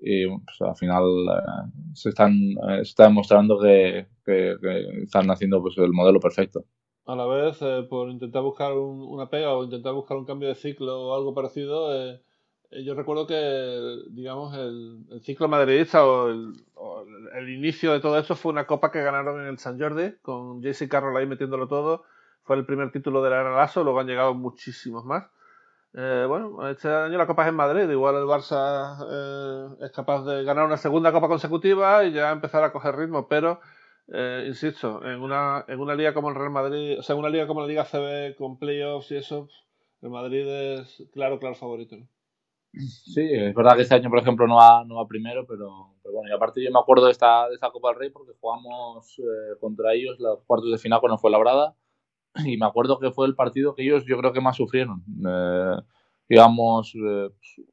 Y 0.00 0.26
pues, 0.28 0.60
al 0.60 0.76
final 0.76 1.04
eh, 1.04 1.70
se, 1.94 2.10
están, 2.10 2.32
se 2.76 2.82
está 2.82 3.04
demostrando 3.04 3.58
que, 3.58 4.06
que, 4.24 4.56
que, 4.60 5.02
están 5.02 5.30
haciendo 5.30 5.60
pues, 5.62 5.76
el 5.78 5.92
modelo 5.92 6.20
perfecto 6.20 6.64
a 7.08 7.16
la 7.16 7.26
vez, 7.26 7.56
eh, 7.62 7.86
por 7.88 8.10
intentar 8.10 8.42
buscar 8.42 8.74
una 8.74 9.30
pega 9.30 9.54
o 9.54 9.64
intentar 9.64 9.94
buscar 9.94 10.18
un 10.18 10.26
cambio 10.26 10.48
de 10.48 10.54
ciclo 10.54 11.08
o 11.08 11.14
algo 11.14 11.32
parecido, 11.32 11.94
eh, 11.94 12.20
eh, 12.70 12.84
yo 12.84 12.94
recuerdo 12.94 13.26
que, 13.26 14.04
digamos, 14.10 14.54
el, 14.54 15.06
ciclo 15.22 15.48
madridista 15.48 16.06
o 16.06 16.28
el, 16.28 16.52
el, 17.17 17.17
inicio 17.48 17.92
de 17.92 18.00
todo 18.00 18.18
esto 18.18 18.36
fue 18.36 18.52
una 18.52 18.66
copa 18.66 18.90
que 18.90 19.02
ganaron 19.02 19.40
en 19.40 19.48
el 19.48 19.58
San 19.58 19.78
Jordi, 19.78 20.16
con 20.22 20.62
JC 20.62 20.88
Carroll 20.88 21.16
ahí 21.16 21.26
metiéndolo 21.26 21.68
todo. 21.68 22.04
Fue 22.44 22.56
el 22.56 22.64
primer 22.64 22.90
título 22.92 23.22
de 23.22 23.30
la 23.30 23.40
era 23.40 23.56
Lasso, 23.56 23.84
luego 23.84 24.00
han 24.00 24.06
llegado 24.06 24.34
muchísimos 24.34 25.04
más. 25.04 25.26
bueno, 25.92 26.68
este 26.68 26.88
año 26.88 27.18
la 27.18 27.26
copa 27.26 27.42
es 27.42 27.48
en 27.48 27.56
Madrid, 27.56 27.90
igual 27.90 28.16
el 28.16 28.24
Barça 28.24 29.76
es 29.84 29.92
capaz 29.92 30.24
de 30.24 30.44
ganar 30.44 30.64
una 30.64 30.76
segunda 30.76 31.12
copa 31.12 31.28
consecutiva 31.28 32.04
y 32.04 32.12
ya 32.12 32.30
empezar 32.30 32.64
a 32.64 32.72
coger 32.72 32.96
ritmo, 32.96 33.28
pero 33.28 33.60
eh, 34.10 34.44
insisto, 34.46 35.04
en 35.04 35.20
una, 35.20 35.64
en 35.68 35.80
una 35.80 35.94
liga 35.94 36.14
como 36.14 36.30
el 36.30 36.34
Real 36.34 36.50
Madrid, 36.50 36.98
o 36.98 37.02
sea, 37.02 37.14
en 37.14 37.20
una 37.20 37.28
liga 37.28 37.46
como 37.46 37.60
la 37.60 37.66
Liga 37.66 37.84
CB 37.84 38.36
con 38.36 38.58
playoffs 38.58 39.10
y 39.10 39.16
eso, 39.16 39.48
el 40.00 40.10
Madrid 40.10 40.46
es 40.48 41.04
claro, 41.12 41.38
claro 41.38 41.54
favorito. 41.54 41.96
Sí, 42.72 43.28
es 43.30 43.54
verdad 43.54 43.76
que 43.76 43.82
este 43.82 43.94
año, 43.94 44.08
por 44.08 44.20
ejemplo, 44.20 44.46
no 44.46 44.56
va, 44.56 44.84
no 44.84 44.96
va 44.96 45.06
primero, 45.06 45.46
pero, 45.46 45.94
bueno, 46.12 46.30
y 46.30 46.32
aparte 46.34 46.62
yo 46.62 46.70
me 46.70 46.78
acuerdo 46.78 47.06
de 47.06 47.12
esta, 47.12 47.48
de 47.48 47.54
esta 47.54 47.70
Copa 47.70 47.90
del 47.90 47.98
Rey 47.98 48.10
porque 48.10 48.32
jugamos 48.40 49.18
eh, 49.18 49.56
contra 49.60 49.94
ellos 49.94 50.18
los 50.18 50.42
cuartos 50.44 50.70
de 50.70 50.78
final 50.78 51.00
cuando 51.00 51.18
fue 51.18 51.30
labrada 51.30 51.76
y 52.44 52.56
me 52.56 52.66
acuerdo 52.66 52.98
que 52.98 53.10
fue 53.10 53.26
el 53.26 53.34
partido 53.34 53.74
que 53.74 53.82
ellos 53.82 54.04
yo 54.06 54.18
creo 54.18 54.32
que 54.32 54.40
más 54.40 54.56
sufrieron. 54.56 55.02
Eh, 55.26 55.76
íbamos 56.30 56.94
eh, 56.94 57.30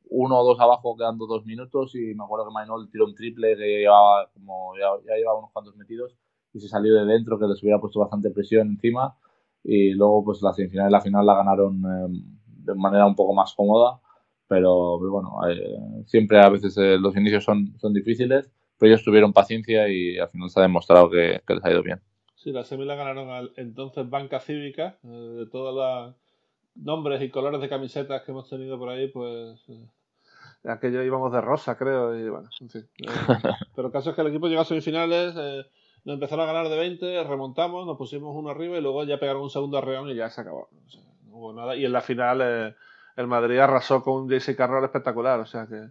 uno 0.10 0.40
o 0.40 0.44
dos 0.46 0.60
abajo 0.60 0.96
quedando 0.98 1.28
dos 1.28 1.46
minutos 1.46 1.96
y 1.96 2.16
me 2.16 2.24
acuerdo 2.24 2.48
que 2.48 2.54
Maynol 2.54 2.90
tiró 2.90 3.06
un 3.06 3.16
triple 3.16 3.56
que 3.56 3.80
llevaba 3.80 4.30
como 4.34 4.76
ya, 4.78 4.88
ya 5.06 5.16
llevaba 5.16 5.40
unos 5.40 5.52
cuantos 5.52 5.76
metidos 5.76 6.16
y 6.56 6.60
se 6.62 6.70
salió 6.70 6.96
de 6.96 7.06
dentro, 7.06 7.38
que 7.38 7.48
les 7.48 7.62
hubiera 7.62 7.80
puesto 7.80 8.00
bastante 8.00 8.32
presión 8.32 8.70
encima. 8.70 9.18
Y 9.62 9.92
luego, 9.92 10.24
pues 10.24 10.42
la 10.42 10.54
semifinal 10.54 10.90
y 10.90 10.92
la 10.92 11.02
final 11.02 11.26
la 11.26 11.36
ganaron 11.36 11.84
eh, 11.84 12.24
de 12.46 12.76
manera 12.76 13.06
un 13.06 13.16
poco 13.16 13.34
más 13.34 13.54
cómoda. 13.54 14.00
Pero, 14.48 15.00
bueno, 15.00 15.40
eh, 15.50 16.04
siempre 16.06 16.40
a 16.40 16.50
veces 16.50 16.78
eh, 16.78 16.98
los 17.00 17.16
inicios 17.18 17.44
son, 17.44 17.78
son 17.80 17.94
difíciles, 17.94 18.52
pero 18.78 18.94
ellos 18.94 19.04
tuvieron 19.04 19.34
paciencia 19.34 19.90
y 19.90 20.18
al 20.18 20.30
final 20.30 20.50
se 20.50 20.60
ha 20.60 20.64
demostrado 20.64 21.10
que, 21.10 21.42
les 21.48 21.66
ha 21.66 21.72
ido 21.72 21.82
bien. 21.82 22.00
Sí, 22.36 22.52
la 22.52 22.64
semi 22.64 22.86
la 22.86 22.96
ganaron 22.96 23.30
al 23.30 23.54
entonces 23.56 24.08
Banca 24.08 24.40
Cívica, 24.40 24.98
de 25.02 25.48
todos 25.48 25.74
los 25.76 26.16
nombres 26.76 27.22
y 27.22 27.30
colores 27.30 27.60
de 27.60 27.70
camisetas 27.70 28.22
que 28.22 28.32
hemos 28.32 28.48
tenido 28.50 28.78
por 28.78 28.90
ahí, 28.90 29.08
pues 29.08 29.66
aquello 30.64 31.02
íbamos 31.02 31.32
de 31.32 31.42
rosa, 31.42 31.78
creo, 31.78 32.16
y 32.16 32.30
bueno, 32.30 32.50
en 32.62 32.70
fin. 32.70 32.88
pero 33.76 33.88
el 33.88 33.94
caso 33.94 34.12
es 34.12 34.16
que 34.16 34.22
el 34.22 34.28
equipo 34.28 34.48
llegó 34.48 34.62
a 34.62 34.66
semifinales, 34.66 35.34
nos 36.06 36.14
empezaron 36.14 36.48
a 36.48 36.54
ganar 36.54 36.70
de 36.70 36.78
20, 36.78 37.24
remontamos, 37.24 37.88
nos 37.88 37.98
pusimos 37.98 38.36
uno 38.36 38.50
arriba 38.50 38.78
y 38.78 38.82
luego 38.82 39.04
ya 39.06 39.20
pegaron 39.20 39.42
un 39.42 39.50
segundo 39.50 39.80
arreón 39.80 40.08
y 40.10 40.16
ya 40.16 40.30
se 40.30 40.42
acabó. 40.42 40.70
no 41.26 41.36
hubo 41.36 41.54
nada. 41.54 41.76
Y 41.76 41.84
en 41.84 41.92
la 41.92 42.02
final 42.02 42.42
eh, 42.44 42.76
el 43.16 43.28
Madrid 43.28 43.60
arrasó 43.60 44.04
con 44.04 44.24
un 44.24 44.30
JC 44.30 44.56
Carroll 44.56 44.84
espectacular. 44.84 45.40
O 45.40 45.46
sea 45.46 45.68
que 45.68 45.90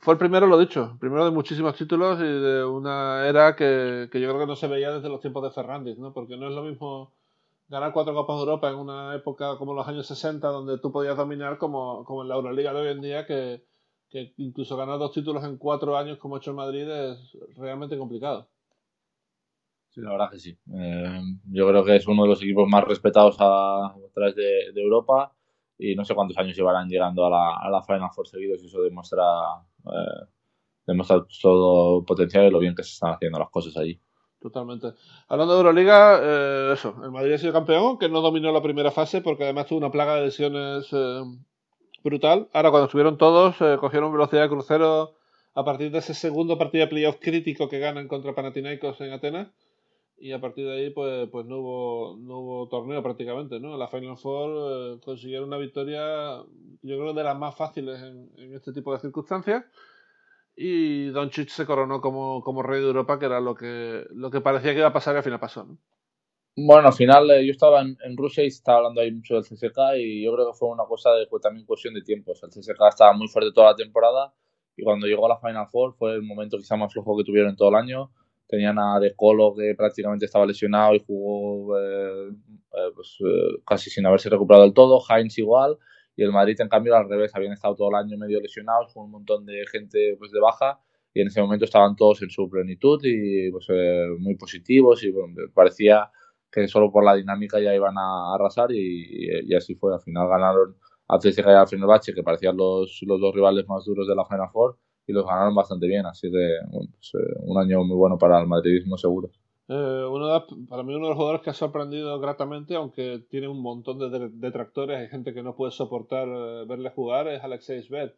fue 0.00 0.14
el 0.14 0.18
primero, 0.18 0.46
lo 0.46 0.58
dicho, 0.58 0.96
primero 1.00 1.24
de 1.24 1.30
muchísimos 1.30 1.76
títulos 1.76 2.20
y 2.20 2.22
de 2.22 2.64
una 2.64 3.26
era 3.26 3.56
que, 3.56 4.08
que 4.12 4.20
yo 4.20 4.28
creo 4.28 4.40
que 4.40 4.46
no 4.46 4.56
se 4.56 4.68
veía 4.68 4.92
desde 4.92 5.08
los 5.08 5.20
tiempos 5.20 5.42
de 5.42 5.50
Fernández, 5.50 5.98
¿no? 5.98 6.12
Porque 6.12 6.36
no 6.36 6.48
es 6.48 6.54
lo 6.54 6.62
mismo 6.62 7.12
ganar 7.68 7.92
cuatro 7.92 8.14
Copas 8.14 8.36
de 8.36 8.40
Europa 8.40 8.70
en 8.70 8.76
una 8.76 9.14
época 9.14 9.56
como 9.58 9.74
los 9.74 9.86
años 9.86 10.06
60, 10.06 10.46
donde 10.48 10.78
tú 10.78 10.90
podías 10.90 11.16
dominar 11.16 11.58
como, 11.58 12.04
como 12.04 12.22
en 12.22 12.28
la 12.28 12.36
Euroliga 12.36 12.72
de 12.72 12.80
hoy 12.80 12.88
en 12.88 13.00
día, 13.02 13.26
que, 13.26 13.64
que 14.08 14.32
incluso 14.38 14.76
ganar 14.76 14.98
dos 14.98 15.12
títulos 15.12 15.44
en 15.44 15.58
cuatro 15.58 15.96
años 15.96 16.18
como 16.18 16.36
ha 16.36 16.38
hecho 16.38 16.50
el 16.50 16.56
Madrid 16.56 16.88
es 16.88 17.36
realmente 17.56 17.98
complicado. 17.98 18.48
Sí, 19.90 20.00
la 20.00 20.12
verdad 20.12 20.30
que 20.30 20.38
sí. 20.38 20.56
Eh, 20.74 21.20
yo 21.50 21.68
creo 21.68 21.84
que 21.84 21.96
es 21.96 22.06
uno 22.06 22.22
de 22.22 22.28
los 22.28 22.42
equipos 22.42 22.68
más 22.68 22.84
respetados 22.84 23.36
a, 23.40 23.94
través 24.14 24.34
de, 24.34 24.72
Europa 24.76 25.34
y 25.78 25.94
no 25.94 26.04
sé 26.04 26.14
cuántos 26.14 26.36
años 26.38 26.56
llevarán 26.56 26.88
llegando 26.88 27.24
a 27.26 27.30
la, 27.30 27.56
a 27.56 27.70
la 27.70 27.82
Final 27.82 28.10
Four 28.14 28.26
seguidos 28.26 28.62
y 28.62 28.66
eso 28.66 28.82
demuestra, 28.82 29.24
eh, 29.86 30.26
demuestra 30.86 31.24
todo 31.40 32.04
potencial 32.04 32.46
y 32.46 32.50
lo 32.50 32.58
bien 32.58 32.74
que 32.74 32.82
se 32.82 32.92
están 32.92 33.12
haciendo 33.12 33.38
las 33.38 33.50
cosas 33.50 33.76
allí. 33.76 34.00
Totalmente. 34.40 34.92
Hablando 35.28 35.54
de 35.54 35.58
Euroliga, 35.58 36.20
eh, 36.22 36.70
eso, 36.72 36.94
el 37.02 37.10
Madrid 37.10 37.34
ha 37.34 37.38
sido 37.38 37.52
campeón, 37.52 37.98
que 37.98 38.08
no 38.08 38.20
dominó 38.20 38.52
la 38.52 38.62
primera 38.62 38.90
fase 38.92 39.20
porque 39.20 39.44
además 39.44 39.66
tuvo 39.66 39.78
una 39.78 39.90
plaga 39.90 40.16
de 40.16 40.26
lesiones 40.26 40.88
eh, 40.92 41.22
brutal. 42.04 42.48
Ahora 42.52 42.70
cuando 42.70 42.86
estuvieron 42.86 43.18
todos, 43.18 43.60
eh, 43.60 43.76
cogieron 43.80 44.12
velocidad 44.12 44.42
de 44.42 44.48
crucero 44.48 45.14
a 45.54 45.64
partir 45.64 45.90
de 45.90 45.98
ese 45.98 46.14
segundo 46.14 46.56
partido 46.56 46.84
de 46.84 46.90
playoff 46.90 47.16
crítico 47.20 47.68
que 47.68 47.80
ganan 47.80 48.06
contra 48.06 48.34
Panathinaikos 48.34 49.00
en 49.00 49.12
Atenas. 49.12 49.48
Y 50.20 50.32
a 50.32 50.40
partir 50.40 50.66
de 50.66 50.72
ahí, 50.72 50.90
pues, 50.90 51.28
pues 51.30 51.46
no, 51.46 51.58
hubo, 51.58 52.16
no 52.18 52.38
hubo 52.38 52.68
torneo 52.68 53.02
prácticamente, 53.02 53.60
¿no? 53.60 53.76
La 53.76 53.88
Final 53.88 54.16
Four 54.16 55.00
consiguieron 55.00 55.48
una 55.48 55.58
victoria, 55.58 56.42
yo 56.82 56.98
creo, 56.98 57.14
de 57.14 57.22
las 57.22 57.38
más 57.38 57.54
fáciles 57.54 58.02
en, 58.02 58.54
este 58.54 58.72
tipo 58.72 58.92
de 58.92 59.00
circunstancias 59.00 59.64
y 60.56 61.10
Doncic 61.10 61.50
se 61.50 61.66
coronó 61.66 62.00
como, 62.00 62.42
como, 62.42 62.64
rey 62.64 62.80
de 62.80 62.88
Europa, 62.88 63.20
que 63.20 63.26
era 63.26 63.40
lo 63.40 63.54
que, 63.54 64.04
lo 64.10 64.30
que 64.30 64.40
parecía 64.40 64.72
que 64.72 64.78
iba 64.78 64.88
a 64.88 64.92
pasar 64.92 65.14
y 65.14 65.18
al 65.18 65.22
final 65.22 65.38
pasó. 65.38 65.64
¿no? 65.64 65.78
Bueno, 66.60 66.88
al 66.88 66.94
final 66.94 67.30
eh, 67.30 67.46
yo 67.46 67.52
estaba 67.52 67.80
en, 67.82 68.16
Rusia 68.16 68.42
y 68.42 68.48
estaba 68.48 68.78
hablando 68.78 69.00
ahí 69.00 69.12
mucho 69.12 69.34
del 69.34 69.44
CSK 69.44 69.78
y 69.96 70.24
yo 70.24 70.34
creo 70.34 70.50
que 70.50 70.58
fue 70.58 70.68
una 70.68 70.84
cosa 70.86 71.12
de 71.12 71.28
pues, 71.28 71.40
también 71.40 71.64
cuestión 71.64 71.94
de 71.94 72.02
tiempo. 72.02 72.32
el 72.32 72.50
CSK 72.50 72.80
estaba 72.88 73.12
muy 73.12 73.28
fuerte 73.28 73.52
toda 73.52 73.70
la 73.70 73.76
temporada 73.76 74.34
y 74.76 74.82
cuando 74.82 75.06
llegó 75.06 75.26
a 75.26 75.28
la 75.28 75.38
Final 75.38 75.68
Four 75.68 75.94
fue 75.94 76.14
el 76.14 76.22
momento 76.22 76.56
quizá 76.56 76.74
más 76.74 76.92
flojo 76.92 77.16
que 77.16 77.22
tuvieron 77.22 77.54
todo 77.54 77.68
el 77.68 77.76
año. 77.76 78.10
Tenían 78.48 78.78
a 78.78 78.98
De 78.98 79.14
Colo 79.14 79.54
que 79.54 79.74
prácticamente 79.76 80.24
estaba 80.24 80.46
lesionado 80.46 80.94
y 80.94 81.04
jugó 81.06 81.78
eh, 81.78 82.30
eh, 82.30 82.90
pues, 82.94 83.18
casi 83.66 83.90
sin 83.90 84.06
haberse 84.06 84.30
recuperado 84.30 84.64
del 84.64 84.72
todo. 84.72 85.02
Heinz 85.08 85.36
igual. 85.38 85.76
Y 86.16 86.24
el 86.24 86.32
Madrid 86.32 86.56
en 86.60 86.68
cambio 86.68 86.96
al 86.96 87.08
revés, 87.08 87.34
habían 87.36 87.52
estado 87.52 87.76
todo 87.76 87.90
el 87.90 87.96
año 87.96 88.16
medio 88.16 88.40
lesionados 88.40 88.92
con 88.92 89.04
un 89.04 89.10
montón 89.12 89.44
de 89.44 89.64
gente 89.70 90.16
pues 90.18 90.32
de 90.32 90.40
baja. 90.40 90.80
Y 91.12 91.20
en 91.20 91.28
ese 91.28 91.42
momento 91.42 91.66
estaban 91.66 91.94
todos 91.94 92.22
en 92.22 92.30
su 92.30 92.48
plenitud 92.48 93.00
y 93.04 93.50
pues 93.50 93.66
eh, 93.68 94.06
muy 94.18 94.34
positivos. 94.36 95.04
Y 95.04 95.10
bueno, 95.10 95.34
parecía 95.54 96.10
que 96.50 96.66
solo 96.68 96.90
por 96.90 97.04
la 97.04 97.14
dinámica 97.14 97.60
ya 97.60 97.74
iban 97.74 97.96
a 97.98 98.34
arrasar 98.34 98.72
y, 98.72 99.54
así 99.54 99.74
fue, 99.74 99.92
al 99.94 100.00
final 100.00 100.26
ganaron 100.28 100.76
a 101.08 101.18
CSKA 101.18 101.52
y 101.52 101.54
al 101.54 101.68
Fenerbahce 101.68 102.14
que 102.14 102.22
parecían 102.22 102.56
los, 102.56 103.00
los 103.02 103.20
dos 103.20 103.34
rivales 103.34 103.66
más 103.68 103.84
duros 103.84 104.08
de 104.08 104.14
la 104.14 104.24
Final 104.24 104.48
Four 104.50 104.78
y 105.08 105.12
los 105.12 105.26
ganaron 105.26 105.54
bastante 105.54 105.88
bien, 105.88 106.06
así 106.06 106.30
que 106.30 106.58
pues, 106.70 107.12
eh, 107.14 107.40
un 107.40 107.58
año 107.58 107.82
muy 107.82 107.96
bueno 107.96 108.16
para 108.18 108.40
el 108.40 108.46
madridismo 108.46 108.96
seguro. 108.96 109.30
Eh, 109.70 110.04
uno 110.10 110.46
para 110.66 110.82
mí 110.82 110.94
uno 110.94 111.04
de 111.04 111.10
los 111.10 111.16
jugadores 111.16 111.42
que 111.42 111.50
ha 111.50 111.54
sorprendido 111.54 112.18
gratamente, 112.20 112.74
aunque 112.74 113.22
tiene 113.28 113.48
un 113.48 113.60
montón 113.60 113.98
de 113.98 114.30
detractores, 114.32 114.98
hay 114.98 115.08
gente 115.08 115.34
que 115.34 115.42
no 115.42 115.56
puede 115.56 115.72
soportar 115.72 116.26
eh, 116.26 116.64
verle 116.66 116.90
jugar, 116.90 117.28
es 117.28 117.44
Alexei 117.44 117.82
Svet. 117.82 118.16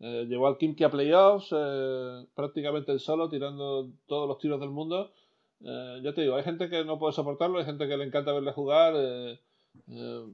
Eh, 0.00 0.26
llegó 0.28 0.46
al 0.46 0.58
Kimki 0.58 0.84
a 0.84 0.90
playoffs 0.90 1.54
prácticamente 2.34 2.92
el 2.92 3.00
solo, 3.00 3.30
tirando 3.30 3.90
todos 4.06 4.28
los 4.28 4.38
tiros 4.38 4.60
del 4.60 4.70
mundo. 4.70 5.12
ya 5.60 6.14
te 6.14 6.22
digo, 6.22 6.36
hay 6.36 6.42
gente 6.42 6.68
que 6.68 6.84
no 6.84 6.98
puede 6.98 7.12
soportarlo, 7.14 7.58
hay 7.58 7.64
gente 7.66 7.88
que 7.88 7.96
le 7.96 8.04
encanta 8.04 8.32
verle 8.32 8.52
jugar. 8.52 8.94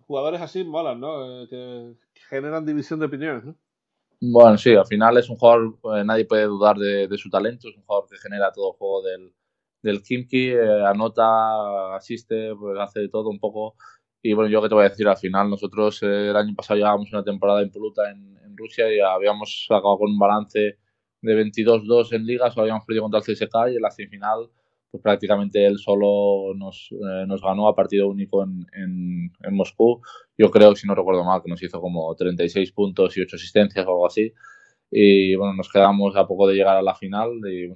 jugadores 0.07 0.40
así 0.40 0.64
molan, 0.64 1.01
¿no? 1.01 1.47
que 1.49 1.95
generan 2.29 2.66
división 2.66 3.01
de 3.01 3.07
opiniones, 3.07 3.45
¿no? 3.45 3.55
Bueno, 4.21 4.57
sí, 4.57 4.75
al 4.75 4.87
final 4.87 5.19
es 5.19 5.29
un 5.29 5.37
jugador, 5.37 5.79
nadie 6.05 6.25
puede 6.25 6.45
dudar 6.45 6.77
de, 6.79 7.07
de, 7.07 7.19
su 7.19 7.29
talento, 7.29 7.69
es 7.69 7.77
un 7.77 7.83
jugador 7.85 8.09
que 8.09 8.17
genera 8.17 8.51
todo 8.51 8.73
el 8.73 8.79
juego 8.79 9.03
del, 9.03 9.35
del 9.83 10.03
Kimki, 10.03 10.49
eh, 10.53 10.85
anota, 10.87 11.95
asiste, 11.97 12.55
pues 12.57 12.79
hace 12.79 13.01
de 13.01 13.09
todo 13.11 13.29
un 13.29 13.39
poco. 13.39 13.77
Y 14.23 14.33
bueno, 14.33 14.51
yo 14.51 14.63
que 14.63 14.69
te 14.69 14.75
voy 14.75 14.87
a 14.87 14.89
decir, 14.89 15.07
al 15.07 15.19
final 15.19 15.51
nosotros 15.51 16.03
eh, 16.03 16.31
el 16.31 16.37
año 16.37 16.55
pasado 16.55 16.79
llevábamos 16.79 17.13
una 17.13 17.25
temporada 17.25 17.63
impoluta 17.63 18.11
en, 18.11 18.39
en 18.43 18.57
Rusia 18.57 18.93
y 18.93 19.01
habíamos 19.01 19.67
acabado 19.69 19.99
con 19.99 20.11
un 20.11 20.19
balance 20.19 20.79
de 21.21 21.35
22-2 21.35 22.13
en 22.15 22.25
ligas, 22.27 22.57
o 22.57 22.63
habíamos 22.63 22.85
perdido 22.87 23.03
contra 23.05 23.21
el 23.21 23.25
CSK 23.25 23.55
y 23.73 23.77
en 23.77 23.83
la 23.83 23.91
semifinal 23.91 24.51
pues 24.97 25.03
prácticamente 25.03 25.67
él 25.67 25.79
solo 25.79 26.55
nos, 26.57 26.91
eh, 26.93 27.27
nos 27.27 27.43
ganó 27.43 27.69
a 27.69 27.75
partido 27.75 28.09
único 28.09 28.43
en, 28.43 28.67
en, 28.73 29.33
en, 29.43 29.55
Moscú. 29.55 30.01
Yo 30.39 30.51
creo, 30.51 30.75
si 30.75 30.87
no 30.87 30.95
recuerdo 30.95 31.25
mal, 31.25 31.43
que 31.43 31.51
nos 31.51 31.63
hizo 31.63 31.81
como 31.81 32.15
36 32.15 32.73
puntos 32.73 33.17
y 33.17 33.23
8 33.23 33.37
asistencias 33.37 33.87
o 33.87 33.91
algo 33.91 34.07
así. 34.07 34.33
Y 34.91 35.35
bueno, 35.37 35.55
nos 35.55 35.71
quedamos 35.71 36.17
a 36.17 36.27
poco 36.27 36.47
de 36.49 36.55
llegar 36.55 36.77
a 36.77 36.83
la 36.83 36.95
final 36.95 37.31
y 37.51 37.73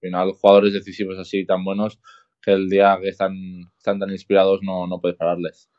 final, 0.00 0.32
jugadores 0.32 0.72
decisivos 0.72 1.18
así 1.18 1.44
tan 1.46 1.64
buenos 1.64 1.98
que 2.42 2.52
el 2.52 2.68
día 2.68 2.98
que 3.00 3.08
están, 3.08 3.34
están 3.76 3.98
tan 3.98 4.10
inspirados 4.10 4.60
no, 4.62 4.86
no 4.86 5.00
puedes 5.00 5.16
pararles. 5.16 5.70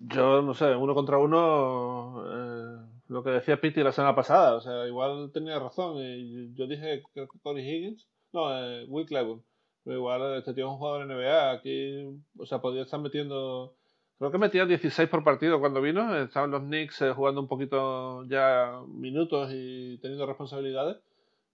Yo 0.00 0.42
no 0.42 0.54
sé, 0.54 0.74
uno 0.76 0.94
contra 0.94 1.18
uno, 1.18 2.24
eh, 2.26 2.86
lo 3.08 3.22
que 3.22 3.30
decía 3.30 3.60
Pitti 3.60 3.82
la 3.82 3.92
semana 3.92 4.14
pasada, 4.14 4.56
o 4.56 4.60
sea, 4.60 4.86
igual 4.86 5.30
tenía 5.32 5.58
razón. 5.58 5.96
Y 5.98 6.54
yo 6.54 6.66
dije 6.66 7.02
que 7.14 7.26
Higgins, 7.60 8.08
no, 8.32 8.58
eh, 8.58 8.84
Will 8.88 9.06
Cleveland, 9.06 9.42
pero 9.84 9.96
igual 9.96 10.38
este 10.38 10.54
tío 10.54 10.66
es 10.66 10.72
un 10.72 10.78
jugador 10.78 11.06
NBA, 11.06 11.50
aquí, 11.52 12.04
o 12.38 12.46
sea, 12.46 12.60
podría 12.60 12.82
estar 12.82 13.00
metiendo, 13.00 13.74
creo 14.18 14.30
que 14.30 14.38
metía 14.38 14.66
16 14.66 15.08
por 15.08 15.24
partido 15.24 15.60
cuando 15.60 15.80
vino, 15.80 16.16
estaban 16.16 16.50
los 16.50 16.62
Knicks 16.62 17.02
eh, 17.02 17.12
jugando 17.12 17.40
un 17.40 17.48
poquito 17.48 18.24
ya 18.24 18.82
minutos 18.88 19.50
y 19.52 19.98
teniendo 19.98 20.26
responsabilidades 20.26 20.98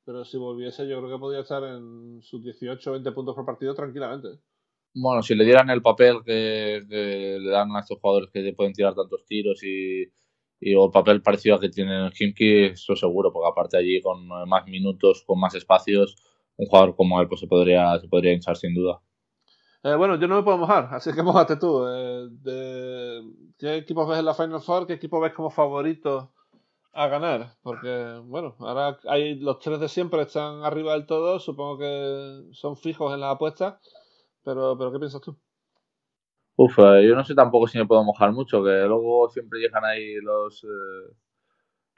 pero 0.08 0.24
si 0.24 0.38
volviese, 0.38 0.88
yo 0.88 1.00
creo 1.00 1.10
que 1.10 1.20
podría 1.20 1.42
estar 1.42 1.62
en 1.64 2.22
sus 2.22 2.42
18 2.42 2.88
o 2.88 2.92
20 2.94 3.12
puntos 3.12 3.34
por 3.34 3.44
partido 3.44 3.74
tranquilamente. 3.74 4.40
Bueno, 4.94 5.22
si 5.22 5.34
le 5.34 5.44
dieran 5.44 5.68
el 5.68 5.82
papel 5.82 6.20
que, 6.24 6.80
le 6.88 7.50
dan 7.50 7.76
a 7.76 7.80
estos 7.80 7.98
jugadores 8.00 8.30
que 8.32 8.54
pueden 8.54 8.72
tirar 8.72 8.94
tantos 8.94 9.26
tiros 9.26 9.62
y, 9.62 10.04
y 10.60 10.72
el 10.72 10.90
papel 10.90 11.20
parecido 11.20 11.56
al 11.56 11.60
que 11.60 11.68
tiene 11.68 12.10
Kimki, 12.10 12.64
eso 12.72 12.96
seguro, 12.96 13.30
porque 13.30 13.50
aparte 13.50 13.76
allí 13.76 14.00
con 14.00 14.26
más 14.26 14.66
minutos, 14.66 15.24
con 15.26 15.38
más 15.38 15.54
espacios, 15.54 16.16
un 16.58 16.66
jugador 16.66 16.94
como 16.94 17.20
él 17.20 17.28
pues 17.28 17.40
se 17.40 17.46
podría, 17.46 17.98
se 17.98 18.08
podría 18.08 18.32
hinchar 18.32 18.56
sin 18.56 18.74
duda. 18.74 19.00
Eh, 19.84 19.94
bueno, 19.94 20.16
yo 20.16 20.28
no 20.28 20.36
me 20.36 20.42
puedo 20.42 20.58
mojar, 20.58 20.88
así 20.92 21.12
que 21.12 21.22
mojate 21.22 21.56
tú. 21.56 21.86
Eh, 21.88 22.28
de, 22.30 23.22
¿Qué 23.58 23.76
equipos 23.76 24.08
ves 24.08 24.18
en 24.18 24.26
la 24.26 24.34
Final 24.34 24.60
Four? 24.60 24.86
¿Qué 24.86 24.94
equipo 24.94 25.20
ves 25.20 25.32
como 25.32 25.50
favorito 25.50 26.32
a 26.92 27.06
ganar, 27.06 27.54
porque 27.62 28.20
bueno, 28.24 28.56
ahora 28.58 28.98
hay 29.06 29.38
los 29.38 29.60
tres 29.60 29.78
de 29.78 29.88
siempre 29.88 30.22
están 30.22 30.64
arriba 30.64 30.94
del 30.94 31.06
todo, 31.06 31.38
supongo 31.38 31.78
que 31.78 32.48
son 32.52 32.76
fijos 32.76 33.14
en 33.14 33.20
las 33.20 33.34
apuestas, 33.34 33.78
pero, 34.42 34.76
pero 34.76 34.90
¿qué 34.90 34.98
piensas 34.98 35.20
tú? 35.20 35.38
Uf, 36.56 36.76
eh, 36.80 37.06
yo 37.06 37.14
no 37.14 37.24
sé 37.24 37.36
tampoco 37.36 37.68
si 37.68 37.78
me 37.78 37.86
puedo 37.86 38.02
mojar 38.02 38.32
mucho, 38.32 38.64
que 38.64 38.82
luego 38.86 39.28
siempre 39.28 39.60
llegan 39.60 39.84
ahí 39.84 40.14
los 40.16 40.64
eh, 40.64 41.14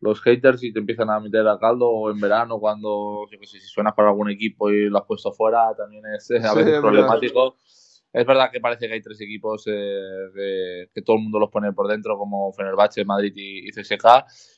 los 0.00 0.20
haters 0.22 0.62
y 0.64 0.72
te 0.72 0.80
empiezan 0.80 1.10
a 1.10 1.20
meter 1.20 1.46
a 1.46 1.58
caldo 1.58 1.88
o 1.88 2.10
en 2.10 2.20
verano 2.20 2.58
cuando, 2.58 3.26
yo 3.30 3.38
que 3.38 3.46
sé, 3.46 3.60
si 3.60 3.66
suenas 3.66 3.94
para 3.94 4.08
algún 4.08 4.30
equipo 4.30 4.70
y 4.70 4.88
lo 4.88 4.98
has 4.98 5.04
pusto 5.04 5.32
fuera, 5.32 5.74
también 5.76 6.02
es, 6.14 6.30
a 6.44 6.54
veces 6.54 6.80
problemático. 6.80 7.56
Es 8.12 8.26
verdad 8.26 8.50
que 8.50 8.60
parece 8.60 8.88
que 8.88 8.94
hay 8.94 9.02
tres 9.02 9.20
equipos 9.20 9.64
eh, 9.68 10.88
que, 10.92 11.02
todo 11.02 11.16
el 11.16 11.22
mundo 11.22 11.38
los 11.38 11.48
pone 11.48 11.72
por 11.72 11.86
dentro, 11.86 12.18
como 12.18 12.52
Fenerbahce, 12.52 13.04
Madrid 13.04 13.32
y, 13.36 13.68
y 13.68 13.70
CSK. 13.70 14.04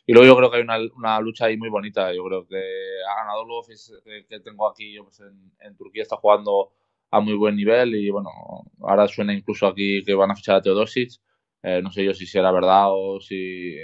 Y 0.06 0.14
luego 0.14 0.26
yo 0.26 0.36
creo 0.36 0.50
que 0.50 0.56
hay 0.56 0.62
una, 0.62 0.78
una, 0.96 1.20
lucha 1.20 1.46
ahí 1.46 1.58
muy 1.58 1.68
bonita. 1.68 2.14
Yo 2.14 2.24
creo 2.24 2.46
que 2.46 2.56
ha 2.56 3.14
ganado 3.20 3.44
Lofis, 3.44 3.92
que, 4.04 4.24
que 4.26 4.40
tengo 4.40 4.66
aquí 4.66 4.96
pues 5.00 5.20
en, 5.20 5.52
en, 5.60 5.76
Turquía, 5.76 6.02
está 6.02 6.16
jugando 6.16 6.70
a 7.10 7.20
muy 7.20 7.34
buen 7.34 7.54
nivel. 7.54 7.94
Y 7.94 8.08
bueno, 8.08 8.30
ahora 8.80 9.06
suena 9.06 9.34
incluso 9.34 9.66
aquí 9.66 10.02
que 10.02 10.14
van 10.14 10.30
a 10.30 10.34
fichar 10.34 10.56
a 10.56 10.62
Teodosic. 10.62 11.20
Eh, 11.62 11.80
no 11.82 11.90
sé 11.90 12.04
yo 12.04 12.12
si 12.14 12.26
será 12.26 12.50
verdad 12.50 12.86
o, 12.90 13.20
si, 13.20 13.76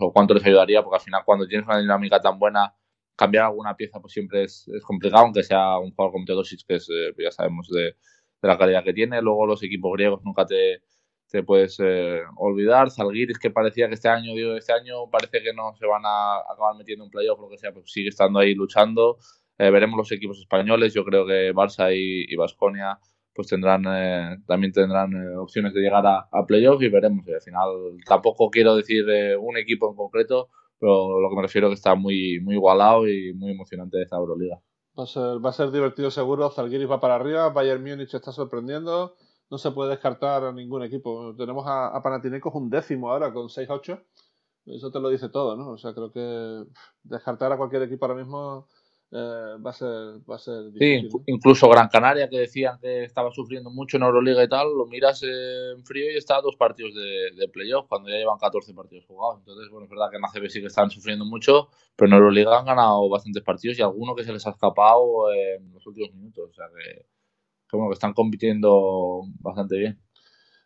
o, 0.00 0.12
cuánto 0.12 0.34
les 0.34 0.44
ayudaría, 0.46 0.82
porque 0.82 0.96
al 0.96 1.02
final, 1.02 1.22
cuando 1.24 1.46
tienes 1.46 1.66
una 1.66 1.78
dinámica 1.78 2.20
tan 2.20 2.38
buena, 2.38 2.74
cambiar 3.14 3.44
alguna 3.46 3.76
pieza 3.76 4.00
pues 4.00 4.12
siempre 4.12 4.44
es, 4.44 4.68
es 4.68 4.82
complicado, 4.82 5.24
aunque 5.24 5.42
sea 5.42 5.78
un 5.78 5.90
jugador 5.92 6.12
como 6.12 6.24
Teodosic, 6.24 6.60
que 6.66 6.76
es, 6.76 6.88
eh, 6.90 7.12
ya 7.18 7.30
sabemos 7.30 7.68
de 7.68 7.96
de 8.42 8.48
la 8.48 8.58
calidad 8.58 8.84
que 8.84 8.92
tiene. 8.92 9.20
Luego 9.22 9.46
los 9.46 9.62
equipos 9.62 9.92
griegos 9.92 10.22
nunca 10.24 10.46
te, 10.46 10.82
te 11.28 11.42
puedes 11.42 11.78
eh, 11.80 12.20
olvidar. 12.36 12.90
Zalgiris 12.90 13.38
que 13.38 13.50
parecía 13.50 13.88
que 13.88 13.94
este 13.94 14.08
año, 14.08 14.34
digo, 14.34 14.56
este 14.56 14.72
año 14.72 15.08
parece 15.10 15.42
que 15.42 15.52
no 15.52 15.74
se 15.78 15.86
van 15.86 16.02
a 16.04 16.38
acabar 16.38 16.76
metiendo 16.76 17.04
en 17.04 17.10
playoff, 17.10 17.40
lo 17.40 17.48
que 17.48 17.58
sea, 17.58 17.72
pues 17.72 17.90
sigue 17.90 18.08
estando 18.08 18.38
ahí 18.38 18.54
luchando. 18.54 19.18
Veremos 19.58 19.96
los 19.96 20.12
equipos 20.12 20.38
españoles. 20.38 20.92
Yo 20.92 21.04
creo 21.04 21.26
que 21.26 21.54
Barça 21.54 21.90
y 21.94 22.34
Vasconia 22.36 22.98
pues 23.36 23.48
tendrán 23.48 23.84
eh, 23.86 24.38
también 24.46 24.72
tendrán 24.72 25.12
opciones 25.38 25.74
de 25.74 25.80
llegar 25.80 26.06
a, 26.06 26.28
a 26.32 26.46
y 26.48 26.88
veremos. 26.88 27.26
al 27.28 27.40
final 27.40 27.68
tampoco 28.06 28.50
quiero 28.50 28.74
decir 28.74 29.04
un 29.38 29.56
equipo 29.58 29.90
en 29.90 29.96
concreto, 29.96 30.48
pero 30.80 31.20
lo 31.20 31.28
que 31.28 31.36
me 31.36 31.42
refiero 31.42 31.68
es 31.68 31.72
que 31.72 31.74
está 31.74 31.94
muy 31.94 32.40
muy 32.40 32.54
igualado 32.54 33.06
y 33.08 33.32
muy 33.34 33.52
emocionante 33.52 34.02
esta 34.02 34.16
Euroliga. 34.16 34.60
Va 34.98 35.04
a 35.04 35.06
ser, 35.06 35.44
va 35.44 35.50
a 35.50 35.52
ser 35.52 35.70
divertido 35.70 36.10
seguro. 36.10 36.50
Zalgiris 36.50 36.90
va 36.90 37.00
para 37.00 37.16
arriba. 37.16 37.50
Bayern 37.50 37.82
Múnich 37.82 38.14
está 38.14 38.32
sorprendiendo. 38.32 39.14
No 39.50 39.58
se 39.58 39.70
puede 39.70 39.90
descartar 39.90 40.42
a 40.42 40.52
ningún 40.52 40.82
equipo. 40.82 41.34
Tenemos 41.36 41.66
a, 41.66 41.88
a 41.88 42.02
Panathinaikos 42.02 42.54
un 42.54 42.70
décimo 42.70 43.10
ahora 43.10 43.32
con 43.32 43.48
6-8. 43.48 44.02
Eso 44.64 44.90
te 44.90 44.98
lo 44.98 45.10
dice 45.10 45.28
todo, 45.28 45.54
¿no? 45.56 45.72
O 45.72 45.78
sea, 45.78 45.92
creo 45.94 46.10
que 46.10 46.64
descartar 47.02 47.52
a 47.52 47.58
cualquier 47.58 47.82
equipo 47.82 48.06
ahora 48.06 48.18
mismo 48.18 48.66
eh, 49.12 49.56
va, 49.64 49.70
a 49.70 49.72
ser, 49.72 49.88
va 50.28 50.36
a 50.36 50.38
ser 50.38 50.72
difícil. 50.72 51.10
Sí, 51.10 51.18
incluso 51.26 51.68
Gran 51.68 51.88
Canaria, 51.88 52.28
que 52.28 52.38
decían 52.38 52.78
que 52.80 53.04
estaba 53.04 53.30
sufriendo 53.30 53.70
mucho 53.70 53.96
en 53.96 54.02
Euroliga 54.02 54.42
y 54.42 54.48
tal, 54.48 54.68
lo 54.76 54.86
miras 54.86 55.22
en 55.22 55.84
frío 55.84 56.10
y 56.12 56.16
está 56.16 56.36
a 56.36 56.42
dos 56.42 56.56
partidos 56.56 56.94
de, 56.94 57.30
de 57.36 57.48
playoff 57.48 57.86
cuando 57.88 58.08
ya 58.08 58.16
llevan 58.16 58.38
14 58.38 58.74
partidos 58.74 59.06
jugados. 59.06 59.38
Entonces, 59.40 59.70
bueno, 59.70 59.84
es 59.84 59.90
verdad 59.90 60.10
que 60.10 60.16
en 60.16 60.24
ACB 60.24 60.50
sí 60.50 60.60
que 60.60 60.66
están 60.66 60.90
sufriendo 60.90 61.24
mucho, 61.24 61.68
pero 61.94 62.08
en 62.08 62.14
Euroliga 62.14 62.58
han 62.58 62.66
ganado 62.66 63.08
bastantes 63.08 63.42
partidos 63.42 63.78
y 63.78 63.82
alguno 63.82 64.14
que 64.14 64.24
se 64.24 64.32
les 64.32 64.46
ha 64.46 64.50
escapado 64.50 65.32
en 65.32 65.72
los 65.72 65.86
últimos 65.86 66.12
minutos. 66.12 66.50
O 66.50 66.54
sea 66.54 66.66
que 66.74 67.06
que, 67.68 67.76
bueno, 67.76 67.90
que 67.90 67.94
están 67.94 68.14
compitiendo 68.14 69.22
bastante 69.40 69.76
bien. 69.76 70.00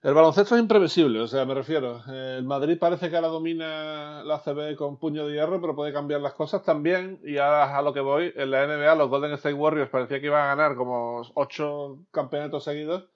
El 0.02 0.14
baloncesto 0.14 0.54
es 0.54 0.62
imprevisible, 0.62 1.20
o 1.20 1.26
sea, 1.26 1.44
me 1.44 1.52
refiero. 1.52 2.02
El 2.06 2.44
Madrid 2.44 2.78
parece 2.78 3.10
que 3.10 3.16
ahora 3.16 3.28
domina 3.28 4.22
la 4.24 4.38
CB 4.38 4.74
con 4.74 4.96
puño 4.96 5.26
de 5.26 5.34
hierro, 5.34 5.60
pero 5.60 5.76
puede 5.76 5.92
cambiar 5.92 6.22
las 6.22 6.32
cosas 6.32 6.62
también. 6.62 7.20
Y 7.22 7.36
ahora 7.36 7.76
a 7.76 7.82
lo 7.82 7.92
que 7.92 8.00
voy, 8.00 8.32
en 8.34 8.50
la 8.50 8.66
NBA 8.66 8.94
los 8.94 9.10
Golden 9.10 9.32
State 9.32 9.54
Warriors 9.54 9.90
parecía 9.90 10.18
que 10.20 10.26
iban 10.26 10.42
a 10.42 10.54
ganar 10.54 10.74
como 10.74 11.20
ocho 11.34 11.98
campeonatos 12.12 12.64
seguidos. 12.64 13.08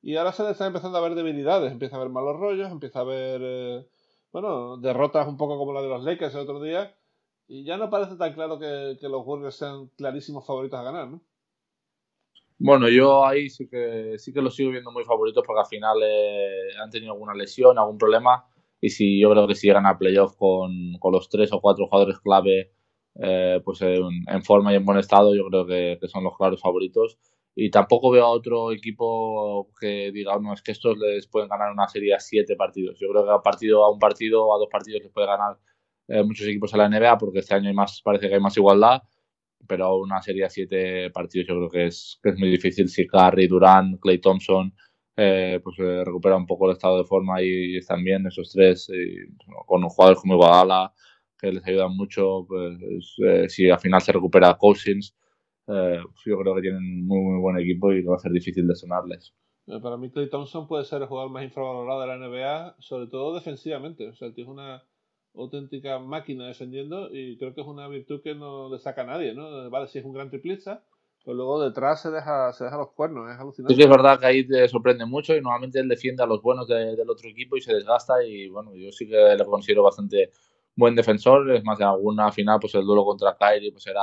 Y 0.00 0.16
ahora 0.16 0.32
se 0.32 0.44
les 0.44 0.52
está 0.52 0.66
empezando 0.66 0.98
a 0.98 1.00
ver 1.00 1.16
debilidades, 1.16 1.72
empieza 1.72 1.96
a 1.96 2.00
haber 2.00 2.12
malos 2.12 2.38
rollos, 2.38 2.70
empieza 2.70 3.00
a 3.00 3.02
haber, 3.02 3.40
eh, 3.44 3.88
bueno, 4.32 4.76
derrotas 4.76 5.26
un 5.26 5.36
poco 5.36 5.58
como 5.58 5.72
la 5.72 5.82
de 5.82 5.88
los 5.88 6.04
Lakers 6.04 6.34
el 6.34 6.40
otro 6.42 6.62
día. 6.62 6.94
Y 7.48 7.64
ya 7.64 7.76
no 7.78 7.90
parece 7.90 8.16
tan 8.16 8.34
claro 8.34 8.58
que, 8.60 8.96
que 9.00 9.08
los 9.08 9.26
Warriors 9.26 9.56
sean 9.56 9.88
clarísimos 9.96 10.46
favoritos 10.46 10.78
a 10.78 10.84
ganar, 10.84 11.08
¿no? 11.08 11.20
Bueno, 12.60 12.88
yo 12.88 13.24
ahí 13.24 13.50
sí 13.50 13.68
que 13.68 14.14
sí 14.18 14.32
que 14.32 14.42
los 14.42 14.56
sigo 14.56 14.70
viendo 14.72 14.90
muy 14.90 15.04
favoritos 15.04 15.44
porque 15.46 15.60
al 15.60 15.66
final 15.66 15.98
eh, 16.02 16.70
han 16.82 16.90
tenido 16.90 17.12
alguna 17.12 17.34
lesión, 17.34 17.78
algún 17.78 17.98
problema. 17.98 18.46
Y 18.80 18.90
si 18.90 19.20
yo 19.20 19.30
creo 19.30 19.46
que 19.46 19.54
si 19.54 19.68
llegan 19.68 19.86
a 19.86 19.98
playoff 19.98 20.36
con, 20.36 20.70
con 20.98 21.12
los 21.12 21.28
tres 21.28 21.52
o 21.52 21.60
cuatro 21.60 21.86
jugadores 21.86 22.18
clave 22.20 22.72
eh, 23.20 23.60
pues 23.64 23.80
en, 23.82 24.42
forma 24.44 24.72
y 24.72 24.76
en 24.76 24.84
buen 24.84 24.98
estado, 24.98 25.34
yo 25.34 25.46
creo 25.48 25.66
que, 25.66 25.98
que, 26.00 26.08
son 26.08 26.24
los 26.24 26.36
claros 26.36 26.60
favoritos. 26.60 27.18
Y 27.54 27.70
tampoco 27.70 28.10
veo 28.10 28.24
a 28.24 28.30
otro 28.30 28.72
equipo 28.72 29.70
que 29.80 30.12
diga, 30.12 30.38
no, 30.40 30.52
es 30.54 30.62
que 30.62 30.72
estos 30.72 30.96
les 30.98 31.26
pueden 31.28 31.48
ganar 31.48 31.72
una 31.72 31.88
serie 31.88 32.14
a 32.14 32.20
siete 32.20 32.56
partidos. 32.56 32.98
Yo 33.00 33.08
creo 33.10 33.24
que 33.24 33.32
a, 33.32 33.38
partido, 33.42 33.84
a 33.84 33.90
un 33.92 33.98
partido 33.98 34.46
o 34.46 34.54
a 34.54 34.58
dos 34.58 34.68
partidos 34.70 35.02
les 35.02 35.12
puede 35.12 35.26
ganar 35.26 35.58
eh, 36.08 36.22
muchos 36.22 36.46
equipos 36.46 36.72
a 36.74 36.78
la 36.78 36.88
NBA 36.88 37.18
porque 37.18 37.40
este 37.40 37.54
año 37.54 37.68
hay 37.68 37.74
más, 37.74 38.00
parece 38.02 38.28
que 38.28 38.34
hay 38.34 38.40
más 38.40 38.56
igualdad 38.56 39.02
pero 39.66 39.96
una 39.96 40.22
serie 40.22 40.44
de 40.44 40.50
siete 40.50 41.10
partidos 41.10 41.48
yo 41.48 41.56
creo 41.56 41.70
que 41.70 41.86
es, 41.86 42.18
que 42.22 42.30
es 42.30 42.38
muy 42.38 42.50
difícil. 42.50 42.88
Si 42.88 43.06
Curry, 43.06 43.46
Durant, 43.46 44.00
Clay 44.00 44.18
Thompson 44.18 44.72
eh, 45.16 45.60
pues 45.64 45.76
eh, 45.80 46.04
recupera 46.04 46.36
un 46.36 46.46
poco 46.46 46.66
el 46.66 46.72
estado 46.72 46.98
de 46.98 47.04
forma 47.04 47.42
y, 47.42 47.76
están 47.76 48.04
bien 48.04 48.26
esos 48.26 48.52
tres 48.52 48.88
y, 48.88 49.16
con 49.66 49.82
jugadores 49.88 50.20
como 50.20 50.34
Iguadala 50.34 50.92
que 51.36 51.52
les 51.52 51.66
ayudan 51.66 51.96
mucho 51.96 52.46
pues, 52.46 53.16
eh, 53.26 53.48
si 53.48 53.68
al 53.68 53.80
final 53.80 54.00
se 54.00 54.12
recupera 54.12 54.56
Cousins 54.56 55.16
pues 55.66 56.22
yo 56.24 56.38
creo 56.38 56.54
que 56.54 56.62
tienen 56.62 57.04
muy 57.04 57.20
muy 57.20 57.40
buen 57.40 57.58
equipo 57.58 57.92
y 57.92 58.02
va 58.02 58.14
a 58.14 58.18
ser 58.20 58.30
difícil 58.32 58.66
de 58.68 58.76
sonarles 58.76 59.34
para 59.82 59.96
mí 59.96 60.08
Clay 60.10 60.30
Thompson 60.30 60.68
puede 60.68 60.84
ser 60.84 61.02
el 61.02 61.08
jugador 61.08 61.30
más 61.30 61.42
infravalorado 61.42 62.00
de 62.00 62.06
la 62.06 62.16
NBA 62.16 62.76
sobre 62.78 63.08
todo 63.08 63.34
defensivamente. 63.34 64.08
O 64.08 64.14
sea 64.14 64.32
tiene 64.32 64.50
una 64.50 64.84
auténtica 65.38 65.98
máquina 65.98 66.46
defendiendo 66.46 67.08
y 67.12 67.36
creo 67.38 67.54
que 67.54 67.60
es 67.60 67.66
una 67.66 67.88
virtud 67.88 68.20
que 68.22 68.34
no 68.34 68.68
le 68.68 68.78
saca 68.78 69.02
a 69.02 69.06
nadie, 69.06 69.34
¿no? 69.34 69.70
Vale, 69.70 69.86
si 69.88 69.98
es 69.98 70.04
un 70.04 70.12
gran 70.12 70.30
triplista, 70.30 70.84
pero 71.24 71.36
luego 71.36 71.62
detrás 71.62 72.02
se 72.02 72.10
deja, 72.10 72.52
se 72.52 72.64
deja 72.64 72.76
los 72.76 72.92
cuernos, 72.92 73.30
es 73.30 73.38
alucinante. 73.38 73.74
Sí, 73.74 73.82
es 73.82 73.88
verdad 73.88 74.18
que 74.18 74.26
ahí 74.26 74.46
te 74.46 74.68
sorprende 74.68 75.06
mucho 75.06 75.36
y 75.36 75.40
normalmente 75.40 75.80
él 75.80 75.88
defiende 75.88 76.22
a 76.22 76.26
los 76.26 76.42
buenos 76.42 76.66
del 76.66 77.08
otro 77.08 77.28
equipo 77.28 77.56
y 77.56 77.60
se 77.60 77.74
desgasta 77.74 78.24
y 78.24 78.48
bueno, 78.48 78.74
yo 78.74 78.90
sí 78.92 79.08
que 79.08 79.36
le 79.36 79.44
considero 79.44 79.82
bastante 79.82 80.30
buen 80.74 80.94
defensor, 80.94 81.50
es 81.52 81.64
más, 81.64 81.80
en 81.80 81.86
alguna 81.86 82.30
final 82.30 82.58
pues 82.60 82.74
el 82.74 82.84
duelo 82.84 83.04
contra 83.04 83.36
Kyrie 83.36 83.72
pues 83.72 83.86
era, 83.86 84.02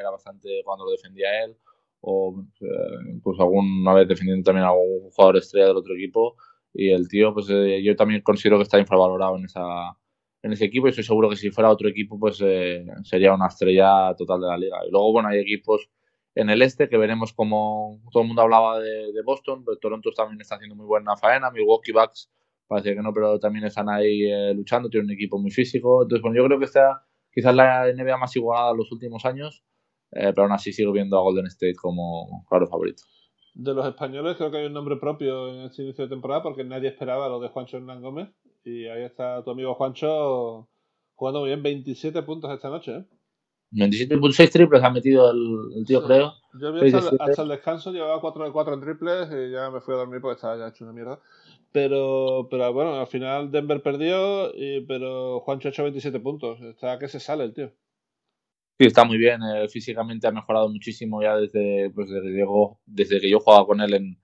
era 0.00 0.10
bastante 0.10 0.62
cuando 0.64 0.86
lo 0.86 0.90
defendía 0.92 1.44
él 1.44 1.56
o 2.00 2.42
eh, 2.60 3.12
incluso 3.14 3.42
alguna 3.42 3.92
vez 3.92 4.08
defendiendo 4.08 4.44
también 4.44 4.64
a 4.64 4.70
algún 4.70 5.10
jugador 5.10 5.36
estrella 5.36 5.66
del 5.66 5.76
otro 5.76 5.94
equipo 5.94 6.36
y 6.72 6.90
el 6.90 7.08
tío 7.08 7.34
pues 7.34 7.48
eh, 7.50 7.82
yo 7.82 7.94
también 7.96 8.22
considero 8.22 8.56
que 8.56 8.62
está 8.62 8.78
infravalorado 8.78 9.36
en 9.36 9.44
esa 9.44 9.96
en 10.42 10.52
ese 10.52 10.66
equipo 10.66 10.86
y 10.86 10.90
estoy 10.90 11.04
seguro 11.04 11.28
que 11.28 11.36
si 11.36 11.50
fuera 11.50 11.70
otro 11.70 11.88
equipo 11.88 12.18
pues 12.18 12.40
eh, 12.44 12.84
sería 13.02 13.34
una 13.34 13.48
estrella 13.48 14.14
total 14.16 14.40
de 14.40 14.46
la 14.46 14.56
liga. 14.56 14.78
Y 14.86 14.90
luego, 14.90 15.12
bueno, 15.12 15.28
hay 15.28 15.40
equipos 15.40 15.88
en 16.34 16.50
el 16.50 16.62
este 16.62 16.88
que 16.88 16.98
veremos 16.98 17.32
como 17.32 18.00
todo 18.12 18.22
el 18.22 18.28
mundo 18.28 18.42
hablaba 18.42 18.78
de, 18.78 19.22
Boston, 19.24 19.64
pero 19.64 19.78
Toronto 19.78 20.10
también 20.12 20.40
está 20.40 20.56
haciendo 20.56 20.76
muy 20.76 20.86
buena 20.86 21.16
faena, 21.16 21.50
Milwaukee 21.50 21.92
Bucks 21.92 22.30
parece 22.66 22.94
que 22.94 23.02
no, 23.02 23.12
pero 23.12 23.38
también 23.38 23.64
están 23.64 23.88
ahí 23.88 24.24
eh, 24.24 24.52
luchando, 24.54 24.88
tiene 24.88 25.06
un 25.06 25.12
equipo 25.12 25.38
muy 25.38 25.50
físico. 25.50 26.02
Entonces, 26.02 26.22
bueno, 26.22 26.36
yo 26.36 26.44
creo 26.46 26.58
que 26.58 26.64
está 26.64 27.04
quizás 27.32 27.54
la 27.54 27.92
NBA 27.92 28.16
más 28.16 28.34
igualada 28.36 28.72
en 28.72 28.78
los 28.78 28.90
últimos 28.92 29.24
años, 29.24 29.64
eh, 30.12 30.32
pero 30.34 30.42
aún 30.42 30.52
así 30.52 30.72
sigo 30.72 30.92
viendo 30.92 31.18
a 31.18 31.22
Golden 31.22 31.46
State 31.46 31.76
como 31.76 32.44
claro 32.48 32.66
favorito. 32.66 33.02
De 33.54 33.72
los 33.72 33.86
españoles 33.86 34.36
creo 34.36 34.50
que 34.50 34.58
hay 34.58 34.66
un 34.66 34.74
nombre 34.74 34.96
propio 34.96 35.48
en 35.48 35.60
este 35.62 35.82
inicio 35.82 36.04
de 36.04 36.10
temporada 36.10 36.42
porque 36.42 36.64
nadie 36.64 36.88
esperaba 36.88 37.28
lo 37.28 37.40
de 37.40 37.48
Juancho 37.48 37.78
Hernán 37.78 38.02
Gómez 38.02 38.28
y 38.66 38.86
ahí 38.88 39.04
está 39.04 39.42
tu 39.44 39.52
amigo 39.52 39.74
Juancho 39.74 40.68
jugando 41.14 41.40
muy 41.40 41.50
bien, 41.50 41.62
27 41.62 42.22
puntos 42.22 42.52
esta 42.52 42.68
noche. 42.68 42.96
¿eh? 42.96 43.04
27.6 43.72 44.50
triples 44.50 44.82
ha 44.82 44.90
metido 44.90 45.30
el, 45.30 45.84
tío, 45.86 46.02
creo. 46.04 46.34
Yo 46.60 46.72
vi 46.72 46.92
hasta, 46.92 47.42
el 47.42 47.48
descanso, 47.48 47.92
llevaba 47.92 48.20
4 48.20 48.44
de 48.44 48.52
4 48.52 48.74
en 48.74 48.80
triples 48.80 49.28
y 49.30 49.52
ya 49.52 49.70
me 49.70 49.80
fui 49.80 49.94
a 49.94 49.98
dormir 49.98 50.20
porque 50.20 50.34
estaba 50.34 50.58
ya 50.58 50.68
hecho 50.68 50.84
una 50.84 50.92
mierda. 50.92 51.20
Pero, 51.72 52.48
pero 52.50 52.72
bueno, 52.72 52.98
al 52.98 53.06
final 53.06 53.50
Denver 53.50 53.82
perdió, 53.82 54.52
y, 54.54 54.80
pero 54.80 55.40
Juancho 55.40 55.68
ha 55.68 55.70
hecho 55.70 55.82
27 55.84 56.18
puntos. 56.20 56.60
Está 56.62 56.98
que 56.98 57.08
se 57.08 57.20
sale 57.20 57.44
el 57.44 57.54
tío. 57.54 57.72
Sí, 58.78 58.86
está 58.86 59.04
muy 59.04 59.16
bien. 59.16 59.40
Eh, 59.42 59.68
físicamente 59.68 60.26
ha 60.26 60.32
mejorado 60.32 60.68
muchísimo 60.68 61.22
ya 61.22 61.36
desde, 61.36 61.90
pues 61.90 62.10
desde, 62.10 62.44
desde 62.86 63.20
que 63.20 63.30
yo 63.30 63.40
jugaba 63.40 63.66
con 63.66 63.80
él 63.80 63.94
en, 63.94 64.18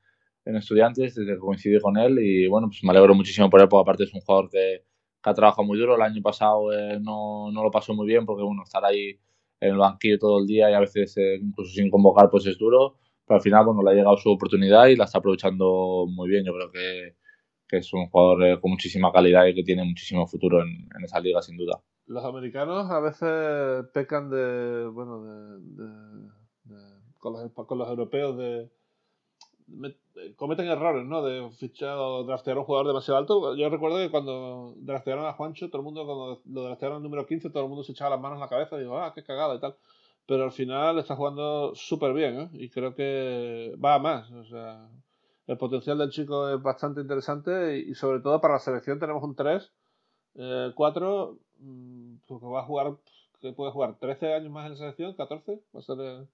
en 0.45 0.57
estudiantes 0.57 1.14
desde 1.14 1.34
que 1.34 1.38
coincidí 1.38 1.80
con 1.80 1.97
él 1.97 2.18
y 2.18 2.47
bueno, 2.49 2.68
pues 2.68 2.82
me 2.82 2.90
alegro 2.90 3.14
muchísimo 3.14 3.49
por 3.49 3.61
él 3.61 3.68
porque 3.68 3.82
aparte 3.82 4.05
es 4.05 4.14
un 4.14 4.20
jugador 4.20 4.51
que, 4.51 4.84
ha 5.24 5.34
trabajado 5.34 5.64
muy 5.64 5.78
duro. 5.78 5.95
El 5.95 6.03
año 6.03 6.20
pasado 6.20 6.72
eh, 6.72 6.99
no, 7.01 7.51
no, 7.53 7.62
lo 7.62 7.70
pasó 7.70 7.95
muy 7.95 8.07
bien 8.09 8.26
porque 8.26 8.43
bueno, 8.43 8.64
estar 8.64 8.84
ahí 8.84 9.20
en 9.61 9.70
el 9.70 9.78
banquillo 9.78 10.18
todo 10.18 10.40
el 10.40 10.47
día 10.47 10.68
y 10.68 10.74
a 10.74 10.80
veces 10.80 11.16
eh, 11.16 11.38
incluso 11.40 11.72
sin 11.72 11.90
convocar 11.90 12.28
pues 12.28 12.45
es 12.47 12.59
duro, 12.59 12.97
pero 13.24 13.36
al 13.36 13.43
final 13.43 13.64
bueno, 13.64 13.82
le 13.84 13.90
ha 13.93 13.95
llegado 13.95 14.16
su 14.16 14.30
oportunidad 14.30 14.86
y 14.88 14.97
la 14.97 15.05
está 15.05 15.18
aprovechando 15.18 16.07
muy 16.09 16.28
bien. 16.28 16.45
Yo 16.45 16.53
creo 16.53 16.72
que, 16.72 17.16
que 17.68 17.76
es 17.76 17.93
un 17.93 18.09
jugador 18.09 18.45
eh, 18.45 18.61
con 18.61 18.72
muchísima 18.72 19.12
calidad 19.12 19.47
y 19.47 19.55
que 19.55 19.62
tiene 19.62 19.84
muchísimo 19.84 20.26
futuro 20.26 20.61
en, 20.61 20.88
en, 20.97 21.05
esa 21.05 21.20
liga 21.20 21.40
sin 21.40 21.57
duda. 21.57 21.80
Los 22.07 22.24
americanos 22.24 22.90
a 22.90 22.99
veces 22.99 23.88
pecan 23.95 24.28
de, 24.28 24.88
bueno, 24.88 25.22
de, 25.22 26.74
con, 27.18 27.32
los, 27.32 27.53
con 27.53 27.78
los 27.78 27.88
europeos 27.88 28.36
de 28.36 28.62
eh, 28.62 28.70
cometen 30.37 30.66
errores, 30.66 31.07
¿no? 31.07 31.23
De 31.23 31.51
fichar 31.53 31.97
o 31.99 32.25
draftear 32.25 32.57
a 32.57 32.61
un 32.61 32.66
jugador 32.66 32.87
demasiado 32.89 33.18
alto. 33.18 33.55
Yo 33.57 33.68
recuerdo 33.68 33.99
que 33.99 34.11
cuando 34.11 34.75
draftearon 34.79 35.27
a 35.27 35.33
Juancho, 35.33 35.68
todo 35.68 35.79
el 35.79 35.85
mundo, 35.85 36.05
cuando 36.05 36.43
lo 36.47 36.62
draftearon 36.64 36.97
al 36.99 37.03
número 37.03 37.27
15, 37.27 37.51
todo 37.51 37.62
el 37.64 37.68
mundo 37.68 37.85
se 37.85 37.93
echaba 37.93 38.11
las 38.11 38.20
manos 38.20 38.37
en 38.37 38.41
la 38.41 38.49
cabeza 38.49 38.77
y 38.77 38.81
dijo, 38.81 38.99
ah, 38.99 39.12
qué 39.14 39.23
cagada 39.23 39.55
y 39.55 39.61
tal. 39.61 39.77
Pero 40.27 40.45
al 40.45 40.53
final 40.53 40.99
está 40.99 41.16
jugando 41.16 41.75
súper 41.75 42.12
bien, 42.12 42.41
¿eh? 42.41 42.51
Y 42.53 42.68
creo 42.70 42.95
que 42.95 43.75
va 43.83 43.95
a 43.95 43.99
más. 43.99 44.31
O 44.31 44.45
sea, 44.45 44.89
el 45.47 45.59
potencial 45.59 45.99
del 45.99 46.11
chico 46.11 46.49
es 46.49 46.62
bastante 46.62 47.01
interesante 47.01 47.79
y, 47.79 47.95
sobre 47.95 48.20
todo 48.20 48.41
para 48.41 48.55
la 48.55 48.61
selección 48.61 48.99
tenemos 48.99 49.23
un 49.23 49.35
3, 49.35 49.73
4, 50.75 51.33
eh, 51.33 51.39
mm, 51.59 52.16
porque 52.27 52.47
va 52.47 52.61
a 52.61 52.64
jugar, 52.64 52.97
que 53.41 53.53
puede 53.53 53.73
jugar 53.73 53.99
13 53.99 54.35
años 54.35 54.51
más 54.53 54.66
en 54.66 54.73
la 54.73 54.79
selección, 54.79 55.14
14, 55.14 55.61
va 55.75 55.81
a 55.81 55.83
ser... 55.83 56.27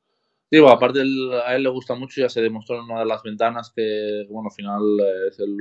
Eh, 0.51 0.57
Digo, 0.57 0.69
aparte 0.71 1.01
a 1.01 1.57
él 1.57 1.63
le 1.63 1.69
gusta 1.69 1.95
mucho, 1.95 2.21
ya 2.21 2.29
se 2.29 2.41
demostró 2.41 2.77
en 2.77 2.85
una 2.85 3.01
de 3.01 3.07
las 3.07 3.23
ventanas 3.23 3.73
que, 3.75 4.27
bueno, 4.31 4.49
al 4.49 4.55
final 4.55 4.83
es 5.29 5.39
el, 5.41 5.57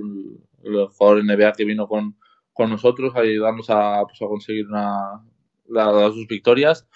el 0.63 0.87
jugador 0.87 1.23
NBA 1.23 1.53
que 1.53 1.65
vino 1.65 1.87
con, 1.87 2.17
con 2.53 2.69
nosotros 2.69 3.15
a 3.15 3.19
ayudarnos 3.19 3.69
a, 3.69 4.03
pues, 4.05 4.21
a 4.21 4.27
conseguir 4.27 4.67
una, 4.67 5.23
la, 5.67 6.09
sus 6.11 6.27
victorias. 6.27 6.87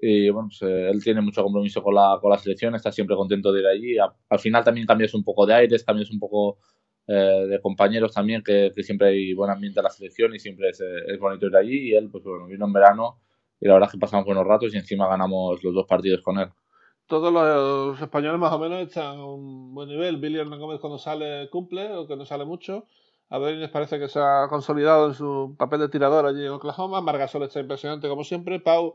Y 0.00 0.30
bueno, 0.30 0.48
pues, 0.48 0.62
eh, 0.62 0.90
él 0.90 1.02
tiene 1.02 1.20
mucho 1.20 1.42
compromiso 1.42 1.82
con 1.82 1.94
la, 1.94 2.18
con 2.20 2.30
la 2.30 2.38
selección, 2.38 2.74
está 2.74 2.92
siempre 2.92 3.16
contento 3.16 3.52
de 3.52 3.60
ir 3.60 3.66
allí. 3.66 3.96
al 3.98 4.38
final 4.38 4.64
también 4.64 4.86
cambias 4.86 5.14
un 5.14 5.24
poco 5.24 5.44
de 5.46 5.54
aires, 5.54 5.84
cambias 5.84 6.10
un 6.10 6.18
poco 6.20 6.58
eh, 7.06 7.46
de 7.48 7.60
compañeros 7.60 8.12
también, 8.14 8.42
que, 8.42 8.72
que, 8.74 8.82
siempre 8.82 9.08
hay 9.08 9.34
buen 9.34 9.50
ambiente 9.50 9.80
a 9.80 9.82
la 9.82 9.90
selección 9.90 10.34
y 10.34 10.38
siempre 10.38 10.70
es, 10.70 10.80
es 10.80 11.18
bonito 11.18 11.46
ir 11.46 11.56
allí. 11.56 11.90
Y 11.90 11.94
él, 11.94 12.08
pues 12.10 12.24
bueno, 12.24 12.46
vino 12.46 12.66
en 12.66 12.72
verano 12.72 13.20
y 13.60 13.66
la 13.66 13.74
verdad 13.74 13.88
es 13.88 13.92
que 13.92 13.98
pasamos 13.98 14.24
buenos 14.24 14.46
ratos 14.46 14.72
y 14.74 14.78
encima 14.78 15.08
ganamos 15.08 15.62
los 15.62 15.74
dos 15.74 15.86
partidos 15.86 16.22
con 16.22 16.38
él 16.38 16.48
todos 17.10 17.32
los 17.32 18.00
españoles 18.00 18.40
más 18.40 18.52
o 18.52 18.58
menos 18.58 18.78
están 18.78 19.18
a 19.18 19.26
un 19.26 19.74
buen 19.74 19.88
nivel. 19.88 20.18
Billy 20.18 20.38
Hernán 20.38 20.60
Gómez 20.60 20.80
cuando 20.80 20.96
sale 20.96 21.50
cumple, 21.50 21.92
o 21.94 22.06
que 22.06 22.16
no 22.16 22.24
sale 22.24 22.44
mucho. 22.44 22.86
A 23.28 23.38
les 23.38 23.68
parece 23.68 23.98
que 23.98 24.08
se 24.08 24.20
ha 24.20 24.46
consolidado 24.48 25.08
en 25.08 25.14
su 25.14 25.54
papel 25.58 25.80
de 25.80 25.88
tirador 25.88 26.24
allí 26.24 26.46
en 26.46 26.52
Oklahoma. 26.52 27.00
Margasol 27.00 27.42
está 27.42 27.60
impresionante 27.60 28.08
como 28.08 28.22
siempre. 28.24 28.60
Pau 28.60 28.94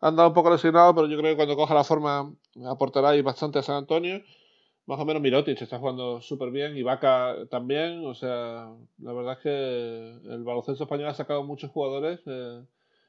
ha 0.00 0.08
andado 0.08 0.28
un 0.28 0.34
poco 0.34 0.50
lesionado, 0.50 0.94
pero 0.94 1.06
yo 1.06 1.16
creo 1.16 1.32
que 1.32 1.36
cuando 1.36 1.56
coja 1.56 1.74
la 1.74 1.84
forma 1.84 2.32
aportará 2.66 3.10
ahí 3.10 3.22
bastante 3.22 3.60
a 3.60 3.62
San 3.62 3.76
Antonio. 3.76 4.20
Más 4.86 4.98
o 4.98 5.04
menos 5.04 5.22
Mirotic 5.22 5.62
está 5.62 5.78
jugando 5.78 6.20
súper 6.20 6.50
bien 6.50 6.76
y 6.76 6.82
Vaca 6.82 7.36
también. 7.48 8.04
O 8.04 8.14
sea, 8.14 8.72
la 8.98 9.12
verdad 9.12 9.34
es 9.34 9.38
que 9.38 10.32
el 10.34 10.42
baloncesto 10.42 10.84
español 10.84 11.08
ha 11.08 11.14
sacado 11.14 11.44
muchos 11.44 11.70
jugadores. 11.70 12.20
Eh, 12.26 12.62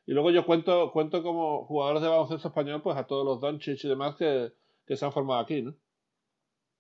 y 0.06 0.14
luego 0.14 0.32
yo 0.32 0.46
cuento, 0.46 0.92
cuento 0.92 1.24
como 1.24 1.66
jugadores 1.66 2.02
de 2.02 2.10
baloncesto 2.10 2.50
español, 2.50 2.82
pues 2.82 2.98
a 2.98 3.08
todos 3.08 3.26
los 3.26 3.40
Doncic 3.40 3.84
y 3.84 3.88
demás 3.88 4.16
que, 4.16 4.52
que 4.86 4.96
se 4.98 5.06
han 5.06 5.12
formado 5.12 5.40
aquí, 5.40 5.62
¿no? 5.62 5.76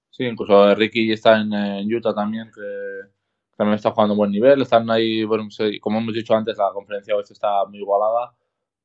Sí, 0.10 0.26
incluso 0.26 0.76
Ricky 0.76 1.12
está 1.12 1.42
en, 1.42 1.92
Utah 1.92 2.14
también, 2.14 2.52
que 2.54 2.62
también 3.58 3.76
está 3.76 3.92
jugando 3.92 4.14
a 4.14 4.18
buen 4.18 4.32
nivel. 4.32 4.62
Están 4.62 4.90
ahí, 4.92 5.24
bueno, 5.24 5.48
como 5.82 5.98
hemos 5.98 6.14
dicho 6.14 6.36
antes, 6.36 6.56
la 6.58 6.70
conferencia 6.72 7.16
oeste 7.16 7.34
está 7.34 7.66
muy 7.66 7.80
igualada. 7.80 8.36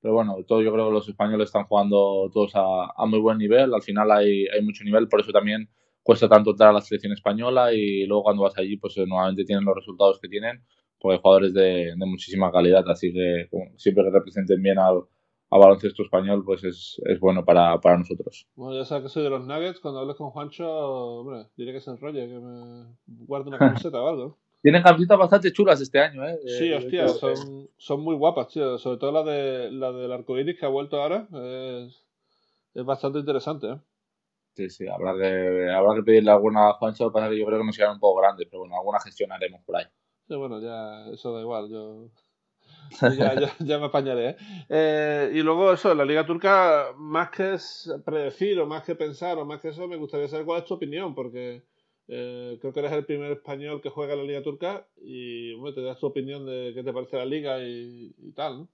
Pero 0.01 0.15
bueno, 0.15 0.37
todo 0.47 0.63
yo 0.63 0.73
creo 0.73 0.87
que 0.87 0.95
los 0.95 1.09
españoles 1.09 1.49
están 1.49 1.65
jugando 1.65 2.31
todos 2.33 2.55
a, 2.55 2.93
a 2.97 3.07
muy 3.07 3.19
buen 3.19 3.37
nivel. 3.37 3.75
Al 3.75 3.83
final 3.83 4.11
hay, 4.11 4.47
hay 4.47 4.63
mucho 4.63 4.85
nivel, 4.85 5.09
por 5.09 5.21
eso 5.21 5.33
también 5.33 5.69
cuesta 6.03 6.31
tanto 6.31 6.53
entrar 6.53 6.71
a 6.71 6.73
la 6.73 6.81
selección 6.81 7.13
española 7.13 7.75
y 7.75 8.07
luego 8.07 8.23
cuando 8.23 8.45
vas 8.45 8.57
allí, 8.57 8.79
pues 8.79 8.97
nuevamente 8.97 9.45
tienen 9.45 9.67
los 9.67 9.77
resultados 9.77 10.19
que 10.19 10.29
tienen, 10.29 10.65
porque 10.99 11.15
hay 11.17 11.21
jugadores 11.23 11.55
de, 11.55 11.95
de 11.97 12.07
muchísima 12.07 12.51
calidad, 12.51 12.89
así 12.89 13.13
que 13.13 13.49
siempre 13.77 14.05
que 14.05 14.11
representen 14.11 14.63
bien 14.63 14.79
al, 14.79 15.05
a 15.51 15.59
baloncesto 15.59 16.03
español, 16.03 16.43
pues 16.45 16.63
es, 16.65 17.01
es 17.05 17.19
bueno 17.21 17.45
para, 17.45 17.81
para, 17.81 17.99
nosotros. 17.99 18.47
Bueno, 18.55 18.79
ya 18.79 18.85
sabes 18.85 19.05
que 19.05 19.09
soy 19.09 19.23
de 19.23 19.31
los 19.31 19.47
Nuggets, 19.47 19.81
cuando 19.81 20.01
hables 20.01 20.17
con 20.17 20.31
Juancho, 20.31 20.69
hombre, 20.69 21.47
diré 21.57 21.73
que 21.73 21.81
se 21.81 21.91
enrolle, 21.91 22.29
que 22.29 22.39
me 22.39 22.85
guarde 23.07 23.49
una 23.49 23.59
camiseta 23.59 24.03
o 24.03 24.09
algo. 24.09 24.39
Tienen 24.61 24.83
camisetas 24.83 25.19
bastante 25.19 25.53
chulas 25.53 25.81
este 25.81 26.01
año, 26.01 26.27
¿eh? 26.27 26.39
Sí, 26.45 26.73
hostia, 26.73 27.09
son, 27.09 27.69
son 27.77 28.01
muy 28.01 28.17
guapas, 28.17 28.49
tío. 28.49 28.77
Sobre 28.77 28.99
todo 28.99 29.13
la, 29.13 29.23
de, 29.23 29.71
la 29.71 29.93
del 29.93 30.11
arcoiris 30.11 30.59
que 30.59 30.67
ha 30.67 30.69
vuelto 30.69 31.01
ahora. 31.01 31.29
Es, 31.33 32.05
es 32.75 32.85
bastante 32.85 33.21
interesante, 33.21 33.69
¿eh? 33.69 33.79
Sí, 34.55 34.69
sí, 34.71 34.89
habrá 34.89 35.15
que, 35.17 35.71
habrá 35.71 35.95
que 35.95 36.03
pedirle 36.03 36.33
alguna 36.33 36.71
a 36.71 36.73
Juancho, 36.73 37.13
para 37.13 37.29
que 37.29 37.39
yo 37.39 37.47
creo 37.47 37.61
que 37.61 37.67
nos 37.67 37.77
quedan 37.77 37.93
un 37.93 38.01
poco 38.01 38.21
grandes, 38.21 38.49
pero 38.51 38.61
bueno, 38.61 38.75
alguna 38.75 38.99
gestionaremos 38.99 39.63
por 39.65 39.77
ahí. 39.77 39.85
Bueno, 40.29 40.61
ya 40.61 41.07
eso 41.13 41.33
da 41.33 41.41
igual, 41.41 41.71
yo 41.71 42.11
ya, 43.19 43.35
ya, 43.35 43.57
ya, 43.59 43.79
me 43.79 43.87
apañaré. 43.87 44.31
¿eh? 44.31 44.37
¿eh? 44.69 45.31
y 45.35 45.43
luego 45.43 45.73
eso, 45.73 45.95
la 45.95 46.05
Liga 46.05 46.27
Turca, 46.27 46.93
más 46.97 47.31
que 47.31 47.57
predecir 48.05 48.59
o 48.61 48.67
más 48.67 48.85
que 48.85 48.95
pensar 48.95 49.39
o 49.39 49.45
más 49.45 49.61
que 49.61 49.69
eso, 49.69 49.87
me 49.89 49.97
gustaría 49.97 50.29
saber 50.29 50.47
cuál 50.47 50.61
es 50.61 50.67
tu 50.67 50.75
opinión, 50.75 51.15
porque 51.15 51.65
eh, 52.09 52.59
creo 52.61 52.73
que 52.73 52.81
eres 52.81 52.93
el 52.93 53.05
primer 53.05 53.33
español 53.33 53.81
que 53.81 53.91
juega 53.91 54.15
en 54.15 54.21
la 54.21 54.25
Liga 54.25 54.43
Turca 54.43 54.87
y 54.97 55.55
bueno, 55.55 55.75
te 55.75 55.83
das 55.83 55.99
tu 55.99 56.07
opinión 56.07 56.47
de 56.47 56.73
qué 56.75 56.83
te 56.83 56.93
parece 56.93 57.17
la 57.17 57.27
liga 57.27 57.59
y, 57.63 58.13
tal, 58.35 58.59
¿no? 58.59 58.69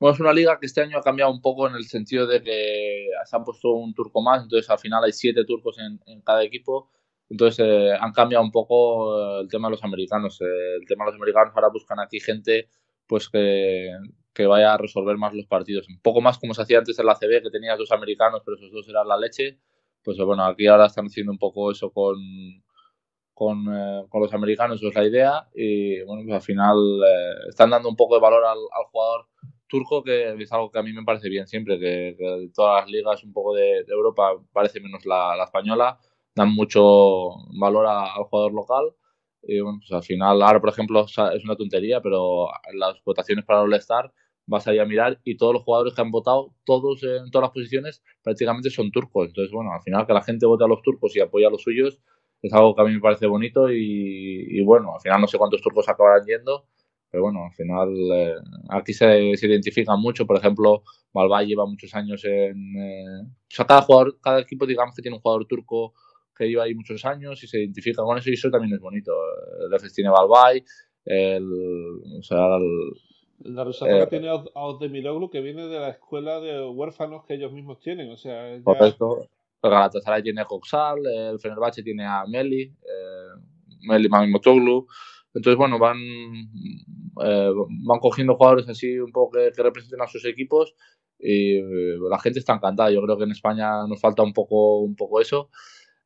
Bueno, 0.00 0.14
es 0.14 0.20
una 0.20 0.32
liga 0.32 0.58
que 0.58 0.66
este 0.66 0.82
año 0.82 0.98
ha 0.98 1.02
cambiado 1.02 1.30
un 1.30 1.40
poco 1.40 1.68
en 1.68 1.76
el 1.76 1.84
sentido 1.84 2.26
de 2.26 2.42
que 2.42 3.06
se 3.24 3.36
han 3.36 3.44
puesto 3.44 3.72
un 3.72 3.94
turco 3.94 4.22
más, 4.22 4.42
entonces 4.42 4.68
al 4.68 4.78
final 4.78 5.04
hay 5.04 5.12
siete 5.12 5.44
turcos 5.44 5.78
en, 5.78 6.00
en 6.06 6.20
cada 6.20 6.42
equipo. 6.42 6.90
Entonces 7.28 7.64
eh, 7.66 7.92
han 7.98 8.12
cambiado 8.12 8.44
un 8.44 8.52
poco 8.52 9.40
el 9.40 9.48
tema 9.48 9.68
de 9.68 9.72
los 9.72 9.84
americanos. 9.84 10.40
el 10.40 10.86
tema 10.86 11.04
de 11.04 11.12
los 11.12 11.20
americanos 11.20 11.52
ahora 11.54 11.68
buscan 11.68 12.00
aquí 12.00 12.20
gente 12.20 12.68
pues 13.06 13.28
que, 13.28 13.90
que, 14.32 14.46
vaya 14.46 14.74
a 14.74 14.78
resolver 14.78 15.16
más 15.16 15.34
los 15.34 15.46
partidos. 15.46 15.88
Un 15.88 16.00
poco 16.00 16.20
más 16.20 16.38
como 16.38 16.54
se 16.54 16.62
hacía 16.62 16.78
antes 16.78 16.98
en 16.98 17.06
la 17.06 17.14
CB, 17.14 17.42
que 17.42 17.50
tenías 17.50 17.78
dos 17.78 17.92
americanos, 17.92 18.42
pero 18.44 18.56
esos 18.56 18.72
dos 18.72 18.88
eran 18.88 19.08
la 19.08 19.16
leche. 19.18 19.58
Pues 20.02 20.18
bueno, 20.18 20.44
aquí 20.44 20.66
ahora 20.66 20.86
están 20.86 21.06
haciendo 21.06 21.32
un 21.32 21.38
poco 21.38 21.70
eso 21.70 21.90
con, 21.90 22.16
con, 23.34 23.66
eh, 23.74 24.04
con 24.08 24.22
los 24.22 24.32
americanos, 24.32 24.78
eso 24.78 24.88
es 24.88 24.94
la 24.94 25.04
idea. 25.04 25.48
Y 25.54 26.02
bueno, 26.02 26.22
pues 26.24 26.36
al 26.36 26.42
final 26.42 26.76
eh, 27.06 27.48
están 27.48 27.70
dando 27.70 27.88
un 27.88 27.96
poco 27.96 28.14
de 28.14 28.20
valor 28.20 28.44
al, 28.44 28.58
al, 28.58 28.84
jugador 28.90 29.26
turco, 29.66 30.02
que 30.04 30.34
es 30.40 30.52
algo 30.52 30.70
que 30.70 30.78
a 30.78 30.82
mí 30.82 30.92
me 30.92 31.04
parece 31.04 31.28
bien 31.28 31.46
siempre, 31.46 31.78
que, 31.78 32.14
que 32.18 32.48
todas 32.54 32.82
las 32.82 32.90
ligas 32.90 33.24
un 33.24 33.32
poco 33.32 33.54
de, 33.54 33.84
de 33.84 33.92
Europa, 33.92 34.32
parece 34.52 34.80
menos 34.80 35.04
la, 35.04 35.34
la, 35.36 35.44
española, 35.44 35.98
dan 36.34 36.52
mucho 36.52 37.30
valor 37.58 37.86
a, 37.86 38.14
al 38.14 38.24
jugador 38.24 38.52
local 38.52 38.84
y 39.42 39.60
bueno, 39.60 39.78
pues 39.80 39.92
al 39.92 40.02
final, 40.02 40.42
ahora 40.42 40.60
por 40.60 40.70
ejemplo 40.70 41.04
es 41.04 41.44
una 41.44 41.56
tontería, 41.56 42.00
pero 42.00 42.48
las 42.74 43.02
votaciones 43.04 43.44
para 43.44 43.62
All-Star 43.62 44.12
vas 44.46 44.66
a 44.66 44.74
ir 44.74 44.80
a 44.80 44.86
mirar 44.86 45.20
y 45.24 45.36
todos 45.36 45.54
los 45.54 45.62
jugadores 45.62 45.94
que 45.94 46.00
han 46.02 46.10
votado, 46.10 46.54
todos 46.64 47.02
en 47.02 47.30
todas 47.30 47.46
las 47.46 47.52
posiciones, 47.52 48.02
prácticamente 48.22 48.70
son 48.70 48.90
turcos. 48.90 49.28
Entonces, 49.28 49.52
bueno, 49.52 49.72
al 49.72 49.82
final 49.82 50.06
que 50.06 50.12
la 50.12 50.22
gente 50.22 50.46
vote 50.46 50.64
a 50.64 50.68
los 50.68 50.82
turcos 50.82 51.16
y 51.16 51.20
apoya 51.20 51.48
a 51.48 51.50
los 51.50 51.62
suyos 51.62 52.00
es 52.42 52.52
algo 52.52 52.74
que 52.74 52.82
a 52.82 52.84
mí 52.84 52.92
me 52.92 53.00
parece 53.00 53.26
bonito 53.26 53.70
y, 53.72 54.46
y 54.50 54.62
bueno, 54.64 54.94
al 54.94 55.00
final 55.00 55.20
no 55.20 55.26
sé 55.26 55.38
cuántos 55.38 55.62
turcos 55.62 55.88
acabarán 55.88 56.26
yendo, 56.26 56.66
pero 57.10 57.22
bueno, 57.22 57.44
al 57.46 57.54
final 57.54 57.88
eh, 58.12 58.34
aquí 58.68 58.92
se, 58.92 59.34
se 59.36 59.46
identifican 59.46 59.98
mucho. 60.00 60.26
Por 60.26 60.36
ejemplo, 60.36 60.82
Malvay 61.14 61.46
lleva 61.46 61.64
muchos 61.64 61.94
años 61.94 62.24
en... 62.24 62.76
Eh, 62.76 63.22
o 63.22 63.54
sea, 63.54 63.64
cada 63.66 63.82
jugador, 63.82 64.18
cada 64.20 64.40
equipo 64.40 64.66
digamos 64.66 64.94
que 64.94 65.00
tiene 65.00 65.16
un 65.16 65.22
jugador 65.22 65.46
turco 65.46 65.94
que 66.36 66.48
lleva 66.48 66.64
ahí 66.64 66.74
muchos 66.74 67.04
años 67.04 67.42
y 67.42 67.46
se 67.46 67.60
identifica 67.60 68.02
con 68.02 68.18
eso 68.18 68.30
y 68.30 68.34
eso 68.34 68.50
también 68.50 68.74
es 68.74 68.80
bonito. 68.80 69.12
El 69.66 69.72
EFES 69.72 69.94
tiene 69.94 70.10
Balbay, 70.10 70.64
el, 71.04 71.50
o 72.18 72.22
sea, 72.22 72.56
el, 72.56 73.54
la 73.54 73.64
Rusafa 73.64 74.02
eh, 74.02 74.06
tiene 74.06 74.28
a 74.28 74.42
Ozdemiloglu 74.54 75.30
que 75.30 75.40
viene 75.40 75.66
de 75.66 75.78
la 75.78 75.90
escuela 75.90 76.40
de 76.40 76.66
huérfanos 76.66 77.24
que 77.26 77.34
ellos 77.34 77.52
mismos 77.52 77.78
tienen, 77.80 78.10
o 78.10 78.16
sea... 78.16 78.56
Ya... 78.56 78.62
Correcto. 78.62 79.28
El 79.62 79.70
Galatasaray 79.70 80.22
tiene 80.22 80.42
a 80.42 80.44
Coxal, 80.44 80.98
el 81.06 81.38
Fenerbahce 81.40 81.82
tiene 81.82 82.04
a 82.04 82.24
Meli, 82.26 82.62
eh, 82.62 83.40
Meli 83.88 84.08
Mamimotoglu. 84.08 84.86
Entonces, 85.32 85.56
bueno, 85.56 85.78
van, 85.78 85.96
eh, 87.24 87.50
van 87.86 87.98
cogiendo 87.98 88.36
jugadores 88.36 88.68
así 88.68 88.98
un 88.98 89.10
poco 89.10 89.38
que, 89.38 89.52
que 89.54 89.62
representen 89.62 90.02
a 90.02 90.06
sus 90.06 90.24
equipos 90.26 90.74
y 91.18 91.56
eh, 91.56 91.98
la 92.08 92.18
gente 92.18 92.38
está 92.38 92.54
encantada. 92.54 92.90
Yo 92.90 93.02
creo 93.02 93.16
que 93.16 93.24
en 93.24 93.32
España 93.32 93.86
nos 93.88 94.00
falta 94.00 94.22
un 94.22 94.32
poco, 94.32 94.80
un 94.80 94.94
poco 94.94 95.20
eso. 95.20 95.50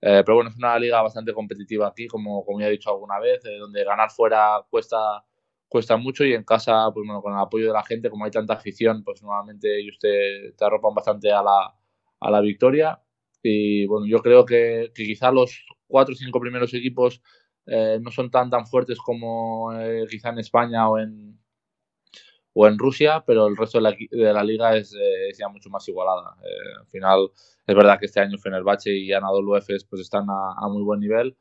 Eh, 0.01 0.23
pero 0.25 0.37
bueno, 0.37 0.51
es 0.51 0.57
una 0.57 0.79
liga 0.79 1.03
bastante 1.03 1.33
competitiva 1.33 1.89
aquí, 1.89 2.07
como, 2.07 2.45
como 2.45 2.61
ya 2.61 2.69
he 2.69 2.71
dicho 2.73 2.91
alguna 2.91 3.19
vez, 3.19 3.45
eh, 3.45 3.59
donde 3.59 3.85
ganar 3.85 4.11
fuera 4.11 4.65
cuesta, 4.71 5.25
cuesta 5.69 5.97
mucho 5.97 6.25
y 6.25 6.35
en 6.35 6.45
casa, 6.45 6.91
pues 6.93 7.05
bueno, 7.07 7.21
con 7.23 7.33
el 7.35 7.41
apoyo 7.41 7.67
de 7.67 7.73
la 7.73 7.83
gente, 7.85 8.11
como 8.11 8.25
hay 8.25 8.31
tanta 8.31 8.55
afición, 8.55 9.03
pues 9.05 9.23
normalmente 9.23 9.81
ellos 9.81 9.99
te, 10.01 10.53
te 10.57 10.65
arropan 10.65 10.95
bastante 10.95 11.33
a 11.33 11.43
la, 11.43 11.75
a 12.21 12.31
la 12.31 12.41
victoria. 12.41 13.01
Y 13.43 13.87
bueno, 13.87 14.07
yo 14.07 14.19
creo 14.21 14.45
que, 14.45 14.91
que 14.95 15.05
quizá 15.05 15.31
los 15.33 15.65
cuatro 15.87 16.13
o 16.15 16.17
cinco 16.17 16.41
primeros 16.41 16.75
equipos 16.75 17.23
eh, 17.67 17.99
no 18.01 18.11
son 18.11 18.31
tan 18.31 18.51
tan 18.51 18.67
fuertes 18.67 18.99
como 18.99 19.73
eh, 19.79 20.07
quizá 20.11 20.31
en 20.31 20.39
España 20.39 20.89
o 20.89 20.99
en, 20.99 21.39
o 22.61 22.67
en 22.67 22.77
Rusia, 22.77 23.23
pero 23.25 23.47
el 23.47 23.57
resto 23.57 23.79
de 23.79 23.83
la, 23.83 23.97
de 24.11 24.33
la 24.33 24.43
liga 24.43 24.77
es, 24.77 24.93
eh, 24.93 25.31
ya 25.39 25.49
mucho 25.49 25.71
más 25.71 25.87
igualada. 25.89 26.35
Eh, 26.43 26.81
al 26.81 26.87
final, 26.89 27.31
es 27.65 27.77
verdad 27.77 28.01
que 28.01 28.07
este 28.07 28.19
año 28.19 28.37
Fenerbahce 28.37 28.91
y 28.93 29.13
Anadolu 29.13 29.55
Efes 29.55 29.85
pues 29.85 30.03
están 30.03 30.27
a, 30.29 30.69
muy 30.69 30.83
buen 30.83 30.99
nivel, 30.99 31.37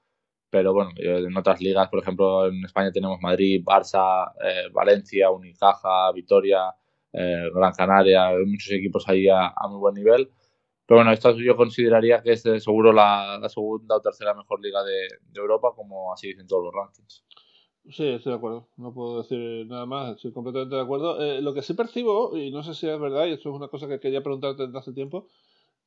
pero 0.52 0.74
bueno, 0.74 0.92
en 0.96 1.36
otras 1.36 1.60
ligas, 1.60 1.90
por 1.90 2.02
ejemplo, 2.02 2.48
en 2.48 2.64
España 2.64 2.92
tenemos 2.92 3.20
Madrid, 3.20 3.64
Barça, 3.66 4.32
eh, 4.46 4.70
Valencia, 4.72 5.32
Unicaja, 5.32 6.12
Vitoria, 6.14 6.72
eh, 7.14 7.50
Gran 7.52 7.74
Canaria, 7.74 8.28
hay 8.28 8.46
muchos 8.46 8.72
equipos 8.74 9.10
ahí 9.10 9.28
a, 9.28 9.48
a, 9.48 9.68
muy 9.68 9.80
buen 9.80 9.96
nivel. 9.96 10.30
Pero 10.86 11.00
bueno, 11.00 11.12
esta 11.12 11.32
yo 11.32 11.56
consideraría 11.58 12.22
que 12.22 12.34
es 12.34 12.44
seguro 12.44 12.94
la, 12.94 13.42
segunda 13.50 13.96
o 13.96 14.02
tercera 14.02 14.36
mejor 14.36 14.62
liga 14.62 14.84
de 14.84 15.08
Europa, 15.34 15.72
como 15.76 16.14
así 16.14 16.28
dicen 16.28 16.46
todos 16.46 16.66
los 16.66 16.74
rankings. 16.76 17.26
Sí, 17.90 18.04
estoy 18.06 18.32
de 18.32 18.38
acuerdo. 18.38 18.68
No 18.76 18.94
puedo 18.94 19.22
decir 19.22 19.66
nada 19.68 19.86
más. 19.86 20.16
Estoy 20.16 20.32
completamente 20.34 20.76
de 20.76 20.82
acuerdo. 20.82 21.22
Eh, 21.22 21.42
lo 21.42 21.54
que 21.54 21.62
sí 21.62 21.74
percibo, 21.74 22.38
y 22.38 22.52
no 22.52 22.62
sé 22.64 22.74
si 22.74 22.88
es 22.88 23.00
verdad, 23.00 23.26
y 23.28 23.32
esto 23.32 23.50
es 23.50 23.56
una 23.56 23.70
cosa 23.70 23.88
que 23.88 24.00
quería 24.00 24.22
preguntarte 24.22 24.66
desde 24.66 24.78
hace 24.78 24.92
tiempo, 24.94 25.28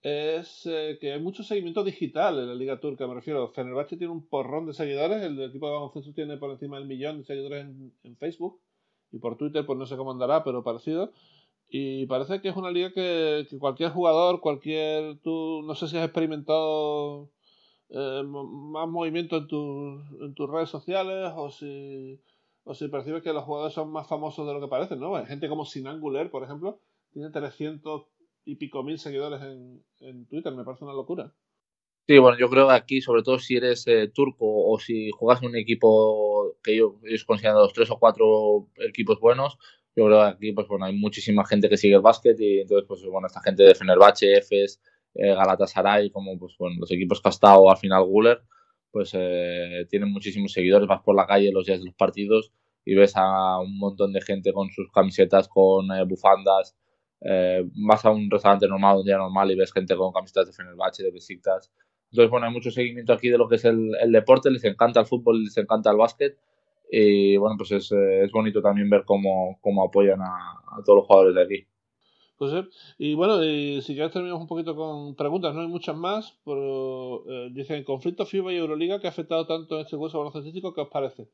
es 0.03 0.66
eh, 0.66 0.98
que 1.01 1.12
hay 1.12 1.20
mucho 1.20 1.42
seguimiento 1.42 1.84
digital 1.84 2.38
en 2.38 2.48
la 2.48 2.55
Liga 2.55 2.80
Turca. 2.80 3.07
Me 3.07 3.14
refiero, 3.14 3.48
Fenerbahce 3.48 3.98
tiene 3.98 4.12
un 4.12 4.26
porrón 4.26 4.66
de 4.66 4.72
seguidores. 4.74 5.22
El 5.22 5.40
equipo 5.42 5.66
de 5.66 5.74
baloncesto 5.74 6.12
tiene 6.14 6.38
por 6.38 6.51
encima 6.51 6.78
del 6.78 6.88
millón 6.88 7.18
de 7.18 7.24
seguidores 7.24 7.66
en, 7.66 7.92
en, 8.03 8.16
Facebook. 8.16 8.61
Y 9.12 9.18
por 9.18 9.36
Twitter, 9.36 9.66
pues 9.66 9.78
no 9.78 9.86
sé 9.86 9.96
cómo 9.96 10.12
andará, 10.12 10.42
pero 10.44 10.64
parecido. 10.64 11.12
Y 11.68 12.07
parece 12.07 12.40
que 12.40 12.48
es 12.48 12.57
una 12.57 12.70
liga 12.70 12.92
que, 12.92 13.46
que 13.51 13.59
cualquier 13.59 13.90
jugador, 13.90 14.40
cualquier. 14.40 15.18
Tú, 15.18 15.62
no 15.64 15.74
sé 15.74 15.88
si 15.88 15.98
has 15.98 16.05
experimentado 16.05 17.30
eh, 17.91 18.22
más 18.24 18.88
movimiento 18.88 19.36
en, 19.38 19.47
tu, 19.49 20.01
en 20.20 20.34
tus 20.34 20.51
redes 20.51 20.68
sociales 20.68 21.32
o 21.34 21.51
si, 21.51 22.20
o 22.64 22.74
si 22.74 22.88
percibes 22.88 23.22
que 23.22 23.32
los 23.32 23.45
jugadores 23.45 23.74
son 23.74 23.91
más 23.91 24.09
famosos 24.09 24.47
de 24.47 24.55
lo 24.55 24.61
que 24.61 24.68
parecen, 24.68 25.01
¿no? 25.01 25.24
Gente 25.26 25.49
como 25.49 25.64
Sinanguler, 25.64 26.30
por 26.30 26.45
ejemplo, 26.45 26.80
tiene 27.12 27.30
300 27.30 28.03
y 28.45 28.57
pico 28.57 28.82
mil 28.82 28.99
seguidores 28.99 29.43
en, 29.43 29.84
en 30.01 30.26
Twitter, 30.26 30.53
me 30.55 30.64
parece 30.64 30.84
una 30.84 30.95
locura. 30.95 31.34
Sí, 32.11 32.18
bueno, 32.18 32.36
yo 32.38 32.51
creo 32.51 32.66
que 32.66 32.74
aquí, 32.74 33.01
sobre 33.01 33.22
todo 33.22 33.38
si 33.38 33.57
eres 33.57 33.86
eh, 33.86 34.09
turco 34.12 34.47
o 34.47 34.78
si 34.80 35.11
juegas 35.11 35.43
en 35.43 35.51
un 35.51 35.57
equipo 35.57 36.57
que 36.62 36.76
yo, 36.76 36.99
ellos 37.05 37.24
consideran 37.24 37.59
los 37.59 37.72
tres 37.72 37.91
o 37.91 37.99
cuatro 38.01 38.68
equipos 38.88 39.20
buenos, 39.20 39.59
yo 39.95 40.07
creo 40.07 40.18
que 40.18 40.26
aquí, 40.26 40.53
pues 40.53 40.66
bueno, 40.66 40.86
hay 40.86 40.97
muchísima 40.97 41.45
gente 41.45 41.68
que 41.68 41.76
sigue 41.76 41.95
el 41.95 42.01
básquet 42.01 42.36
y 42.41 42.61
entonces, 42.61 42.86
pues 42.88 43.05
bueno, 43.05 43.26
esta 43.28 43.41
gente 43.43 43.62
de 43.62 43.74
Fenerbahce, 43.74 44.38
Efes, 44.38 44.80
eh, 45.14 45.34
Galatasaray, 45.34 46.11
como 46.11 46.38
pues, 46.38 46.56
bueno, 46.58 46.76
los 46.80 46.90
equipos 46.90 47.20
que 47.20 47.28
ha 47.28 47.52
al 47.52 47.76
final 47.76 48.04
Guller, 48.04 48.42
pues 48.90 49.12
eh, 49.14 49.86
tienen 49.88 50.11
muchísimos 50.12 50.52
seguidores. 50.52 50.88
Vas 50.88 51.02
por 51.02 51.14
la 51.14 51.26
calle 51.26 51.52
los 51.52 51.66
días 51.66 51.78
de 51.80 51.86
los 51.86 51.94
partidos 51.94 52.52
y 52.84 52.94
ves 52.94 53.12
a 53.16 53.58
un 53.61 53.78
montón 53.78 54.12
de 54.12 54.20
gente 54.20 54.52
con 54.52 54.70
sus 54.70 54.90
camisetas, 54.90 55.48
con 55.48 55.90
eh, 55.92 56.04
bufandas. 56.04 56.76
Eh, 57.22 57.62
vas 57.86 58.04
a 58.04 58.11
un 58.11 58.30
restaurante 58.30 58.66
normal, 58.66 58.98
un 58.98 59.04
día 59.04 59.18
normal, 59.18 59.50
y 59.50 59.56
ves 59.56 59.72
gente 59.72 59.94
con 59.94 60.12
camisetas 60.12 60.46
de 60.46 60.52
Fenerbahce, 60.52 61.02
de 61.02 61.11
Besiktas. 61.11 61.70
Entonces, 62.11 62.30
bueno, 62.30 62.46
hay 62.46 62.52
mucho 62.52 62.70
seguimiento 62.70 63.12
aquí 63.12 63.28
de 63.28 63.38
lo 63.38 63.48
que 63.48 63.56
es 63.56 63.64
el, 63.64 63.92
el 64.00 64.11
deporte, 64.11 64.50
les 64.50 64.64
encanta 64.64 65.00
el 65.00 65.06
fútbol, 65.06 65.44
les 65.44 65.56
encanta 65.56 65.90
el 65.90 65.96
básquet. 65.96 66.38
Y 66.90 67.36
bueno, 67.36 67.56
pues 67.56 67.70
es, 67.70 67.92
es 67.92 68.32
bonito 68.32 68.61
también 68.61 68.90
ver 68.90 69.04
cómo, 69.04 69.58
cómo 69.61 69.84
apoyan 69.84 70.20
a, 70.20 70.26
a 70.26 70.82
todos 70.84 70.98
los 70.98 71.06
jugadores 71.06 71.34
de 71.36 71.42
aquí. 71.42 71.69
Pues, 72.41 72.55
y 72.97 73.12
bueno, 73.12 73.45
y 73.45 73.82
si 73.82 73.93
quieres 73.93 74.12
terminamos 74.12 74.41
un 74.41 74.49
poquito 74.49 74.74
con 74.74 75.14
preguntas, 75.14 75.55
no 75.55 75.61
hay 75.61 75.66
muchas 75.66 75.95
más, 75.95 76.38
pero 76.43 77.22
eh, 77.28 77.51
dicen, 77.53 77.84
conflicto 77.84 78.24
FIBA 78.24 78.55
y 78.55 78.57
Euroliga 78.57 78.99
que 78.99 79.09
ha 79.09 79.11
afectado 79.11 79.47
tanto 79.47 79.74
en 79.74 79.82
este 79.82 79.99
curso 79.99 80.16
baloncestístico, 80.16 80.72
¿qué 80.72 80.80
os 80.80 80.88
parece? 80.88 81.28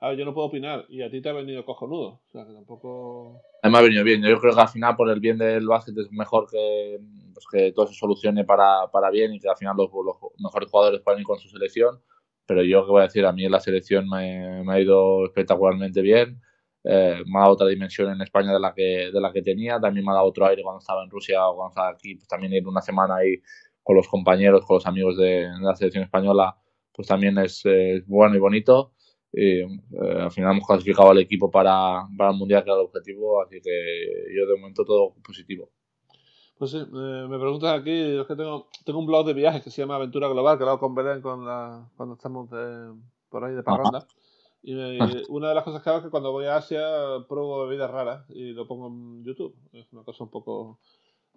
A 0.00 0.08
ver, 0.08 0.16
yo 0.16 0.24
no 0.24 0.32
puedo 0.32 0.46
opinar, 0.46 0.86
y 0.88 1.02
a 1.02 1.10
ti 1.10 1.20
te 1.20 1.28
ha 1.28 1.34
venido 1.34 1.62
cojonudo, 1.66 2.22
o 2.26 2.30
sea, 2.32 2.46
que 2.46 2.54
tampoco... 2.54 3.42
A 3.62 3.68
mí 3.68 3.72
me 3.72 3.78
ha 3.78 3.82
venido 3.82 4.02
bien, 4.02 4.22
yo 4.22 4.40
creo 4.40 4.54
que 4.54 4.60
al 4.62 4.68
final 4.68 4.96
por 4.96 5.10
el 5.10 5.20
bien 5.20 5.36
del 5.36 5.66
básquet 5.66 5.98
es 5.98 6.10
mejor 6.10 6.46
que, 6.50 7.00
pues 7.34 7.44
que 7.52 7.72
todo 7.72 7.88
se 7.88 7.94
solucione 7.94 8.44
para, 8.46 8.90
para 8.90 9.10
bien 9.10 9.34
y 9.34 9.40
que 9.40 9.50
al 9.50 9.58
final 9.58 9.76
los, 9.76 9.90
los, 9.92 10.16
mejores 10.38 10.70
jugadores 10.70 11.02
puedan 11.02 11.20
ir 11.20 11.26
con 11.26 11.38
su 11.38 11.50
selección. 11.50 12.00
Pero 12.46 12.62
yo, 12.62 12.86
que 12.86 12.92
voy 12.92 13.00
a 13.00 13.08
decir? 13.08 13.26
A 13.26 13.32
mí 13.32 13.46
la 13.46 13.60
selección 13.60 14.08
me 14.08 14.64
ha 14.72 14.80
ido 14.80 15.26
espectacularmente 15.26 16.00
bien. 16.00 16.40
Eh, 16.88 17.22
me 17.26 17.38
ha 17.38 17.42
dado 17.42 17.54
otra 17.54 17.66
dimensión 17.66 18.12
en 18.12 18.20
España 18.20 18.52
de 18.52 18.60
la 18.60 18.72
que 18.72 19.10
de 19.12 19.20
la 19.20 19.32
que 19.32 19.42
tenía. 19.42 19.80
También 19.80 20.04
me 20.04 20.12
ha 20.12 20.14
dado 20.14 20.26
otro 20.26 20.46
aire 20.46 20.62
cuando 20.62 20.78
estaba 20.78 21.02
en 21.02 21.10
Rusia 21.10 21.46
o 21.48 21.56
cuando 21.56 21.70
estaba 21.70 21.88
aquí. 21.88 22.14
Pues 22.14 22.28
también 22.28 22.52
ir 22.52 22.66
una 22.66 22.80
semana 22.80 23.16
ahí 23.16 23.42
con 23.82 23.96
los 23.96 24.08
compañeros, 24.08 24.64
con 24.64 24.76
los 24.76 24.86
amigos 24.86 25.16
de, 25.16 25.48
de 25.48 25.60
la 25.60 25.74
selección 25.74 26.04
española, 26.04 26.56
pues 26.92 27.08
también 27.08 27.38
es, 27.38 27.64
es 27.66 28.06
bueno 28.06 28.36
y 28.36 28.38
bonito. 28.38 28.92
Y, 29.32 29.60
eh, 29.60 29.68
al 30.22 30.30
final 30.30 30.52
hemos 30.52 30.66
clasificado 30.66 31.10
al 31.10 31.18
equipo 31.18 31.50
para, 31.50 32.02
para 32.16 32.30
el 32.30 32.36
Mundial, 32.36 32.64
que 32.64 32.70
era 32.70 32.80
el 32.80 32.86
objetivo, 32.86 33.42
así 33.42 33.60
que 33.60 33.70
yo 34.34 34.46
de 34.46 34.56
momento 34.56 34.84
todo 34.84 35.14
positivo. 35.24 35.70
Pues 36.58 36.70
sí, 36.70 36.78
eh, 36.78 37.26
me 37.28 37.38
preguntas 37.38 37.78
aquí, 37.78 38.18
es 38.18 38.26
que 38.26 38.34
tengo, 38.34 38.68
tengo 38.84 38.98
un 38.98 39.06
blog 39.06 39.26
de 39.26 39.34
viajes 39.34 39.62
que 39.62 39.70
se 39.70 39.82
llama 39.82 39.96
Aventura 39.96 40.28
Global, 40.28 40.56
que 40.56 40.64
lo 40.64 40.70
hago 40.70 40.80
con 40.80 40.94
Belén 40.94 41.20
con 41.20 41.44
la, 41.44 41.86
cuando 41.96 42.14
estamos 42.14 42.48
de, 42.50 42.94
por 43.28 43.44
ahí 43.44 43.54
de 43.54 43.62
parranda. 43.62 44.06
Y 44.68 44.74
una 45.28 45.50
de 45.50 45.54
las 45.54 45.62
cosas 45.62 45.80
que 45.80 45.90
hago 45.90 45.98
es 46.00 46.04
que 46.06 46.10
cuando 46.10 46.32
voy 46.32 46.46
a 46.46 46.56
Asia 46.56 46.80
pruebo 47.28 47.68
bebidas 47.68 47.88
raras 47.88 48.28
y 48.30 48.50
lo 48.50 48.66
pongo 48.66 48.88
en 48.88 49.22
YouTube. 49.22 49.54
Es 49.72 49.92
una 49.92 50.02
cosa 50.02 50.24
un 50.24 50.30
poco 50.30 50.80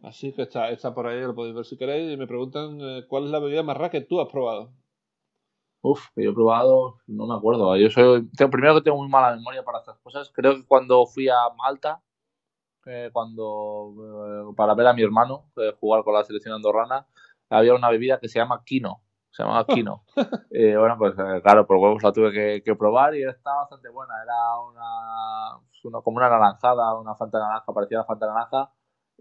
así 0.01 0.34
que 0.34 0.41
está, 0.41 0.71
está 0.71 0.95
por 0.95 1.05
ahí, 1.05 1.21
lo 1.21 1.36
podéis 1.36 1.53
ver 1.53 1.65
si 1.65 1.77
queréis. 1.77 2.11
Y 2.11 2.17
me 2.17 2.25
preguntan 2.25 2.80
eh, 2.82 3.05
cuál 3.07 3.25
es 3.25 3.30
la 3.30 3.38
bebida 3.38 3.61
más 3.61 3.77
rara 3.77 3.91
que 3.91 4.01
tú 4.01 4.19
has 4.19 4.30
probado. 4.30 4.73
Uf, 5.82 6.07
que 6.15 6.23
yo 6.23 6.32
he 6.32 6.34
probado, 6.34 6.95
no 7.05 7.27
me 7.27 7.36
acuerdo. 7.36 7.77
Yo 7.77 7.91
soy, 7.91 8.27
tengo, 8.36 8.49
primero 8.49 8.73
que 8.73 8.82
tengo 8.82 8.97
muy 8.97 9.07
mala 9.07 9.36
memoria 9.36 9.63
para 9.63 9.77
estas 9.77 9.99
cosas. 9.99 10.32
Creo 10.34 10.55
que 10.55 10.65
cuando 10.65 11.05
fui 11.05 11.30
a 11.30 11.38
Malta, 11.55 12.01
eh, 12.88 13.11
cuando 13.13 13.93
eh, 14.51 14.53
para 14.57 14.73
ver 14.73 14.88
a 14.88 14.93
mi 14.93 15.03
hermano 15.03 15.51
eh, 15.57 15.75
jugar 15.80 16.03
con 16.03 16.15
la 16.15 16.23
selección 16.23 16.55
andorrana, 16.55 17.05
había 17.47 17.75
una 17.75 17.91
bebida 17.91 18.19
que 18.19 18.27
se 18.27 18.39
llama 18.39 18.63
Kino. 18.65 19.03
Se 19.32 19.43
llamaba 19.43 19.65
Kino. 19.65 20.03
y 20.51 20.75
bueno, 20.75 20.97
pues 20.97 21.13
claro, 21.43 21.65
por 21.67 21.77
huevos 21.77 22.03
la 22.03 22.11
tuve 22.11 22.32
que, 22.32 22.63
que, 22.63 22.75
probar 22.75 23.15
y 23.15 23.23
estaba 23.23 23.61
bastante 23.61 23.89
buena. 23.89 24.13
Era 24.23 24.59
una, 24.59 25.57
una, 25.84 26.01
como 26.01 26.17
una 26.17 26.30
naranjada, 26.30 26.99
una 26.99 27.15
fanta 27.15 27.39
naranja, 27.39 27.73
parecía 27.73 27.99
una 27.99 28.07
fanta 28.07 28.27
naranja 28.27 28.71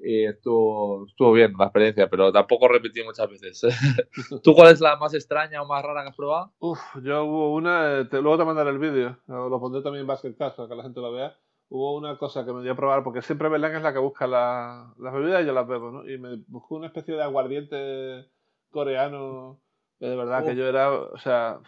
y 0.03 0.25
estuvo, 0.27 1.07
estuvo 1.07 1.33
bien 1.33 1.53
la 1.59 1.67
experiencia, 1.67 2.09
pero 2.09 2.33
tampoco 2.33 2.69
repetí 2.69 3.03
muchas 3.03 3.29
veces. 3.29 3.63
¿Tú 4.43 4.55
cuál 4.55 4.73
es 4.73 4.81
la 4.81 4.97
más 4.97 5.15
extraña 5.15 5.63
o 5.63 5.67
más 5.67 5.83
rara 5.83 6.03
que 6.03 6.11
has 6.11 6.17
probado? 6.17 6.53
Uf, 6.59 6.81
yo 7.03 7.25
hubo 7.25 7.55
una, 7.55 8.09
te, 8.09 8.21
luego 8.21 8.39
te 8.39 8.45
mandaré 8.45 8.71
el 8.71 8.79
vídeo, 8.79 9.19
lo 9.27 9.61
pondré 9.61 9.83
también 9.83 10.03
en 10.03 10.07
Basket 10.07 10.37
Cast 10.37 10.57
para 10.57 10.69
que 10.69 10.75
la 10.75 10.83
gente 10.83 11.01
lo 11.01 11.13
vea. 11.13 11.37
Hubo 11.71 11.97
una 11.97 12.17
cosa 12.17 12.47
que 12.47 12.53
me 12.53 12.63
dio 12.63 12.73
a 12.73 12.77
probar, 12.77 13.05
porque 13.05 13.21
siempre 13.21 13.51
Belén 13.51 13.75
es 13.75 13.83
la 13.83 13.93
que 13.93 13.99
busca 13.99 14.27
la, 14.27 14.95
las 14.99 15.13
bebidas 15.13 15.43
y 15.43 15.47
yo 15.47 15.53
las 15.53 15.67
bebo, 15.67 15.91
¿no? 15.91 16.09
Y 16.09 16.17
me 16.19 16.37
buscó 16.47 16.77
una 16.77 16.87
especie 16.87 17.15
de 17.15 17.23
aguardiente 17.23 18.31
coreano, 18.71 19.61
de 20.01 20.17
verdad 20.17 20.45
que 20.45 20.57
yo 20.57 20.67
era, 20.67 20.91
o 20.93 21.19
sea... 21.19 21.59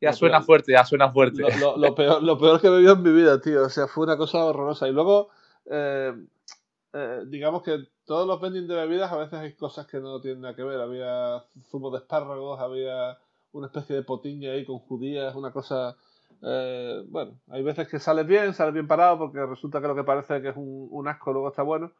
Ya 0.00 0.12
suena 0.12 0.42
fuerte, 0.42 0.72
ya 0.72 0.84
suena 0.84 1.10
fuerte. 1.10 1.42
Lo, 1.42 1.48
lo, 1.58 1.76
lo, 1.76 1.94
peor, 1.94 2.22
lo 2.22 2.38
peor 2.38 2.60
que 2.60 2.68
he 2.68 2.70
bebido 2.70 2.92
en 2.92 3.02
mi 3.02 3.10
vida, 3.10 3.40
tío. 3.40 3.64
O 3.64 3.68
sea, 3.68 3.88
fue 3.88 4.04
una 4.04 4.16
cosa 4.16 4.44
horrorosa. 4.44 4.88
Y 4.88 4.92
luego... 4.92 5.30
Eh, 5.70 6.14
eh, 6.94 7.22
digamos 7.26 7.62
que 7.62 7.84
todos 8.06 8.26
los 8.26 8.40
vending 8.40 8.66
de 8.66 8.74
bebidas 8.74 9.12
a 9.12 9.18
veces 9.18 9.38
hay 9.38 9.54
cosas 9.54 9.86
que 9.86 10.00
no 10.00 10.20
tienen 10.20 10.40
nada 10.40 10.54
que 10.54 10.62
ver. 10.62 10.80
Había 10.80 11.44
zumo 11.70 11.90
de 11.90 11.98
espárragos, 11.98 12.60
había 12.60 13.18
una 13.52 13.66
especie 13.66 13.96
de 13.96 14.02
potiña 14.02 14.52
ahí 14.52 14.64
con 14.64 14.78
judías, 14.78 15.34
una 15.34 15.52
cosa... 15.52 15.96
Eh, 16.40 17.02
bueno, 17.08 17.40
hay 17.50 17.62
veces 17.62 17.88
que 17.88 17.98
sales 17.98 18.26
bien, 18.26 18.54
sales 18.54 18.72
bien 18.72 18.86
parado 18.86 19.18
porque 19.18 19.44
resulta 19.44 19.80
que 19.80 19.88
lo 19.88 19.96
que 19.96 20.04
parece 20.04 20.40
que 20.40 20.50
es 20.50 20.56
un, 20.56 20.88
un 20.90 21.08
asco 21.08 21.32
luego 21.32 21.48
está 21.48 21.62
bueno. 21.62 21.92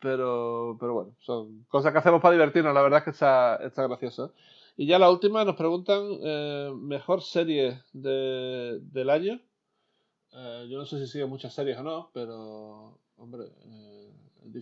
Pero, 0.00 0.76
pero 0.78 0.94
bueno, 0.94 1.10
son 1.18 1.64
cosas 1.68 1.92
que 1.92 1.98
hacemos 1.98 2.22
para 2.22 2.32
divertirnos, 2.32 2.72
la 2.72 2.82
verdad 2.82 2.98
es 2.98 3.04
que 3.04 3.10
está, 3.10 3.56
está 3.56 3.86
gracioso. 3.86 4.32
Y 4.78 4.86
ya 4.86 4.98
la 4.98 5.10
última 5.10 5.44
nos 5.44 5.56
preguntan 5.56 6.02
eh, 6.22 6.72
mejor 6.74 7.20
serie 7.20 7.82
de, 7.92 8.78
del 8.80 9.10
año. 9.10 9.38
Eh, 10.32 10.66
yo 10.70 10.78
no 10.78 10.86
sé 10.86 10.98
si 11.00 11.06
sigue 11.06 11.26
muchas 11.26 11.52
series 11.52 11.76
o 11.78 11.82
no, 11.82 12.10
pero 12.14 12.98
hombre, 13.16 13.44
eh, 13.66 13.98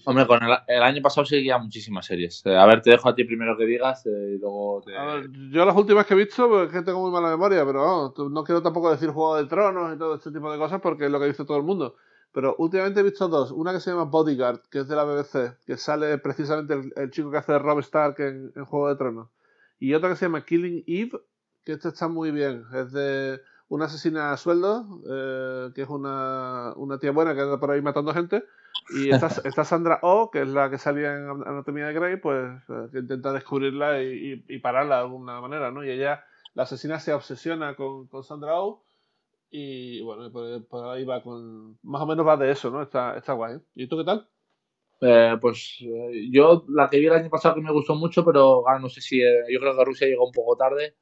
Hombre, 0.04 0.26
con 0.26 0.42
el, 0.42 0.56
el, 0.66 0.82
año 0.82 1.02
pasado 1.02 1.24
seguía 1.24 1.58
muchísimas 1.58 2.06
series. 2.06 2.44
Eh, 2.44 2.56
a 2.56 2.66
ver, 2.66 2.82
te 2.82 2.90
dejo 2.90 3.08
a 3.08 3.14
ti 3.14 3.24
primero 3.24 3.56
que 3.56 3.66
digas 3.66 4.04
eh, 4.06 4.34
y 4.34 4.38
luego 4.38 4.82
te... 4.84 4.96
A 4.96 5.04
ver, 5.04 5.30
yo 5.50 5.64
las 5.64 5.76
últimas 5.76 6.06
que 6.06 6.14
he 6.14 6.16
visto, 6.16 6.48
pues, 6.48 6.66
es 6.66 6.72
que 6.72 6.82
tengo 6.82 7.00
muy 7.00 7.10
mala 7.10 7.28
memoria, 7.28 7.64
pero 7.64 8.12
no, 8.16 8.28
no 8.28 8.44
quiero 8.44 8.62
tampoco 8.62 8.90
decir 8.90 9.10
Juego 9.10 9.36
de 9.36 9.46
Tronos 9.46 9.94
y 9.94 9.98
todo 9.98 10.16
este 10.16 10.32
tipo 10.32 10.50
de 10.50 10.58
cosas 10.58 10.80
porque 10.80 11.06
es 11.06 11.10
lo 11.10 11.20
que 11.20 11.26
dice 11.26 11.44
todo 11.44 11.56
el 11.56 11.62
mundo. 11.62 11.96
Pero 12.32 12.56
últimamente 12.58 13.00
he 13.00 13.02
visto 13.02 13.28
dos. 13.28 13.50
Una 13.50 13.72
que 13.72 13.80
se 13.80 13.90
llama 13.90 14.04
Bodyguard, 14.04 14.62
que 14.70 14.80
es 14.80 14.88
de 14.88 14.96
la 14.96 15.04
BBC, 15.04 15.56
que 15.64 15.76
sale 15.76 16.18
precisamente 16.18 16.74
el, 16.74 16.92
el 16.96 17.10
chico 17.10 17.30
que 17.30 17.38
hace 17.38 17.52
de 17.52 17.58
Rob 17.58 17.78
Stark 17.80 18.16
en, 18.18 18.52
en, 18.56 18.64
Juego 18.64 18.88
de 18.88 18.96
Tronos. 18.96 19.28
Y 19.78 19.94
otra 19.94 20.08
que 20.08 20.16
se 20.16 20.26
llama 20.26 20.44
Killing 20.44 20.84
Eve, 20.86 21.20
que 21.64 21.72
esta 21.72 21.88
está 21.88 22.08
muy 22.08 22.30
bien. 22.30 22.64
Es 22.74 22.92
de 22.92 23.40
una 23.68 23.86
asesina 23.86 24.32
a 24.32 24.36
sueldo, 24.36 25.02
eh, 25.08 25.70
que 25.74 25.82
es 25.82 25.88
una, 25.88 26.72
una 26.76 26.98
tía 26.98 27.10
buena 27.10 27.34
que 27.34 27.40
anda 27.40 27.58
por 27.58 27.70
ahí 27.70 27.82
matando 27.82 28.14
gente 28.14 28.44
y 28.90 29.10
esta, 29.44 29.64
Sandra 29.64 29.98
Oh, 30.02 30.30
que 30.30 30.42
es 30.42 30.48
la 30.48 30.70
que 30.70 30.78
salía 30.78 31.14
en 31.14 31.28
Anatomía 31.28 31.86
de 31.86 31.94
Grey, 31.94 32.16
pues 32.16 32.62
eh, 32.68 32.88
que 32.92 32.98
intenta 33.00 33.32
descubrirla 33.32 34.02
y, 34.02 34.44
y, 34.48 34.54
y, 34.56 34.58
pararla 34.58 34.96
de 34.96 35.02
alguna 35.02 35.40
manera, 35.40 35.70
¿no? 35.70 35.84
Y 35.84 35.90
ella, 35.90 36.24
la 36.54 36.64
asesina 36.64 37.00
se 37.00 37.12
obsesiona 37.12 37.74
con, 37.74 38.06
con 38.06 38.22
Sandra 38.22 38.60
Oh 38.60 38.82
y 39.50 40.02
bueno, 40.02 40.30
por, 40.30 40.66
por, 40.66 40.88
ahí 40.88 41.04
va 41.04 41.22
con... 41.22 41.78
Más 41.82 42.02
o 42.02 42.06
menos 42.06 42.26
va 42.26 42.36
de 42.36 42.50
eso, 42.50 42.70
¿no? 42.70 42.82
Está, 42.82 43.16
está 43.16 43.32
guay. 43.32 43.58
¿Y 43.74 43.86
tú 43.86 43.96
qué 43.96 44.04
tal? 44.04 44.28
Eh, 45.00 45.36
pues 45.40 45.76
eh, 45.80 46.28
yo 46.30 46.64
la 46.68 46.88
que 46.88 46.98
vi 46.98 47.06
el 47.06 47.12
año 47.12 47.30
pasado 47.30 47.54
que 47.54 47.60
me 47.60 47.72
gustó 47.72 47.94
mucho, 47.94 48.24
pero 48.24 48.68
ah, 48.68 48.78
no 48.78 48.88
sé 48.88 49.00
si... 49.00 49.20
Eh, 49.22 49.44
yo 49.50 49.60
creo 49.60 49.76
que 49.76 49.84
Rusia 49.84 50.06
llegó 50.08 50.26
un 50.26 50.32
poco 50.32 50.56
tarde. 50.56 50.94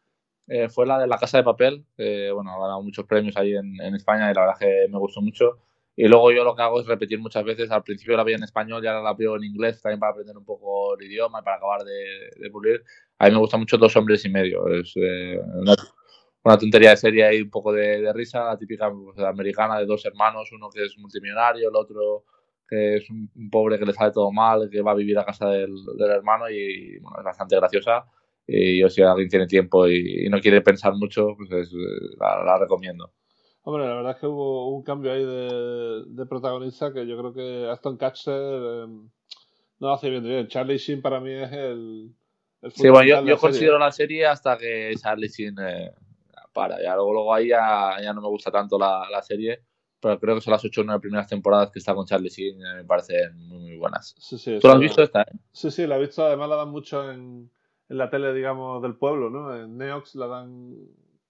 fue 0.71 0.87
la 0.87 0.99
de 0.99 1.07
La 1.07 1.19
Casa 1.19 1.39
de 1.39 1.45
Papel. 1.45 1.87
bueno, 1.97 2.51
ha 2.53 2.61
ganado 2.61 2.83
muchos 2.83 3.07
premios 3.07 3.37
ahí 3.37 3.55
en, 3.55 3.81
en 3.81 3.95
España 3.95 4.31
y 4.31 4.35
la 4.35 4.41
verdad 4.43 4.59
que 4.59 4.87
me 4.91 4.99
gustó 4.99 5.21
mucho 5.21 5.59
y 5.97 6.09
luego 6.09 6.33
yo 6.33 6.43
lo 6.45 6.57
que 6.57 6.63
hago 6.63 6.81
es 6.81 6.87
repetir 6.87 7.19
muchas 7.21 7.45
veces. 7.45 7.71
Al 7.71 7.85
principio 7.85 8.17
la 8.17 8.25
veía 8.25 8.37
en 8.37 8.43
español 8.43 8.83
y 8.83 8.89
ahora 8.89 9.03
la 9.03 9.15
veo 9.15 9.37
en 9.37 9.45
inglés 9.45 9.81
también 9.81 10.01
para 10.01 10.13
aprender 10.13 10.37
un 10.37 10.45
poco 10.45 10.99
el 10.99 11.07
idioma 11.07 11.41
y 11.41 11.45
para 11.45 11.57
acabar 11.57 11.85
de, 11.85 12.31
de 12.37 12.51
pulir. 12.51 12.83
A 13.19 13.27
mí 13.27 13.33
me 13.33 13.39
gusta 13.39 13.57
mucho 13.57 13.79
Dos 13.79 13.97
Hombres 13.97 14.25
y 14.25 14.29
Medio. 14.29 14.67
Es 14.69 14.93
eh, 14.97 15.39
una, 15.55 15.75
una, 16.43 16.59
tontería 16.59 16.91
de 16.91 16.97
serie 16.97 17.37
y 17.37 17.43
un 17.43 17.51
poco 17.51 17.73
de, 17.73 18.01
de 18.01 18.13
risa, 18.13 18.45
la 18.45 18.59
típica 18.59 18.91
pues, 18.91 19.19
americana 19.21 19.79
de 19.79 19.87
dos 19.87 20.05
hermanos, 20.05 20.51
uno 20.53 20.69
que 20.69 20.85
es 20.85 20.99
multimillonario, 20.99 21.69
el 21.69 21.77
otro 21.77 22.25
que 22.69 22.97
es 22.97 23.11
un, 23.11 23.31
un, 23.35 23.51
pobre 23.51 23.79
que 23.79 23.87
le 23.87 23.93
sale 23.93 24.13
todo 24.13 24.33
mal, 24.33 24.69
que 24.71 24.83
va 24.83 24.93
a 24.93 24.97
vivir 24.97 25.19
a 25.19 25.25
casa 25.25 25.49
del, 25.49 25.75
del 25.97 26.11
hermano 26.11 26.49
y 26.51 26.99
bueno, 26.99 27.19
es 27.19 27.25
bastante 27.25 27.57
graciosa. 27.57 28.05
Y 28.47 28.81
yo 28.81 28.91
si 28.91 29.03
alguien 29.03 29.29
tiene 29.29 29.47
tiempo 29.47 29.89
y, 29.89 30.27
y 30.27 30.29
no 30.29 30.41
quiere 30.41 30.61
pensar 30.61 30.95
mucho, 30.95 31.35
pues 31.37 31.51
es, 31.51 31.73
la, 32.19 32.45
la 32.45 32.59
recomiendo. 32.59 33.13
Hombre, 33.67 33.89
la 33.89 33.95
verdad 33.95 34.13
es 34.13 34.19
que 34.19 34.27
hubo 34.27 34.69
un 34.77 34.83
cambio 34.83 35.11
ahí 35.11 35.25
de, 35.25 36.05
de 36.07 36.27
protagonista 36.27 36.93
que 36.93 37.07
yo 37.07 37.17
creo 37.17 37.33
que 37.33 37.71
Aston 37.71 37.97
Catcher 37.97 38.35
eh, 38.35 38.87
no 39.79 39.91
hace 39.91 40.11
bien, 40.11 40.23
bien. 40.23 40.49
Charlie 40.49 40.77
Sheen 40.77 41.01
para 41.01 41.19
mí 41.19 41.33
es 41.33 41.51
el. 41.51 42.15
el 42.61 42.73
sí, 42.73 42.91
bueno, 42.91 43.09
yo, 43.09 43.25
yo 43.25 43.39
considero 43.39 43.79
la 43.79 43.91
serie 43.91 44.27
hasta 44.27 44.59
que 44.59 44.93
Charlie 45.01 45.29
Sheen 45.29 45.57
eh, 45.61 45.93
para. 46.53 46.83
Ya 46.83 46.95
luego, 46.95 47.15
luego 47.15 47.35
ahí 47.35 47.49
ya, 47.49 47.97
ya, 48.03 48.13
no 48.13 48.21
me 48.21 48.29
gusta 48.29 48.51
tanto 48.51 48.79
la, 48.79 49.09
la, 49.11 49.23
serie, 49.23 49.63
pero 50.05 50.21
creo 50.21 50.35
que 50.35 50.41
son 50.43 50.53
las 50.53 50.65
ocho 50.65 50.83
o 50.83 50.85
nueve 50.85 51.01
primeras 51.01 51.27
temporadas 51.27 51.71
que 51.71 51.79
está 51.79 51.95
con 51.95 52.05
Charlie 52.05 52.29
Sheen 52.29 52.61
eh, 52.61 52.75
me 52.77 52.85
parecen 52.85 53.37
muy, 53.49 53.59
muy 53.59 53.77
buenas. 53.79 54.15
Sí, 54.19 54.37
sí, 54.37 54.59
¿Tú 54.61 54.69
la 54.69 54.75
has 54.75 54.81
visto 54.81 55.03
esta? 55.03 55.23
Eh? 55.23 55.33
Sí, 55.53 55.71
sí, 55.71 55.87
la 55.87 55.97
he 55.97 56.01
visto. 56.01 56.25
Además, 56.25 56.51
la 56.51 56.57
dan 56.57 56.71
mucho 56.71 57.11
en, 57.11 57.51
en 57.89 57.99
la 57.99 58.11
tele, 58.11 58.35
digamos, 58.35 58.83
del 58.83 58.97
pueblo, 58.97 59.31
¿no? 59.31 59.57
En 59.57 59.79
Neox 59.79 60.15
la 60.17 60.27
dan 60.27 60.77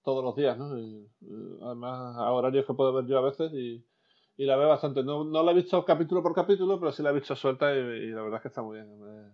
todos 0.03 0.23
los 0.23 0.35
días, 0.35 0.57
¿no? 0.57 0.77
Y, 0.77 1.07
además 1.63 2.17
a 2.17 2.31
horarios 2.31 2.65
que 2.65 2.73
puedo 2.73 2.93
ver 2.93 3.05
yo 3.05 3.17
a 3.17 3.21
veces 3.21 3.51
y, 3.53 3.83
y 4.35 4.45
la 4.45 4.57
veo 4.57 4.67
bastante. 4.67 5.01
No, 5.03 5.23
no, 5.23 5.41
la 5.41 5.51
he 5.51 5.55
visto 5.55 5.85
capítulo 5.85 6.21
por 6.21 6.35
capítulo, 6.35 6.77
pero 6.77 6.91
sí 6.91 7.01
la 7.01 7.11
he 7.11 7.13
visto 7.13 7.35
suelta 7.35 7.73
y, 7.73 7.77
y 7.77 8.07
la 8.11 8.21
verdad 8.21 8.37
es 8.37 8.41
que 8.41 8.47
está 8.49 8.61
muy 8.61 8.75
bien. 8.75 8.99
Me, 8.99 9.31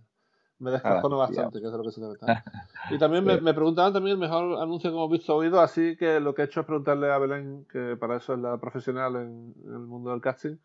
me 0.61 0.71
descojono 0.71 1.15
ah, 1.21 1.27
bastante, 1.27 1.59
que 1.59 1.67
es 1.67 1.73
lo 1.73 1.83
que 1.83 1.91
se 1.91 2.01
debe 2.01 2.13
estar. 2.13 2.43
Y 2.91 2.97
también 2.97 3.23
me, 3.23 3.39
me, 3.39 3.53
preguntaban 3.53 3.93
también 3.93 4.15
el 4.15 4.21
mejor 4.21 4.61
anuncio 4.61 4.89
que 4.89 4.95
hemos 4.95 5.11
visto 5.11 5.35
oído, 5.35 5.59
así 5.61 5.95
que 5.97 6.19
lo 6.19 6.33
que 6.33 6.41
he 6.41 6.45
hecho 6.45 6.61
es 6.61 6.65
preguntarle 6.65 7.11
a 7.11 7.17
Belén, 7.17 7.65
que 7.71 7.95
para 7.97 8.17
eso 8.17 8.33
es 8.33 8.39
la 8.39 8.57
profesional 8.57 9.15
en, 9.15 9.53
en 9.65 9.73
el 9.73 9.79
mundo 9.79 10.11
del 10.11 10.21
casting. 10.21 10.57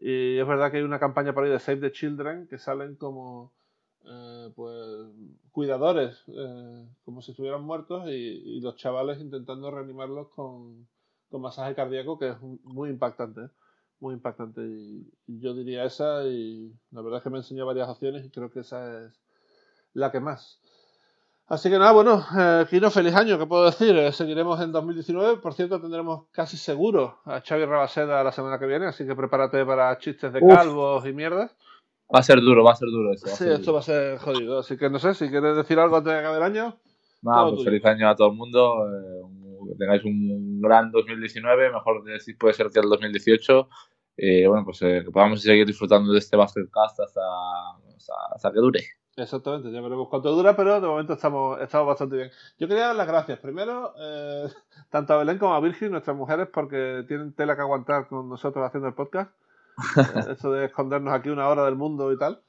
Y 0.00 0.38
es 0.38 0.46
verdad 0.46 0.70
que 0.70 0.78
hay 0.78 0.82
una 0.82 0.98
campaña 0.98 1.32
por 1.32 1.44
ahí 1.44 1.50
de 1.50 1.60
Save 1.60 1.80
the 1.80 1.92
Children 1.92 2.48
que 2.48 2.58
salen 2.58 2.96
como 2.96 3.52
eh, 4.04 4.50
pues 4.56 5.08
cuidadores 5.52 6.24
eh, 6.26 6.88
como 7.04 7.22
si 7.22 7.30
estuvieran 7.30 7.62
muertos 7.62 8.08
y, 8.08 8.10
y, 8.10 8.60
los 8.60 8.74
chavales 8.74 9.20
intentando 9.20 9.70
reanimarlos 9.70 10.28
con, 10.30 10.88
con, 11.30 11.40
masaje 11.40 11.76
cardíaco 11.76 12.18
que 12.18 12.30
es 12.30 12.36
muy 12.40 12.90
impactante 12.90 13.50
muy 14.00 14.14
impactante 14.14 14.60
y, 14.62 15.08
y, 15.28 15.38
yo 15.38 15.54
diría 15.54 15.84
esa 15.84 16.26
y 16.26 16.74
la 16.90 17.00
verdad 17.00 17.18
es 17.18 17.22
que 17.22 17.30
me 17.30 17.38
enseñó 17.38 17.64
varias 17.64 17.88
opciones 17.88 18.24
y 18.24 18.30
creo 18.30 18.50
que 18.50 18.60
esa 18.60 19.04
es 19.04 19.20
la 19.94 20.10
que 20.10 20.20
más 20.20 20.60
así 21.48 21.70
que 21.70 21.78
nada 21.78 21.92
bueno 21.92 22.24
eh, 22.38 22.66
Kino 22.68 22.90
feliz 22.90 23.14
año 23.14 23.38
que 23.38 23.46
puedo 23.46 23.64
decir 23.64 23.96
eh, 23.96 24.12
seguiremos 24.12 24.60
en 24.60 24.72
2019 24.72 25.38
por 25.38 25.54
cierto 25.54 25.80
tendremos 25.80 26.26
casi 26.30 26.56
seguro 26.56 27.20
a 27.24 27.40
Xavi 27.40 27.64
Rabaseda 27.64 28.22
la 28.24 28.32
semana 28.32 28.58
que 28.58 28.66
viene 28.66 28.86
así 28.86 29.06
que 29.06 29.14
prepárate 29.14 29.64
para 29.64 29.96
chistes 29.98 30.32
de 30.32 30.40
calvos 30.40 31.06
y 31.06 31.12
mierdas 31.12 31.54
Va 32.14 32.18
a 32.18 32.22
ser 32.22 32.40
duro, 32.40 32.62
va 32.62 32.72
a 32.72 32.76
ser 32.76 32.90
duro 32.90 33.12
eso. 33.12 33.26
sí, 33.26 33.48
esto 33.48 33.72
va 33.72 33.78
a 33.78 33.82
ser 33.82 34.18
jodido. 34.18 34.58
Así 34.58 34.76
que 34.76 34.90
no 34.90 34.98
sé, 34.98 35.14
si 35.14 35.30
quieres 35.30 35.56
decir 35.56 35.78
algo 35.78 35.96
antes 35.96 36.12
de 36.12 36.18
acabar 36.18 36.36
el 36.36 36.42
año. 36.42 36.76
Nada, 37.22 37.48
pues 37.50 37.64
feliz 37.64 37.84
año 37.86 38.08
a 38.08 38.14
todo 38.14 38.28
el 38.28 38.36
mundo. 38.36 38.86
Eh, 38.86 39.68
que 39.70 39.78
tengáis 39.78 40.04
un 40.04 40.60
gran 40.60 40.90
2019, 40.90 41.72
mejor 41.72 42.04
decir 42.04 42.36
puede 42.36 42.52
ser 42.52 42.68
que 42.68 42.80
el 42.80 42.90
2018. 42.90 43.68
Y 44.18 44.46
bueno, 44.46 44.64
pues 44.66 44.82
eh, 44.82 45.02
que 45.04 45.10
podamos 45.10 45.40
seguir 45.40 45.66
disfrutando 45.66 46.12
de 46.12 46.18
este 46.18 46.36
Basketcast 46.36 47.00
hasta, 47.00 47.22
hasta, 47.96 48.12
hasta 48.34 48.52
que 48.52 48.58
dure. 48.58 48.80
Exactamente, 49.16 49.70
ya 49.70 49.82
veremos 49.82 50.08
cuánto 50.08 50.30
dura, 50.34 50.56
pero 50.56 50.80
de 50.80 50.86
momento 50.86 51.12
estamos, 51.12 51.60
estamos 51.60 51.86
bastante 51.86 52.16
bien. 52.16 52.30
Yo 52.58 52.66
quería 52.66 52.86
dar 52.86 52.96
las 52.96 53.06
gracias 53.06 53.38
primero, 53.40 53.92
eh, 53.98 54.48
tanto 54.90 55.12
a 55.12 55.18
Belén 55.18 55.38
como 55.38 55.54
a 55.54 55.60
Virgin, 55.60 55.90
nuestras 55.90 56.16
mujeres, 56.16 56.48
porque 56.52 57.04
tienen 57.06 57.34
tela 57.34 57.54
que 57.54 57.60
aguantar 57.60 58.08
con 58.08 58.28
nosotros 58.28 58.64
haciendo 58.64 58.88
el 58.88 58.94
podcast. 58.94 59.30
Eso 60.30 60.52
de 60.52 60.66
escondernos 60.66 61.12
aquí 61.12 61.28
una 61.28 61.48
hora 61.48 61.64
del 61.64 61.76
mundo 61.76 62.10
y 62.12 62.18
tal. 62.18 62.40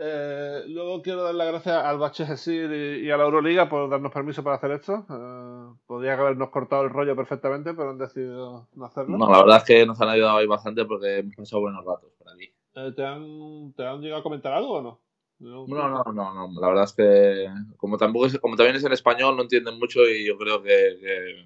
Eh, 0.00 0.62
luego 0.68 1.02
quiero 1.02 1.24
dar 1.24 1.34
las 1.34 1.48
gracias 1.48 1.84
al 1.84 1.98
Bache 1.98 2.24
Gesir 2.24 2.70
y, 2.70 3.10
a 3.10 3.16
la 3.16 3.24
Euroliga 3.24 3.68
por 3.68 3.90
darnos 3.90 4.12
permiso 4.12 4.44
para 4.44 4.56
hacer 4.56 4.72
esto. 4.72 5.04
Eh, 5.10 5.76
podría 5.86 6.14
habernos 6.14 6.50
cortado 6.50 6.82
el 6.82 6.90
rollo 6.90 7.16
perfectamente, 7.16 7.74
pero 7.74 7.90
han 7.90 7.98
decidido 7.98 8.68
no 8.74 8.84
hacerlo. 8.84 9.18
No, 9.18 9.30
la 9.30 9.40
verdad 9.40 9.56
es 9.58 9.64
que 9.64 9.86
nos 9.86 10.00
han 10.00 10.08
ayudado 10.08 10.38
ahí 10.38 10.46
bastante 10.46 10.84
porque 10.84 11.18
hemos 11.18 11.34
pasado 11.34 11.62
buenos 11.62 11.84
ratos 11.84 12.10
por 12.18 12.32
aquí. 12.32 12.52
¿te, 12.94 13.04
han, 13.04 13.72
¿Te 13.72 13.86
han 13.86 14.00
llegado 14.00 14.20
a 14.20 14.22
comentar 14.22 14.52
algo 14.52 14.74
o 14.74 14.82
no? 14.82 15.00
No, 15.40 15.66
no, 15.68 16.02
no, 16.12 16.12
no, 16.12 16.60
La 16.60 16.68
verdad 16.68 16.84
es 16.84 16.92
que 16.94 17.48
como 17.76 17.96
tampoco 17.96 18.26
es, 18.26 18.38
como 18.40 18.56
también 18.56 18.76
es 18.76 18.84
en 18.84 18.92
español, 18.92 19.36
no 19.36 19.42
entienden 19.42 19.78
mucho 19.78 20.00
y 20.08 20.26
yo 20.26 20.36
creo 20.36 20.60
que, 20.62 21.44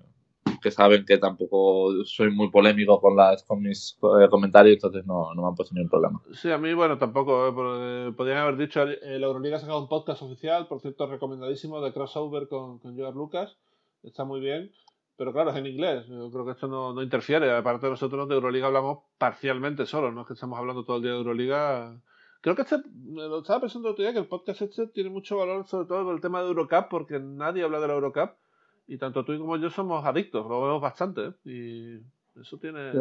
que, 0.63 0.71
saben 0.71 1.05
que 1.05 1.19
tampoco 1.19 2.03
soy 2.05 2.31
muy 2.31 2.51
polémico 2.51 3.01
con 3.01 3.17
las 3.17 3.43
con 3.43 3.61
mis 3.61 3.99
eh, 4.03 4.29
comentarios, 4.31 4.77
entonces 4.77 5.05
no, 5.05 5.35
no 5.35 5.43
me 5.43 5.49
han 5.49 5.55
puesto 5.55 5.75
ningún 5.75 5.91
problema. 5.91 6.23
Sí, 6.33 6.51
a 6.51 6.57
mí, 6.57 6.73
bueno, 6.73 6.97
tampoco. 6.97 7.49
Eh, 7.49 8.13
podrían 8.17 8.39
haber 8.39 8.57
dicho, 8.57 8.83
la 8.85 9.27
Euroliga 9.27 9.57
ha 9.57 9.61
sacado 9.61 9.83
un 9.83 9.89
podcast 9.89 10.23
oficial, 10.23 10.69
por 10.69 10.81
cierto, 10.81 11.07
recomendadísimo, 11.07 11.83
de 11.83 11.93
crossover 11.93 12.49
con, 12.49 12.79
con 12.79 12.97
Joar 12.97 13.15
Lucas. 13.15 13.59
Está 14.03 14.25
muy 14.25 14.41
bien. 14.41 14.73
Pero 15.17 15.35
claro, 15.35 15.51
es 15.51 15.57
en 15.57 15.67
inglés. 15.67 16.07
Yo 16.09 16.31
creo 16.31 16.47
que 16.47 16.53
esto 16.53 16.67
no, 16.67 16.95
no 16.95 17.03
interfiere. 17.03 17.55
Aparte, 17.55 17.89
nosotros 17.89 18.27
de 18.27 18.35
Euroliga 18.35 18.69
hablamos 18.69 19.01
parcialmente 19.19 19.85
solo. 19.85 20.11
No 20.11 20.23
es 20.23 20.27
que 20.27 20.33
estamos 20.33 20.59
hablando 20.59 20.85
todo 20.85 20.97
el 20.97 21.03
día 21.03 21.13
de 21.13 21.19
Euroliga 21.19 22.01
Creo 22.43 22.57
que 22.57 22.63
este, 22.63 22.77
lo 23.07 23.39
estaba 23.39 23.61
pensando 23.61 23.89
el 23.89 23.93
otro 23.93 24.03
día, 24.03 24.13
que 24.13 24.19
el 24.19 24.27
podcast 24.27 24.63
este 24.63 24.89
tiene 24.89 25.11
mucho 25.11 25.37
valor, 25.37 25.65
sobre 25.65 25.87
todo 25.87 26.05
por 26.05 26.15
el 26.15 26.21
tema 26.21 26.43
de 26.43 26.49
Eurocup, 26.49 26.89
porque 26.91 27.21
nadie 27.21 27.63
habla 27.63 27.79
de 27.79 27.87
la 27.87 27.95
Eurocup. 27.95 28.33
Y 28.89 28.99
tanto 28.99 29.25
tú 29.25 29.39
como 29.39 29.57
yo 29.57 29.71
somos 29.71 30.05
adictos, 30.05 30.45
lo 30.49 30.61
vemos 30.61 30.83
bastante. 30.83 31.29
¿eh? 31.29 31.33
Y 31.45 32.41
eso 32.41 32.59
tiene. 32.59 32.93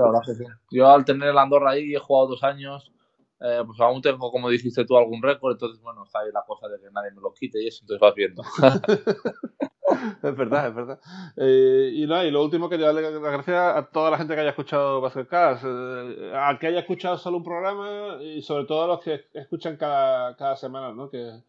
Yo 0.69 0.87
al 0.87 1.03
tener 1.05 1.29
el 1.29 1.37
Andorra 1.39 1.71
ahí, 1.71 1.95
he 1.95 1.99
jugado 1.99 2.27
dos 2.27 2.43
años. 2.43 2.91
Eh, 3.39 3.63
pues 3.65 3.79
aún 3.79 4.03
tengo, 4.03 4.31
como 4.31 4.47
dijiste 4.47 4.85
tú, 4.85 4.95
algún 4.95 5.23
récord, 5.23 5.53
entonces, 5.53 5.81
bueno, 5.81 6.03
está 6.03 6.19
ahí 6.19 6.31
la 6.31 6.43
cosa 6.45 6.67
de 6.67 6.79
que 6.79 6.91
nadie 6.91 7.09
me 7.09 7.21
lo 7.21 7.33
quite 7.33 7.59
y 7.63 7.67
eso, 7.67 7.79
entonces 7.81 7.99
vas 7.99 8.13
viendo. 8.13 8.43
es 10.23 10.35
verdad, 10.35 10.67
es 10.67 10.75
verdad. 10.75 10.99
Eh, 11.37 11.91
y 11.93 12.05
nada, 12.05 12.25
y 12.25 12.31
lo 12.31 12.43
último 12.43 12.69
que 12.69 12.77
darle 12.77 13.01
las 13.01 13.21
gracias 13.21 13.75
a 13.77 13.89
toda 13.91 14.11
la 14.11 14.17
gente 14.17 14.33
que 14.33 14.41
haya 14.41 14.49
escuchado 14.51 15.01
Basketcast, 15.01 15.63
eh, 15.65 16.33
a 16.35 16.57
que 16.59 16.67
haya 16.67 16.79
escuchado 16.79 17.17
solo 17.17 17.37
un 17.37 17.43
programa 17.43 18.17
y 18.21 18.41
sobre 18.41 18.65
todo 18.65 18.83
a 18.83 18.87
los 18.87 19.01
que 19.01 19.25
escuchan 19.33 19.77
cada, 19.77 20.35
cada 20.35 20.55
semana, 20.55 20.93
¿no? 20.93 21.09
Que 21.09 21.41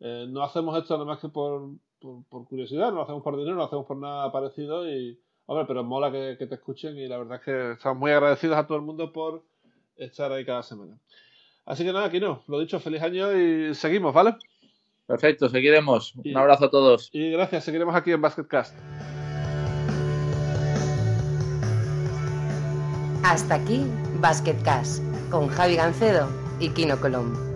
eh, 0.00 0.26
no 0.28 0.42
hacemos 0.42 0.76
esto 0.78 0.94
nada 0.94 1.06
más 1.06 1.18
que 1.18 1.28
por, 1.28 1.70
por, 2.00 2.46
curiosidad, 2.46 2.92
no 2.92 3.02
hacemos 3.02 3.22
por 3.22 3.36
dinero, 3.36 3.56
no 3.56 3.64
hacemos 3.64 3.86
por 3.86 3.96
nada 3.96 4.30
parecido 4.32 4.88
y, 4.88 5.18
hombre, 5.46 5.64
pero 5.66 5.84
mola 5.84 6.10
que, 6.10 6.36
que 6.38 6.46
te 6.46 6.56
escuchen 6.56 6.98
y 6.98 7.06
la 7.06 7.18
verdad 7.18 7.36
es 7.36 7.44
que 7.44 7.72
estamos 7.72 7.98
muy 7.98 8.10
agradecidos 8.10 8.56
a 8.56 8.66
todo 8.66 8.78
el 8.78 8.84
mundo 8.84 9.12
por 9.12 9.42
estar 9.96 10.32
ahí 10.32 10.44
cada 10.44 10.62
semana. 10.62 10.98
Así 11.64 11.84
que 11.84 11.92
nada, 11.92 12.06
aquí 12.06 12.18
no, 12.18 12.42
lo 12.48 12.58
dicho, 12.58 12.80
feliz 12.80 13.02
año 13.02 13.32
y 13.32 13.74
seguimos, 13.74 14.12
¿vale? 14.12 14.34
Perfecto, 15.12 15.50
seguiremos. 15.50 16.14
Un 16.24 16.34
abrazo 16.38 16.64
a 16.64 16.70
todos. 16.70 17.10
Y 17.12 17.32
gracias, 17.32 17.64
seguiremos 17.64 17.94
aquí 17.94 18.12
en 18.12 18.22
Basketcast. 18.22 18.74
Hasta 23.22 23.56
aquí 23.56 23.84
Basketcast 24.20 25.04
con 25.30 25.48
Javi 25.48 25.76
Gancedo 25.76 26.30
y 26.60 26.70
Kino 26.70 26.98
Colombo. 26.98 27.51